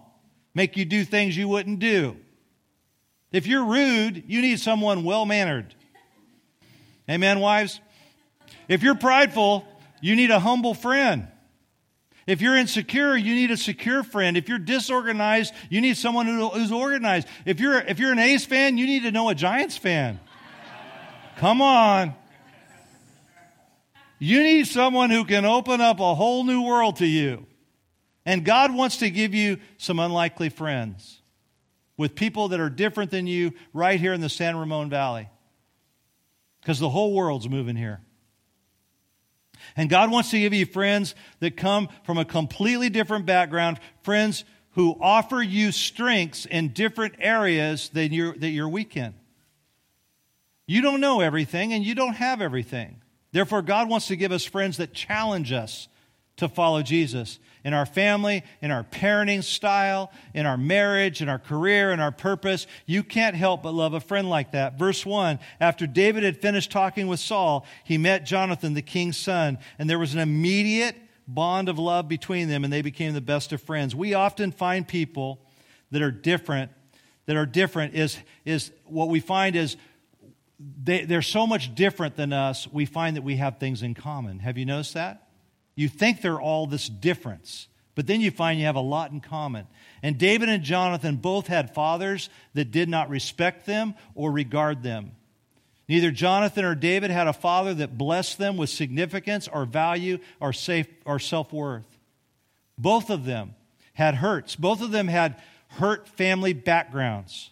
make 0.54 0.78
you 0.78 0.86
do 0.86 1.04
things 1.04 1.38
you 1.38 1.48
wouldn't 1.48 1.80
do. 1.80 2.18
If 3.32 3.46
you're 3.46 3.66
rude, 3.66 4.24
you 4.28 4.42
need 4.42 4.60
someone 4.60 5.04
well 5.04 5.26
mannered. 5.26 5.76
Amen, 7.10 7.40
wives? 7.40 7.80
If 8.68 8.82
you're 8.82 8.96
prideful, 8.96 9.66
you 10.02 10.16
need 10.16 10.32
a 10.32 10.40
humble 10.40 10.74
friend. 10.74 11.28
If 12.30 12.42
you're 12.42 12.56
insecure, 12.56 13.18
you 13.18 13.34
need 13.34 13.50
a 13.50 13.58
secure 13.58 14.04
friend. 14.04 14.38
If 14.38 14.48
you're 14.48 14.60
disorganized, 14.60 15.52
you 15.68 15.82
need 15.82 15.98
someone 15.98 16.28
who's 16.28 16.72
organized. 16.72 17.28
If 17.44 17.60
you're, 17.60 17.80
if 17.80 17.98
you're 17.98 18.12
an 18.12 18.20
A's 18.20 18.46
fan, 18.46 18.78
you 18.78 18.86
need 18.86 19.02
to 19.02 19.12
know 19.12 19.30
a 19.30 19.36
Giants 19.36 19.78
fan. 19.78 20.20
Come 21.38 21.60
on. 21.60 22.14
You 24.20 24.44
need 24.44 24.68
someone 24.68 25.10
who 25.10 25.26
can 25.26 25.44
open 25.44 25.82
up 25.82 26.00
a 26.00 26.14
whole 26.14 26.44
new 26.44 26.62
world 26.62 26.98
to 26.98 27.08
you. 27.08 27.48
And 28.28 28.46
God 28.46 28.76
wants 28.76 28.98
to 28.98 29.10
give 29.10 29.34
you 29.34 29.58
some 29.80 29.98
unlikely 29.98 30.50
friends 30.50 31.24
with 31.98 32.14
people 32.14 32.50
that 32.50 32.60
are 32.60 32.70
different 32.70 33.10
than 33.10 33.26
you 33.26 33.54
right 33.74 34.00
here 34.00 34.14
in 34.14 34.22
the 34.22 34.30
San 34.30 34.56
Ramon 34.56 34.92
Valley. 34.92 35.28
Because 36.62 36.78
the 36.78 36.90
whole 36.90 37.12
world's 37.12 37.50
moving 37.50 37.76
here. 37.76 38.02
And 39.76 39.90
God 39.90 40.12
wants 40.12 40.32
to 40.32 40.40
give 40.40 40.54
you 40.54 40.66
friends 40.66 41.16
that 41.40 41.58
come 41.58 41.90
from 42.04 42.18
a 42.18 42.26
completely 42.26 42.90
different 42.90 43.26
background, 43.26 43.80
friends 44.02 44.46
who 44.72 44.98
offer 45.02 45.42
you 45.42 45.72
strengths 45.72 46.46
in 46.46 46.70
different 46.70 47.16
areas 47.20 47.90
than 47.90 48.14
you're, 48.14 48.36
that 48.38 48.50
you're 48.50 48.70
weak 48.70 48.96
in. 48.96 49.14
You 50.66 50.82
don't 50.82 51.02
know 51.02 51.22
everything 51.22 51.74
and 51.74 51.84
you 51.84 51.96
don't 51.96 52.14
have 52.14 52.42
everything. 52.42 53.02
Therefore, 53.32 53.62
God 53.62 53.90
wants 53.90 54.08
to 54.08 54.16
give 54.16 54.32
us 54.32 54.44
friends 54.44 54.78
that 54.78 54.94
challenge 54.94 55.52
us 55.52 55.88
to 56.40 56.50
follow 56.50 56.82
Jesus 56.82 57.40
in 57.64 57.74
our 57.74 57.86
family, 57.86 58.44
in 58.62 58.72
our 58.72 58.84
parenting 58.84 59.44
style, 59.44 60.12
in 60.34 60.46
our 60.46 60.58
marriage, 60.58 61.22
in 61.22 61.30
our 61.30 61.40
career, 61.40 61.92
in 61.92 62.00
our 62.00 62.12
purpose. 62.12 62.68
You 62.86 63.04
can't 63.04 63.36
help 63.36 63.64
but 63.64 63.74
love 63.74 63.94
a 63.94 64.00
friend 64.00 64.30
like 64.30 64.52
that. 64.52 64.80
Verse 64.80 65.06
1 65.06 65.40
After 65.60 65.86
David 65.86 66.24
had 66.24 66.42
finished 66.42 66.72
talking 66.72 67.08
with 67.08 67.20
Saul, 67.20 67.66
he 67.84 67.98
met 67.98 68.26
Jonathan, 68.26 68.74
the 68.74 68.82
king's 68.82 69.18
son, 69.18 69.58
and 69.78 69.90
there 69.90 70.00
was 70.00 70.14
an 70.14 70.20
immediate 70.20 70.96
bond 71.28 71.70
of 71.70 71.78
love 71.78 72.08
between 72.08 72.48
them, 72.48 72.64
and 72.64 72.74
they 72.74 72.82
became 72.82 73.14
the 73.14 73.22
best 73.22 73.52
of 73.52 73.62
friends. 73.62 73.94
We 73.96 74.14
often 74.14 74.52
find 74.52 74.88
people 74.88 75.42
that 75.92 76.02
are 76.02 76.12
different. 76.12 76.72
That 77.26 77.36
are 77.36 77.46
different 77.46 77.94
is, 77.94 78.18
is 78.44 78.72
what 78.86 79.10
we 79.10 79.20
find 79.20 79.56
is 79.56 79.78
they, 80.84 81.06
they're 81.06 81.22
so 81.22 81.46
much 81.46 81.76
different 81.76 82.16
than 82.16 82.34
us, 82.34 82.68
we 82.68 82.86
find 82.86 83.16
that 83.16 83.22
we 83.22 83.36
have 83.36 83.60
things 83.60 83.84
in 83.84 83.94
common. 83.94 84.40
Have 84.40 84.58
you 84.58 84.66
noticed 84.66 84.96
that? 84.96 85.29
You 85.80 85.88
think 85.88 86.22
they're 86.22 86.42
all 86.42 86.68
this 86.68 86.90
difference, 86.90 87.70
but 87.96 88.06
then 88.06 88.20
you 88.20 88.32
find 88.32 88.60
you 88.60 88.66
have 88.66 88.76
a 88.76 88.82
lot 88.82 89.12
in 89.12 89.22
common. 89.22 89.66
And 90.04 90.18
David 90.18 90.50
and 90.50 90.62
Jonathan 90.62 91.16
both 91.16 91.48
had 91.48 91.74
fathers 91.74 92.30
that 92.54 92.72
did 92.72 92.90
not 92.90 93.10
respect 93.10 93.66
them 93.66 93.96
or 94.14 94.30
regard 94.30 94.84
them. 94.84 95.12
Neither 95.88 96.12
Jonathan 96.12 96.66
or 96.66 96.76
David 96.76 97.12
had 97.12 97.28
a 97.28 97.34
father 97.34 97.74
that 97.76 97.98
blessed 97.98 98.38
them 98.38 98.58
with 98.58 98.70
significance 98.70 99.48
or 99.48 99.64
value 99.64 100.18
or, 100.42 100.52
safe, 100.52 100.88
or 101.06 101.18
self 101.18 101.54
worth. 101.54 101.88
Both 102.78 103.10
of 103.10 103.24
them 103.24 103.56
had 103.94 104.16
hurts. 104.16 104.58
Both 104.58 104.82
of 104.82 104.92
them 104.92 105.08
had 105.08 105.42
hurt 105.70 106.10
family 106.10 106.52
backgrounds, 106.52 107.52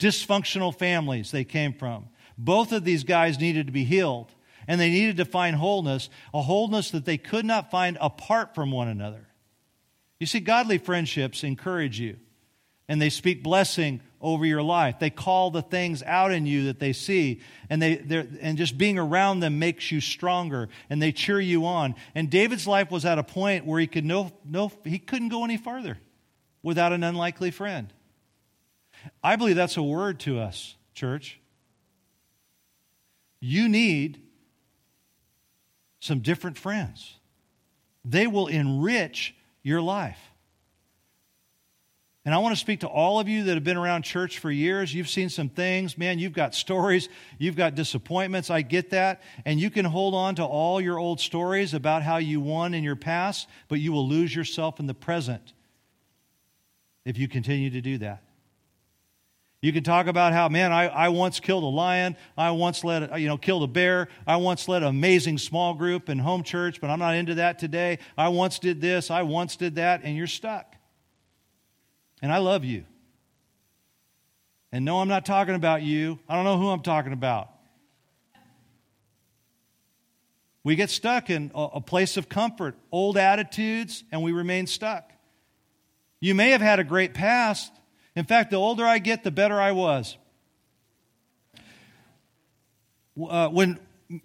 dysfunctional 0.00 0.76
families 0.76 1.30
they 1.30 1.44
came 1.44 1.74
from. 1.74 2.06
Both 2.36 2.72
of 2.72 2.82
these 2.82 3.04
guys 3.04 3.38
needed 3.38 3.66
to 3.66 3.72
be 3.72 3.84
healed 3.84 4.32
and 4.66 4.80
they 4.80 4.90
needed 4.90 5.16
to 5.18 5.24
find 5.24 5.56
wholeness, 5.56 6.08
a 6.32 6.42
wholeness 6.42 6.90
that 6.90 7.04
they 7.04 7.18
could 7.18 7.44
not 7.44 7.70
find 7.70 7.98
apart 8.00 8.54
from 8.54 8.70
one 8.70 8.88
another. 8.88 9.26
You 10.20 10.26
see, 10.26 10.40
godly 10.40 10.78
friendships 10.78 11.42
encourage 11.42 11.98
you, 11.98 12.16
and 12.88 13.00
they 13.00 13.10
speak 13.10 13.42
blessing 13.42 14.00
over 14.20 14.46
your 14.46 14.62
life. 14.62 15.00
They 15.00 15.10
call 15.10 15.50
the 15.50 15.62
things 15.62 16.02
out 16.04 16.30
in 16.30 16.46
you 16.46 16.66
that 16.66 16.78
they 16.78 16.92
see, 16.92 17.40
and, 17.68 17.82
they, 17.82 18.28
and 18.40 18.56
just 18.56 18.78
being 18.78 18.98
around 18.98 19.40
them 19.40 19.58
makes 19.58 19.90
you 19.90 20.00
stronger, 20.00 20.68
and 20.88 21.02
they 21.02 21.10
cheer 21.10 21.40
you 21.40 21.66
on. 21.66 21.96
And 22.14 22.30
David's 22.30 22.66
life 22.66 22.90
was 22.90 23.04
at 23.04 23.18
a 23.18 23.24
point 23.24 23.66
where 23.66 23.80
he, 23.80 23.88
could 23.88 24.04
no, 24.04 24.30
no, 24.44 24.70
he 24.84 25.00
couldn't 25.00 25.30
go 25.30 25.44
any 25.44 25.56
farther 25.56 25.98
without 26.62 26.92
an 26.92 27.02
unlikely 27.02 27.50
friend. 27.50 27.92
I 29.24 29.34
believe 29.34 29.56
that's 29.56 29.76
a 29.76 29.82
word 29.82 30.20
to 30.20 30.38
us, 30.38 30.76
church. 30.94 31.40
You 33.40 33.68
need 33.68 34.22
some 36.02 36.18
different 36.18 36.58
friends. 36.58 37.16
They 38.04 38.26
will 38.26 38.48
enrich 38.48 39.36
your 39.62 39.80
life. 39.80 40.18
And 42.24 42.34
I 42.34 42.38
want 42.38 42.56
to 42.56 42.60
speak 42.60 42.80
to 42.80 42.88
all 42.88 43.20
of 43.20 43.28
you 43.28 43.44
that 43.44 43.54
have 43.54 43.62
been 43.62 43.76
around 43.76 44.02
church 44.02 44.40
for 44.40 44.50
years. 44.50 44.92
You've 44.92 45.08
seen 45.08 45.28
some 45.28 45.48
things. 45.48 45.96
Man, 45.96 46.18
you've 46.18 46.32
got 46.32 46.56
stories. 46.56 47.08
You've 47.38 47.54
got 47.54 47.76
disappointments. 47.76 48.50
I 48.50 48.62
get 48.62 48.90
that. 48.90 49.22
And 49.44 49.60
you 49.60 49.70
can 49.70 49.84
hold 49.84 50.14
on 50.14 50.34
to 50.36 50.44
all 50.44 50.80
your 50.80 50.98
old 50.98 51.20
stories 51.20 51.72
about 51.72 52.02
how 52.02 52.16
you 52.16 52.40
won 52.40 52.74
in 52.74 52.82
your 52.82 52.96
past, 52.96 53.48
but 53.68 53.78
you 53.78 53.92
will 53.92 54.08
lose 54.08 54.34
yourself 54.34 54.80
in 54.80 54.86
the 54.86 54.94
present 54.94 55.52
if 57.04 57.16
you 57.16 57.28
continue 57.28 57.70
to 57.70 57.80
do 57.80 57.98
that. 57.98 58.24
You 59.62 59.72
can 59.72 59.84
talk 59.84 60.08
about 60.08 60.32
how, 60.32 60.48
man, 60.48 60.72
I, 60.72 60.88
I 60.88 61.08
once 61.10 61.38
killed 61.38 61.62
a 61.62 61.68
lion. 61.68 62.16
I 62.36 62.50
once 62.50 62.82
led, 62.82 63.16
you 63.20 63.28
know, 63.28 63.38
killed 63.38 63.62
a 63.62 63.68
bear. 63.68 64.08
I 64.26 64.36
once 64.36 64.66
led 64.66 64.82
an 64.82 64.88
amazing 64.88 65.38
small 65.38 65.74
group 65.74 66.08
in 66.08 66.18
home 66.18 66.42
church, 66.42 66.80
but 66.80 66.90
I'm 66.90 66.98
not 66.98 67.14
into 67.14 67.36
that 67.36 67.60
today. 67.60 68.00
I 68.18 68.28
once 68.28 68.58
did 68.58 68.80
this. 68.80 69.08
I 69.08 69.22
once 69.22 69.54
did 69.54 69.76
that, 69.76 70.00
and 70.02 70.16
you're 70.16 70.26
stuck. 70.26 70.74
And 72.20 72.32
I 72.32 72.38
love 72.38 72.64
you. 72.64 72.84
And 74.72 74.84
no, 74.84 75.00
I'm 75.00 75.08
not 75.08 75.24
talking 75.24 75.54
about 75.54 75.82
you. 75.82 76.18
I 76.28 76.34
don't 76.34 76.44
know 76.44 76.58
who 76.58 76.68
I'm 76.68 76.82
talking 76.82 77.12
about. 77.12 77.48
We 80.64 80.74
get 80.74 80.90
stuck 80.90 81.30
in 81.30 81.52
a 81.54 81.80
place 81.80 82.16
of 82.16 82.28
comfort, 82.28 82.76
old 82.90 83.16
attitudes, 83.16 84.02
and 84.10 84.22
we 84.22 84.32
remain 84.32 84.66
stuck. 84.66 85.12
You 86.20 86.34
may 86.34 86.50
have 86.50 86.60
had 86.60 86.80
a 86.80 86.84
great 86.84 87.14
past, 87.14 87.72
in 88.14 88.24
fact, 88.24 88.50
the 88.50 88.56
older 88.56 88.84
I 88.84 88.98
get, 88.98 89.24
the 89.24 89.30
better 89.30 89.60
I 89.60 89.72
was. 89.72 90.16
Uh, 93.20 93.48
when, 93.48 93.78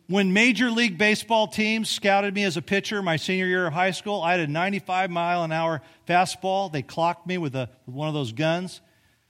when 0.07 0.33
Major 0.33 0.71
League 0.71 0.97
Baseball 0.97 1.47
teams 1.47 1.89
scouted 1.89 2.33
me 2.33 2.43
as 2.43 2.57
a 2.57 2.61
pitcher 2.61 3.01
my 3.01 3.15
senior 3.15 3.45
year 3.45 3.67
of 3.67 3.73
high 3.73 3.91
school, 3.91 4.21
I 4.21 4.31
had 4.31 4.41
a 4.41 4.47
95 4.47 5.09
mile 5.09 5.43
an 5.43 5.51
hour 5.51 5.81
fastball. 6.07 6.71
They 6.71 6.81
clocked 6.81 7.27
me 7.27 7.37
with, 7.37 7.55
a, 7.55 7.69
with 7.85 7.95
one 7.95 8.07
of 8.07 8.13
those 8.13 8.31
guns. 8.33 8.81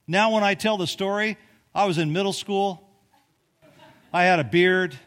Now, 0.06 0.32
when 0.32 0.42
I 0.42 0.54
tell 0.54 0.76
the 0.76 0.86
story, 0.86 1.36
I 1.74 1.84
was 1.84 1.98
in 1.98 2.12
middle 2.12 2.32
school. 2.32 2.88
I 4.12 4.24
had 4.24 4.40
a 4.40 4.44
beard. 4.44 4.98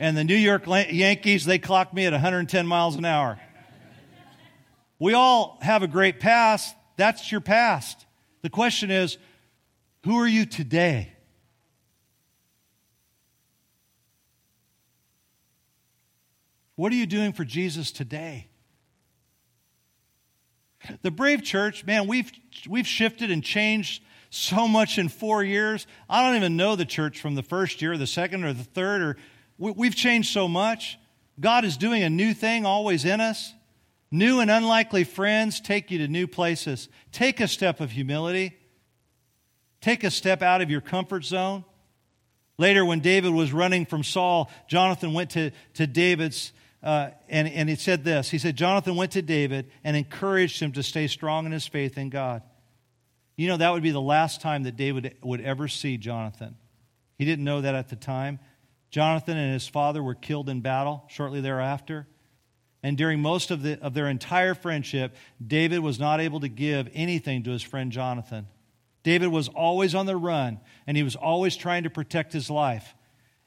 And 0.00 0.16
the 0.16 0.24
New 0.24 0.36
York 0.36 0.66
Yankees, 0.66 1.44
they 1.44 1.58
clocked 1.58 1.92
me 1.92 2.06
at 2.06 2.12
110 2.12 2.66
miles 2.66 2.96
an 2.96 3.04
hour. 3.04 3.38
We 4.98 5.12
all 5.14 5.58
have 5.60 5.82
a 5.82 5.88
great 5.88 6.18
past. 6.20 6.74
That's 6.96 7.30
your 7.30 7.40
past. 7.40 8.06
The 8.42 8.50
question 8.50 8.90
is 8.90 9.18
who 10.04 10.16
are 10.16 10.28
you 10.28 10.46
today? 10.46 11.12
What 16.76 16.92
are 16.92 16.96
you 16.96 17.06
doing 17.06 17.32
for 17.32 17.44
Jesus 17.44 17.90
today? 17.90 18.46
The 21.02 21.10
Brave 21.10 21.42
Church, 21.42 21.84
man, 21.84 22.06
we've, 22.06 22.30
we've 22.68 22.86
shifted 22.86 23.32
and 23.32 23.42
changed 23.42 24.02
so 24.30 24.68
much 24.68 24.96
in 24.96 25.08
four 25.08 25.42
years. 25.42 25.88
I 26.08 26.24
don't 26.24 26.36
even 26.36 26.56
know 26.56 26.76
the 26.76 26.84
church 26.84 27.20
from 27.20 27.34
the 27.34 27.42
first 27.42 27.82
year, 27.82 27.98
the 27.98 28.06
second, 28.06 28.44
or 28.44 28.52
the 28.52 28.62
third, 28.62 29.02
or 29.02 29.16
we, 29.58 29.72
we've 29.72 29.94
changed 29.96 30.32
so 30.32 30.46
much. 30.46 30.98
God 31.40 31.64
is 31.64 31.76
doing 31.76 32.04
a 32.04 32.10
new 32.10 32.32
thing 32.32 32.64
always 32.64 33.04
in 33.04 33.20
us. 33.20 33.52
New 34.10 34.40
and 34.40 34.50
unlikely 34.50 35.04
friends 35.04 35.60
take 35.60 35.90
you 35.90 35.98
to 35.98 36.08
new 36.08 36.26
places. 36.26 36.88
Take 37.12 37.40
a 37.40 37.48
step 37.48 37.80
of 37.80 37.90
humility. 37.90 38.56
Take 39.80 40.02
a 40.04 40.10
step 40.10 40.42
out 40.42 40.60
of 40.60 40.70
your 40.70 40.80
comfort 40.80 41.24
zone. 41.24 41.64
Later, 42.56 42.84
when 42.84 43.00
David 43.00 43.32
was 43.32 43.52
running 43.52 43.86
from 43.86 44.02
Saul, 44.02 44.50
Jonathan 44.66 45.12
went 45.12 45.30
to, 45.30 45.52
to 45.74 45.86
David's 45.86 46.52
uh, 46.82 47.10
and, 47.28 47.48
and 47.48 47.68
he 47.68 47.74
said 47.74 48.04
this 48.04 48.30
He 48.30 48.38
said, 48.38 48.56
Jonathan 48.56 48.96
went 48.96 49.12
to 49.12 49.22
David 49.22 49.70
and 49.84 49.96
encouraged 49.96 50.60
him 50.60 50.72
to 50.72 50.82
stay 50.82 51.06
strong 51.06 51.46
in 51.46 51.52
his 51.52 51.66
faith 51.66 51.98
in 51.98 52.08
God. 52.08 52.42
You 53.36 53.48
know, 53.48 53.56
that 53.56 53.72
would 53.72 53.82
be 53.82 53.90
the 53.90 54.00
last 54.00 54.40
time 54.40 54.64
that 54.64 54.76
David 54.76 55.16
would 55.22 55.40
ever 55.40 55.68
see 55.68 55.96
Jonathan. 55.96 56.56
He 57.16 57.24
didn't 57.24 57.44
know 57.44 57.60
that 57.60 57.74
at 57.74 57.88
the 57.88 57.96
time. 57.96 58.38
Jonathan 58.90 59.36
and 59.36 59.52
his 59.52 59.68
father 59.68 60.02
were 60.02 60.14
killed 60.14 60.48
in 60.48 60.60
battle 60.60 61.04
shortly 61.08 61.40
thereafter. 61.40 62.06
And 62.82 62.96
during 62.96 63.20
most 63.20 63.50
of, 63.50 63.62
the, 63.62 63.80
of 63.80 63.94
their 63.94 64.08
entire 64.08 64.54
friendship, 64.54 65.16
David 65.44 65.80
was 65.80 65.98
not 65.98 66.20
able 66.20 66.40
to 66.40 66.48
give 66.48 66.88
anything 66.94 67.42
to 67.42 67.50
his 67.50 67.62
friend 67.62 67.90
Jonathan. 67.90 68.46
David 69.02 69.28
was 69.28 69.48
always 69.48 69.94
on 69.94 70.06
the 70.06 70.16
run, 70.16 70.60
and 70.86 70.96
he 70.96 71.02
was 71.02 71.16
always 71.16 71.56
trying 71.56 71.84
to 71.84 71.90
protect 71.90 72.32
his 72.32 72.50
life. 72.50 72.94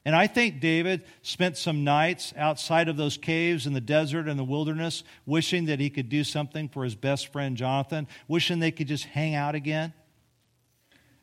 And 0.04 0.16
I 0.16 0.26
think 0.26 0.60
David 0.60 1.04
spent 1.22 1.58
some 1.58 1.84
nights 1.84 2.34
outside 2.36 2.90
of 2.90 2.98
those 2.98 3.18
caves 3.18 3.68
in 3.68 3.74
the 3.74 3.82
desert 3.82 4.28
and 4.28 4.40
the 4.40 4.44
wilderness, 4.44 5.04
wishing 5.26 5.66
that 5.66 5.80
he 5.80 5.90
could 5.90 6.10
do 6.10 6.24
something 6.24 6.68
for 6.68 6.84
his 6.84 6.96
best 6.96 7.32
friend 7.32 7.56
Jonathan, 7.56 8.08
wishing 8.28 8.60
they 8.60 8.72
could 8.72 8.88
just 8.88 9.06
hang 9.06 9.36
out 9.36 9.54
again. 9.54 9.94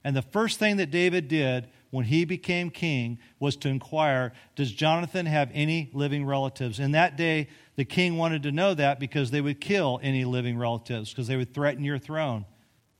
And 0.05 0.15
the 0.15 0.23
first 0.23 0.59
thing 0.59 0.77
that 0.77 0.93
David 0.93 1.27
did 1.27 1.69
when 1.91 2.05
he 2.05 2.24
became 2.24 2.70
king 2.70 3.18
was 3.39 3.57
to 3.57 3.68
inquire 3.68 4.32
Does 4.57 4.72
Jonathan 4.72 5.26
have 5.26 5.51
any 5.55 5.91
living 5.93 6.24
relatives? 6.24 6.78
In 6.78 6.93
that 6.93 7.16
day, 7.16 7.49
the 7.76 7.84
king 7.84 8.16
wanted 8.16 8.43
to 8.43 8.53
know 8.53 8.74
that 8.74 9.01
because 9.01 9.30
they 9.30 9.41
would 9.41 9.61
kill 9.61 10.01
any 10.03 10.24
living 10.24 10.59
relatives, 10.59 11.11
because 11.11 11.28
they 11.28 11.36
would 11.36 11.55
threaten 11.55 11.84
your 11.84 11.99
throne. 11.99 12.45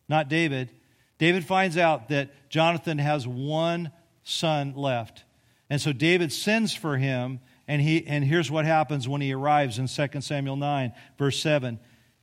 Not 0.09 0.29
David. 0.29 0.71
David 1.19 1.45
finds 1.45 1.77
out 1.77 2.09
that 2.09 2.31
Jonathan 2.49 2.99
has 2.99 3.27
one 3.27 3.91
son 4.23 4.75
left. 4.77 5.25
And 5.69 5.81
so 5.81 5.93
David 5.93 6.33
sends 6.33 6.75
for 6.75 6.97
him, 6.97 7.41
and, 7.67 7.83
he, 7.83 8.07
and 8.07 8.25
here's 8.25 8.51
what 8.51 8.65
happens 8.65 9.09
when 9.09 9.21
he 9.21 9.33
arrives 9.33 9.79
in 9.79 9.87
2 9.89 10.21
Samuel 10.21 10.57
9, 10.57 10.93
verse 11.19 11.41
7. 11.43 11.79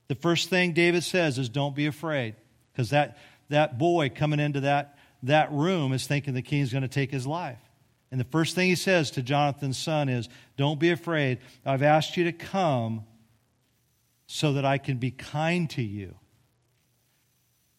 The 0.07 0.16
first 0.16 0.49
thing 0.49 0.74
David 0.74 1.03
says 1.03 1.38
is, 1.38 1.49
Don't 1.49 1.76
be 1.76 1.86
afraid, 1.86 2.36
because 2.72 2.89
that, 2.91 3.18
that 3.49 3.78
boy 3.78 4.09
coming 4.09 4.39
into 4.39 4.61
that, 4.61 4.95
that 5.26 5.51
room 5.51 5.93
is 5.93 6.07
thinking 6.07 6.34
the 6.34 6.41
king's 6.41 6.71
going 6.71 6.82
to 6.82 6.88
take 6.88 7.11
his 7.11 7.28
life. 7.28 7.59
And 8.11 8.19
the 8.19 8.26
first 8.26 8.55
thing 8.55 8.69
he 8.69 8.76
says 8.76 9.11
to 9.11 9.21
Jonathan's 9.21 9.78
son 9.78 10.09
is, 10.09 10.30
Don't 10.57 10.80
be 10.80 10.91
afraid. 10.91 11.39
I've 11.65 11.82
asked 11.82 12.17
you 12.17 12.26
to 12.26 12.32
come 12.32 13.03
so 14.28 14.53
that 14.53 14.65
I 14.65 14.78
can 14.78 14.97
be 14.97 15.11
kind 15.11 15.69
to 15.71 15.82
you 15.82 16.15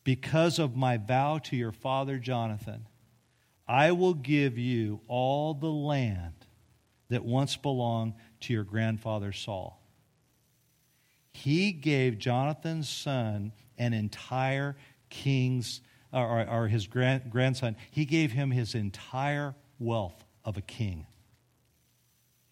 because 0.04 0.58
of 0.58 0.76
my 0.76 0.96
vow 0.96 1.38
to 1.38 1.56
your 1.56 1.72
father 1.72 2.18
Jonathan. 2.18 2.86
I 3.66 3.92
will 3.92 4.14
give 4.14 4.58
you 4.58 5.00
all 5.08 5.54
the 5.54 5.70
land 5.70 6.34
that 7.08 7.24
once 7.24 7.56
belonged 7.56 8.14
to 8.40 8.52
your 8.52 8.64
grandfather 8.64 9.32
Saul. 9.32 9.82
He 11.32 11.72
gave 11.72 12.18
Jonathan's 12.18 12.88
son 12.88 13.52
an 13.76 13.92
entire 13.92 14.76
king's, 15.10 15.80
or, 16.12 16.48
or 16.48 16.68
his 16.68 16.86
grand, 16.86 17.30
grandson, 17.30 17.76
he 17.90 18.04
gave 18.04 18.32
him 18.32 18.50
his 18.50 18.74
entire 18.74 19.54
wealth 19.78 20.24
of 20.44 20.56
a 20.56 20.62
king. 20.62 21.06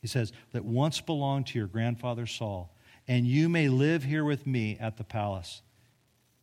He 0.01 0.09
says, 0.09 0.33
that 0.53 0.65
once 0.65 1.01
belonged 1.01 1.47
to 1.49 1.59
your 1.59 1.69
grandfather 1.69 2.27
Saul, 2.27 2.77
and 3.09 3.27
you 3.27 3.49
may 3.49 3.69
live 3.69 4.05
here 4.05 4.25
with 4.25 4.47
me 4.47 4.77
at 4.81 4.97
the 4.97 5.05
palace. 5.05 5.63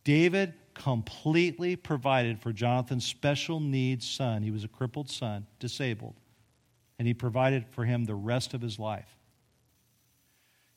David 0.03 0.53
completely 0.73 1.75
provided 1.75 2.39
for 2.39 2.53
Jonathan's 2.53 3.05
special 3.05 3.59
needs 3.59 4.09
son. 4.09 4.41
He 4.41 4.51
was 4.51 4.63
a 4.63 4.67
crippled 4.67 5.09
son, 5.09 5.45
disabled, 5.59 6.15
and 6.97 7.07
he 7.07 7.13
provided 7.13 7.65
for 7.71 7.85
him 7.85 8.05
the 8.05 8.15
rest 8.15 8.53
of 8.53 8.61
his 8.61 8.79
life. 8.79 9.17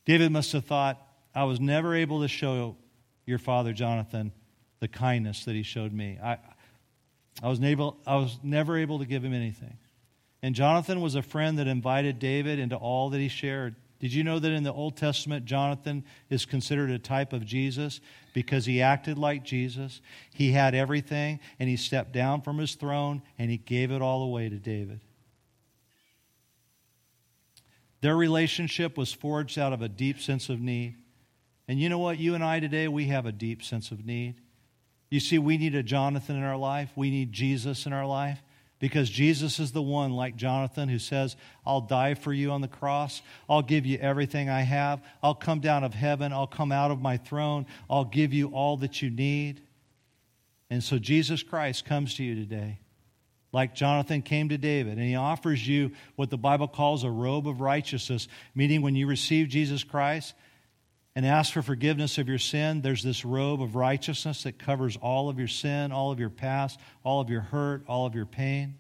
David 0.05 0.33
must 0.33 0.53
have 0.53 0.65
thought, 0.65 1.01
I 1.35 1.45
was 1.45 1.61
never 1.61 1.95
able 1.95 2.21
to 2.21 2.29
show 2.29 2.77
your 3.25 3.39
father 3.39 3.73
Jonathan 3.73 4.33
the 4.85 4.89
kindness 4.89 5.47
that 5.47 5.55
he 5.55 5.63
showed 5.63 5.95
me. 5.95 6.19
I, 6.23 6.37
I, 7.43 7.49
was, 7.49 7.59
able, 7.63 7.97
I 8.07 8.17
was 8.17 8.39
never 8.43 8.77
able 8.77 8.99
to 8.99 9.07
give 9.07 9.25
him 9.25 9.33
anything. 9.33 9.79
And 10.43 10.55
Jonathan 10.55 11.01
was 11.01 11.15
a 11.15 11.23
friend 11.23 11.59
that 11.59 11.67
invited 11.67 12.19
David 12.19 12.59
into 12.59 12.77
all 12.77 13.09
that 13.09 13.19
he 13.19 13.29
shared. 13.29 13.77
Did 13.99 14.13
you 14.13 14.25
know 14.25 14.39
that 14.39 14.53
in 14.53 14.63
the 14.63 14.75
Old 14.75 14.99
Testament, 14.99 15.47
Jonathan 15.47 16.05
is 16.29 16.45
considered 16.45 16.91
a 16.91 16.99
type 16.99 17.33
of 17.33 17.47
Jesus 17.47 18.03
because 18.35 18.67
he 18.67 18.83
acted 18.83 19.17
like 19.17 19.43
Jesus? 19.43 20.03
He 20.35 20.53
had 20.53 20.75
everything, 20.75 21.41
and 21.59 21.67
he 21.67 21.79
stepped 21.79 22.13
down 22.13 22.43
from 22.43 22.59
his 22.59 22.75
throne 22.75 23.23
and 23.39 23.51
he 23.51 23.57
gave 23.57 23.91
it 23.91 24.03
all 24.03 24.23
away 24.23 24.51
to 24.51 24.57
David. 24.57 25.01
Their 28.03 28.19
relationship 28.19 28.99
was 28.99 29.15
forged 29.15 29.59
out 29.59 29.73
of 29.73 29.81
a 29.81 29.89
deep 29.89 30.21
sense 30.21 30.51
of 30.51 30.61
need. 30.61 30.97
And 31.67 31.81
you 31.81 31.89
know 31.89 31.97
what? 31.97 32.19
You 32.19 32.35
and 32.35 32.45
I 32.45 32.61
today, 32.61 32.87
we 32.87 33.07
have 33.07 33.25
a 33.25 33.33
deep 33.33 33.63
sense 33.63 33.91
of 33.91 34.05
need. 34.05 34.43
You 35.15 35.21
see, 35.21 35.39
we 35.39 35.59
need 35.59 35.77
a 35.77 35.83
Jonathan 35.85 36.35
in 36.35 36.43
our 36.43 36.57
life, 36.57 36.91
we 36.97 37.09
need 37.09 37.33
Jesus 37.33 37.87
in 37.87 37.93
our 37.93 38.05
life 38.05 38.43
because 38.81 39.09
Jesus 39.09 39.61
is 39.61 39.71
the 39.71 39.81
one, 39.81 40.11
like 40.11 40.35
Jonathan, 40.35 40.89
who 40.89 40.99
says, 40.99 41.37
I'll 41.65 41.83
die 41.83 42.15
for 42.15 42.33
you 42.33 42.51
on 42.51 42.63
the 42.63 42.67
cross. 42.67 43.23
I'll 43.49 43.63
give 43.63 43.87
you 43.87 43.97
everything 43.99 44.49
I 44.51 44.63
have. 44.63 45.01
I'll 45.23 45.37
come 45.37 45.61
down 45.61 45.85
of 45.85 45.95
heaven. 45.95 46.33
I'll 46.33 46.49
come 46.49 46.73
out 46.73 46.91
of 46.91 47.01
my 47.01 47.17
throne. 47.17 47.67
I'll 47.89 48.05
give 48.05 48.35
you 48.35 48.49
all 48.49 48.77
that 48.79 49.03
you 49.03 49.09
need. 49.09 49.63
And 50.69 50.83
so 50.83 50.99
Jesus 50.99 51.45
Christ 51.45 51.85
comes 51.85 52.17
to 52.17 52.25
you 52.25 52.35
today, 52.35 52.81
like 53.53 53.73
Jonathan 53.73 54.21
came 54.21 54.49
to 54.49 54.59
David, 54.59 54.99
and 54.99 55.07
he 55.07 55.15
offers 55.15 55.65
you 55.65 55.93
what 56.17 56.29
the 56.29 56.37
Bible 56.37 56.67
calls 56.67 57.05
a 57.05 57.09
robe 57.09 57.47
of 57.47 57.61
righteousness, 57.61 58.27
meaning 58.53 58.83
when 58.83 58.97
you 58.97 59.07
receive 59.07 59.47
Jesus 59.47 59.85
Christ, 59.85 60.35
and 61.17 61.25
ask 61.25 61.53
for 61.53 61.63
forgiveness 61.63 62.19
of 62.19 62.29
your 62.29 62.39
sin, 62.39 62.83
there's 62.83 63.03
this 63.03 63.25
robe 63.25 63.63
of 63.63 63.77
righteousness 63.77 64.43
that 64.43 64.59
covers 64.59 64.97
all 64.97 65.29
of 65.29 65.39
your 65.39 65.49
sin, 65.49 65.93
all 65.93 66.11
of 66.11 66.19
your 66.19 66.31
past, 66.31 66.81
all 67.05 67.21
of 67.21 67.31
your 67.31 67.41
hurt, 67.41 67.85
all 67.87 68.05
of 68.05 68.15
your 68.15 68.27
pain. 68.27 68.75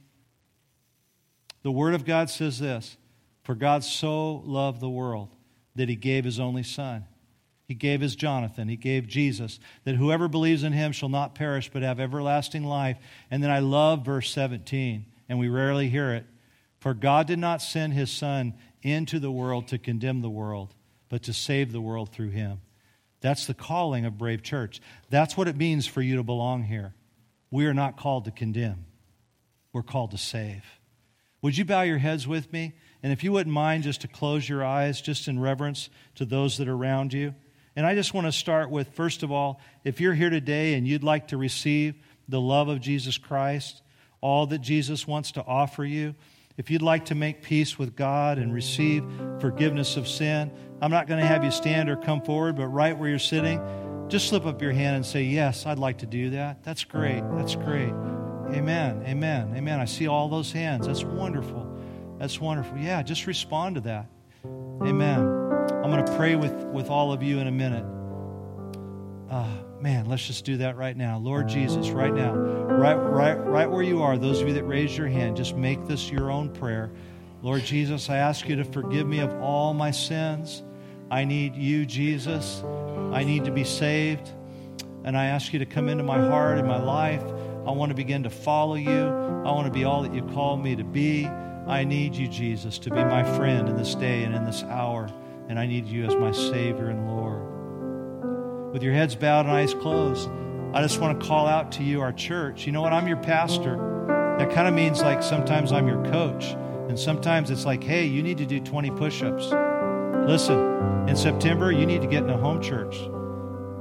The 1.62 1.70
Word 1.70 1.94
of 1.94 2.04
God 2.04 2.28
says 2.28 2.58
this 2.58 2.96
For 3.44 3.54
God 3.54 3.84
so 3.84 4.42
loved 4.44 4.80
the 4.80 4.90
world 4.90 5.30
that 5.76 5.88
he 5.88 5.96
gave 5.96 6.24
his 6.24 6.40
only 6.40 6.64
Son. 6.64 7.04
He 7.66 7.74
gave 7.74 8.00
his 8.00 8.16
Jonathan. 8.16 8.68
He 8.68 8.76
gave 8.76 9.06
Jesus, 9.06 9.58
that 9.84 9.94
whoever 9.94 10.28
believes 10.28 10.64
in 10.64 10.72
him 10.72 10.92
shall 10.92 11.08
not 11.08 11.34
perish 11.34 11.70
but 11.72 11.82
have 11.82 11.98
everlasting 11.98 12.64
life. 12.64 12.98
And 13.30 13.42
then 13.42 13.50
I 13.50 13.60
love 13.60 14.04
verse 14.04 14.30
17, 14.30 15.06
and 15.28 15.38
we 15.38 15.48
rarely 15.48 15.88
hear 15.88 16.12
it. 16.12 16.26
For 16.78 16.92
God 16.92 17.26
did 17.26 17.38
not 17.38 17.62
send 17.62 17.94
his 17.94 18.10
Son 18.10 18.54
into 18.82 19.18
the 19.18 19.30
world 19.30 19.68
to 19.68 19.78
condemn 19.78 20.20
the 20.20 20.28
world 20.28 20.74
but 21.08 21.22
to 21.24 21.32
save 21.32 21.72
the 21.72 21.80
world 21.80 22.10
through 22.10 22.30
him. 22.30 22.60
That's 23.20 23.46
the 23.46 23.54
calling 23.54 24.04
of 24.04 24.18
Brave 24.18 24.42
Church. 24.42 24.80
That's 25.10 25.36
what 25.36 25.48
it 25.48 25.56
means 25.56 25.86
for 25.86 26.02
you 26.02 26.16
to 26.16 26.22
belong 26.22 26.64
here. 26.64 26.94
We 27.50 27.66
are 27.66 27.74
not 27.74 27.96
called 27.96 28.26
to 28.26 28.30
condemn, 28.30 28.86
we're 29.72 29.82
called 29.82 30.10
to 30.10 30.18
save. 30.18 30.64
Would 31.40 31.58
you 31.58 31.64
bow 31.64 31.82
your 31.82 31.98
heads 31.98 32.26
with 32.26 32.50
me? 32.52 32.72
And 33.02 33.12
if 33.12 33.22
you 33.22 33.30
wouldn't 33.30 33.52
mind, 33.52 33.82
just 33.82 34.00
to 34.00 34.08
close 34.08 34.48
your 34.48 34.64
eyes, 34.64 35.02
just 35.02 35.28
in 35.28 35.38
reverence 35.38 35.90
to 36.14 36.24
those 36.24 36.56
that 36.56 36.68
are 36.68 36.74
around 36.74 37.12
you. 37.12 37.34
And 37.76 37.84
I 37.84 37.94
just 37.94 38.14
want 38.14 38.26
to 38.26 38.32
start 38.32 38.70
with, 38.70 38.94
first 38.94 39.22
of 39.22 39.30
all, 39.30 39.60
if 39.84 40.00
you're 40.00 40.14
here 40.14 40.30
today 40.30 40.72
and 40.72 40.88
you'd 40.88 41.04
like 41.04 41.28
to 41.28 41.36
receive 41.36 41.96
the 42.28 42.40
love 42.40 42.68
of 42.68 42.80
Jesus 42.80 43.18
Christ, 43.18 43.82
all 44.22 44.46
that 44.46 44.60
Jesus 44.60 45.06
wants 45.06 45.32
to 45.32 45.44
offer 45.44 45.84
you, 45.84 46.14
if 46.56 46.70
you'd 46.70 46.82
like 46.82 47.06
to 47.06 47.14
make 47.14 47.42
peace 47.42 47.78
with 47.78 47.96
God 47.96 48.38
and 48.38 48.54
receive 48.54 49.04
forgiveness 49.40 49.96
of 49.96 50.06
sin, 50.06 50.52
I'm 50.80 50.90
not 50.90 51.06
going 51.06 51.20
to 51.20 51.26
have 51.26 51.44
you 51.44 51.50
stand 51.50 51.88
or 51.88 51.96
come 51.96 52.22
forward, 52.22 52.56
but 52.56 52.66
right 52.68 52.96
where 52.96 53.08
you're 53.08 53.18
sitting, 53.18 53.60
just 54.08 54.28
slip 54.28 54.46
up 54.46 54.62
your 54.62 54.72
hand 54.72 54.96
and 54.96 55.04
say, 55.06 55.22
Yes, 55.24 55.66
I'd 55.66 55.78
like 55.78 55.98
to 55.98 56.06
do 56.06 56.30
that. 56.30 56.62
That's 56.62 56.84
great. 56.84 57.22
That's 57.32 57.56
great. 57.56 57.92
Amen. 58.52 59.02
Amen. 59.06 59.54
Amen. 59.56 59.80
I 59.80 59.84
see 59.84 60.06
all 60.06 60.28
those 60.28 60.52
hands. 60.52 60.86
That's 60.86 61.02
wonderful. 61.02 61.70
That's 62.18 62.40
wonderful. 62.40 62.78
Yeah, 62.78 63.02
just 63.02 63.26
respond 63.26 63.76
to 63.76 63.80
that. 63.82 64.06
Amen. 64.44 65.20
I'm 65.20 65.90
going 65.90 66.04
to 66.04 66.16
pray 66.16 66.36
with, 66.36 66.52
with 66.52 66.88
all 66.88 67.12
of 67.12 67.22
you 67.22 67.38
in 67.40 67.46
a 67.46 67.50
minute. 67.50 67.84
Uh, 69.30 69.48
man, 69.84 70.06
let's 70.06 70.26
just 70.26 70.46
do 70.46 70.56
that 70.56 70.78
right 70.78 70.96
now. 70.96 71.18
Lord 71.18 71.46
Jesus, 71.46 71.90
right 71.90 72.12
now, 72.12 72.32
right, 72.34 72.94
right, 72.94 73.34
right 73.34 73.70
where 73.70 73.82
you 73.82 74.00
are, 74.00 74.16
those 74.16 74.40
of 74.40 74.48
you 74.48 74.54
that 74.54 74.64
raised 74.64 74.96
your 74.96 75.08
hand, 75.08 75.36
just 75.36 75.54
make 75.54 75.86
this 75.86 76.10
your 76.10 76.30
own 76.30 76.48
prayer. 76.48 76.90
Lord 77.42 77.62
Jesus, 77.64 78.08
I 78.08 78.16
ask 78.16 78.48
you 78.48 78.56
to 78.56 78.64
forgive 78.64 79.06
me 79.06 79.18
of 79.18 79.30
all 79.42 79.74
my 79.74 79.90
sins. 79.90 80.62
I 81.10 81.26
need 81.26 81.54
you, 81.54 81.84
Jesus. 81.84 82.62
I 83.12 83.24
need 83.24 83.44
to 83.44 83.50
be 83.50 83.62
saved. 83.62 84.30
And 85.04 85.18
I 85.18 85.26
ask 85.26 85.52
you 85.52 85.58
to 85.58 85.66
come 85.66 85.90
into 85.90 86.02
my 86.02 86.18
heart 86.18 86.56
and 86.56 86.66
my 86.66 86.82
life. 86.82 87.22
I 87.66 87.70
want 87.70 87.90
to 87.90 87.94
begin 87.94 88.22
to 88.22 88.30
follow 88.30 88.76
you. 88.76 88.90
I 88.90 89.52
want 89.52 89.66
to 89.66 89.70
be 89.70 89.84
all 89.84 90.00
that 90.04 90.14
you 90.14 90.22
called 90.22 90.64
me 90.64 90.76
to 90.76 90.84
be. 90.84 91.26
I 91.26 91.84
need 91.84 92.14
you, 92.14 92.26
Jesus, 92.26 92.78
to 92.78 92.90
be 92.90 93.04
my 93.04 93.22
friend 93.36 93.68
in 93.68 93.76
this 93.76 93.94
day 93.94 94.24
and 94.24 94.34
in 94.34 94.46
this 94.46 94.62
hour. 94.62 95.10
And 95.50 95.58
I 95.58 95.66
need 95.66 95.86
you 95.86 96.06
as 96.06 96.14
my 96.14 96.32
Savior 96.32 96.88
and 96.88 97.06
Lord. 97.06 97.33
With 98.74 98.82
your 98.82 98.92
heads 98.92 99.14
bowed 99.14 99.46
and 99.46 99.54
eyes 99.54 99.72
closed, 99.72 100.28
I 100.72 100.82
just 100.82 100.98
want 100.98 101.20
to 101.20 101.24
call 101.24 101.46
out 101.46 101.70
to 101.72 101.84
you, 101.84 102.00
our 102.00 102.12
church. 102.12 102.66
You 102.66 102.72
know 102.72 102.82
what? 102.82 102.92
I'm 102.92 103.06
your 103.06 103.18
pastor. 103.18 103.76
That 104.40 104.50
kind 104.50 104.66
of 104.66 104.74
means 104.74 105.00
like 105.00 105.22
sometimes 105.22 105.70
I'm 105.70 105.86
your 105.86 106.04
coach. 106.06 106.46
And 106.88 106.98
sometimes 106.98 107.52
it's 107.52 107.64
like, 107.64 107.84
hey, 107.84 108.04
you 108.04 108.20
need 108.20 108.36
to 108.38 108.46
do 108.46 108.58
20 108.58 108.90
push 108.90 109.22
ups. 109.22 109.44
Listen, 110.28 111.08
in 111.08 111.14
September, 111.14 111.70
you 111.70 111.86
need 111.86 112.02
to 112.02 112.08
get 112.08 112.24
in 112.24 112.30
a 112.30 112.36
home 112.36 112.60
church. 112.60 112.98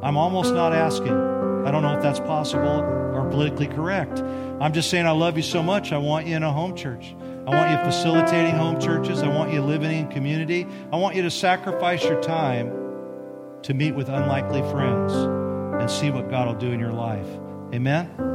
I'm 0.04 0.16
almost 0.16 0.54
not 0.54 0.74
asking. 0.74 1.18
I 1.66 1.72
don't 1.72 1.82
know 1.82 1.98
if 1.98 2.04
that's 2.04 2.20
possible 2.20 2.82
or 3.16 3.28
politically 3.32 3.66
correct. 3.66 4.20
I'm 4.20 4.74
just 4.74 4.92
saying 4.92 5.08
I 5.08 5.12
love 5.12 5.38
you 5.38 5.44
so 5.44 5.64
much. 5.64 5.92
I 5.92 5.98
want 5.98 6.28
you 6.28 6.36
in 6.36 6.44
a 6.44 6.54
home 6.54 6.76
church. 6.76 7.16
I 7.48 7.50
want 7.50 7.72
you 7.72 7.84
facilitating 7.84 8.54
home 8.54 8.80
churches. 8.80 9.24
I 9.24 9.28
want 9.28 9.52
you 9.52 9.62
living 9.62 9.92
in 9.92 10.10
community. 10.10 10.68
I 10.92 10.98
want 10.98 11.16
you 11.16 11.24
to 11.24 11.32
sacrifice 11.32 12.04
your 12.04 12.22
time 12.22 12.83
to 13.64 13.74
meet 13.74 13.96
with 13.96 14.10
unlikely 14.10 14.62
friends 14.72 15.14
and 15.14 15.90
see 15.90 16.12
what 16.12 16.30
God 16.30 16.48
will 16.48 16.56
do 16.56 16.72
in 16.72 16.80
your 16.80 16.94
life. 16.94 17.28
Amen? 17.74 18.33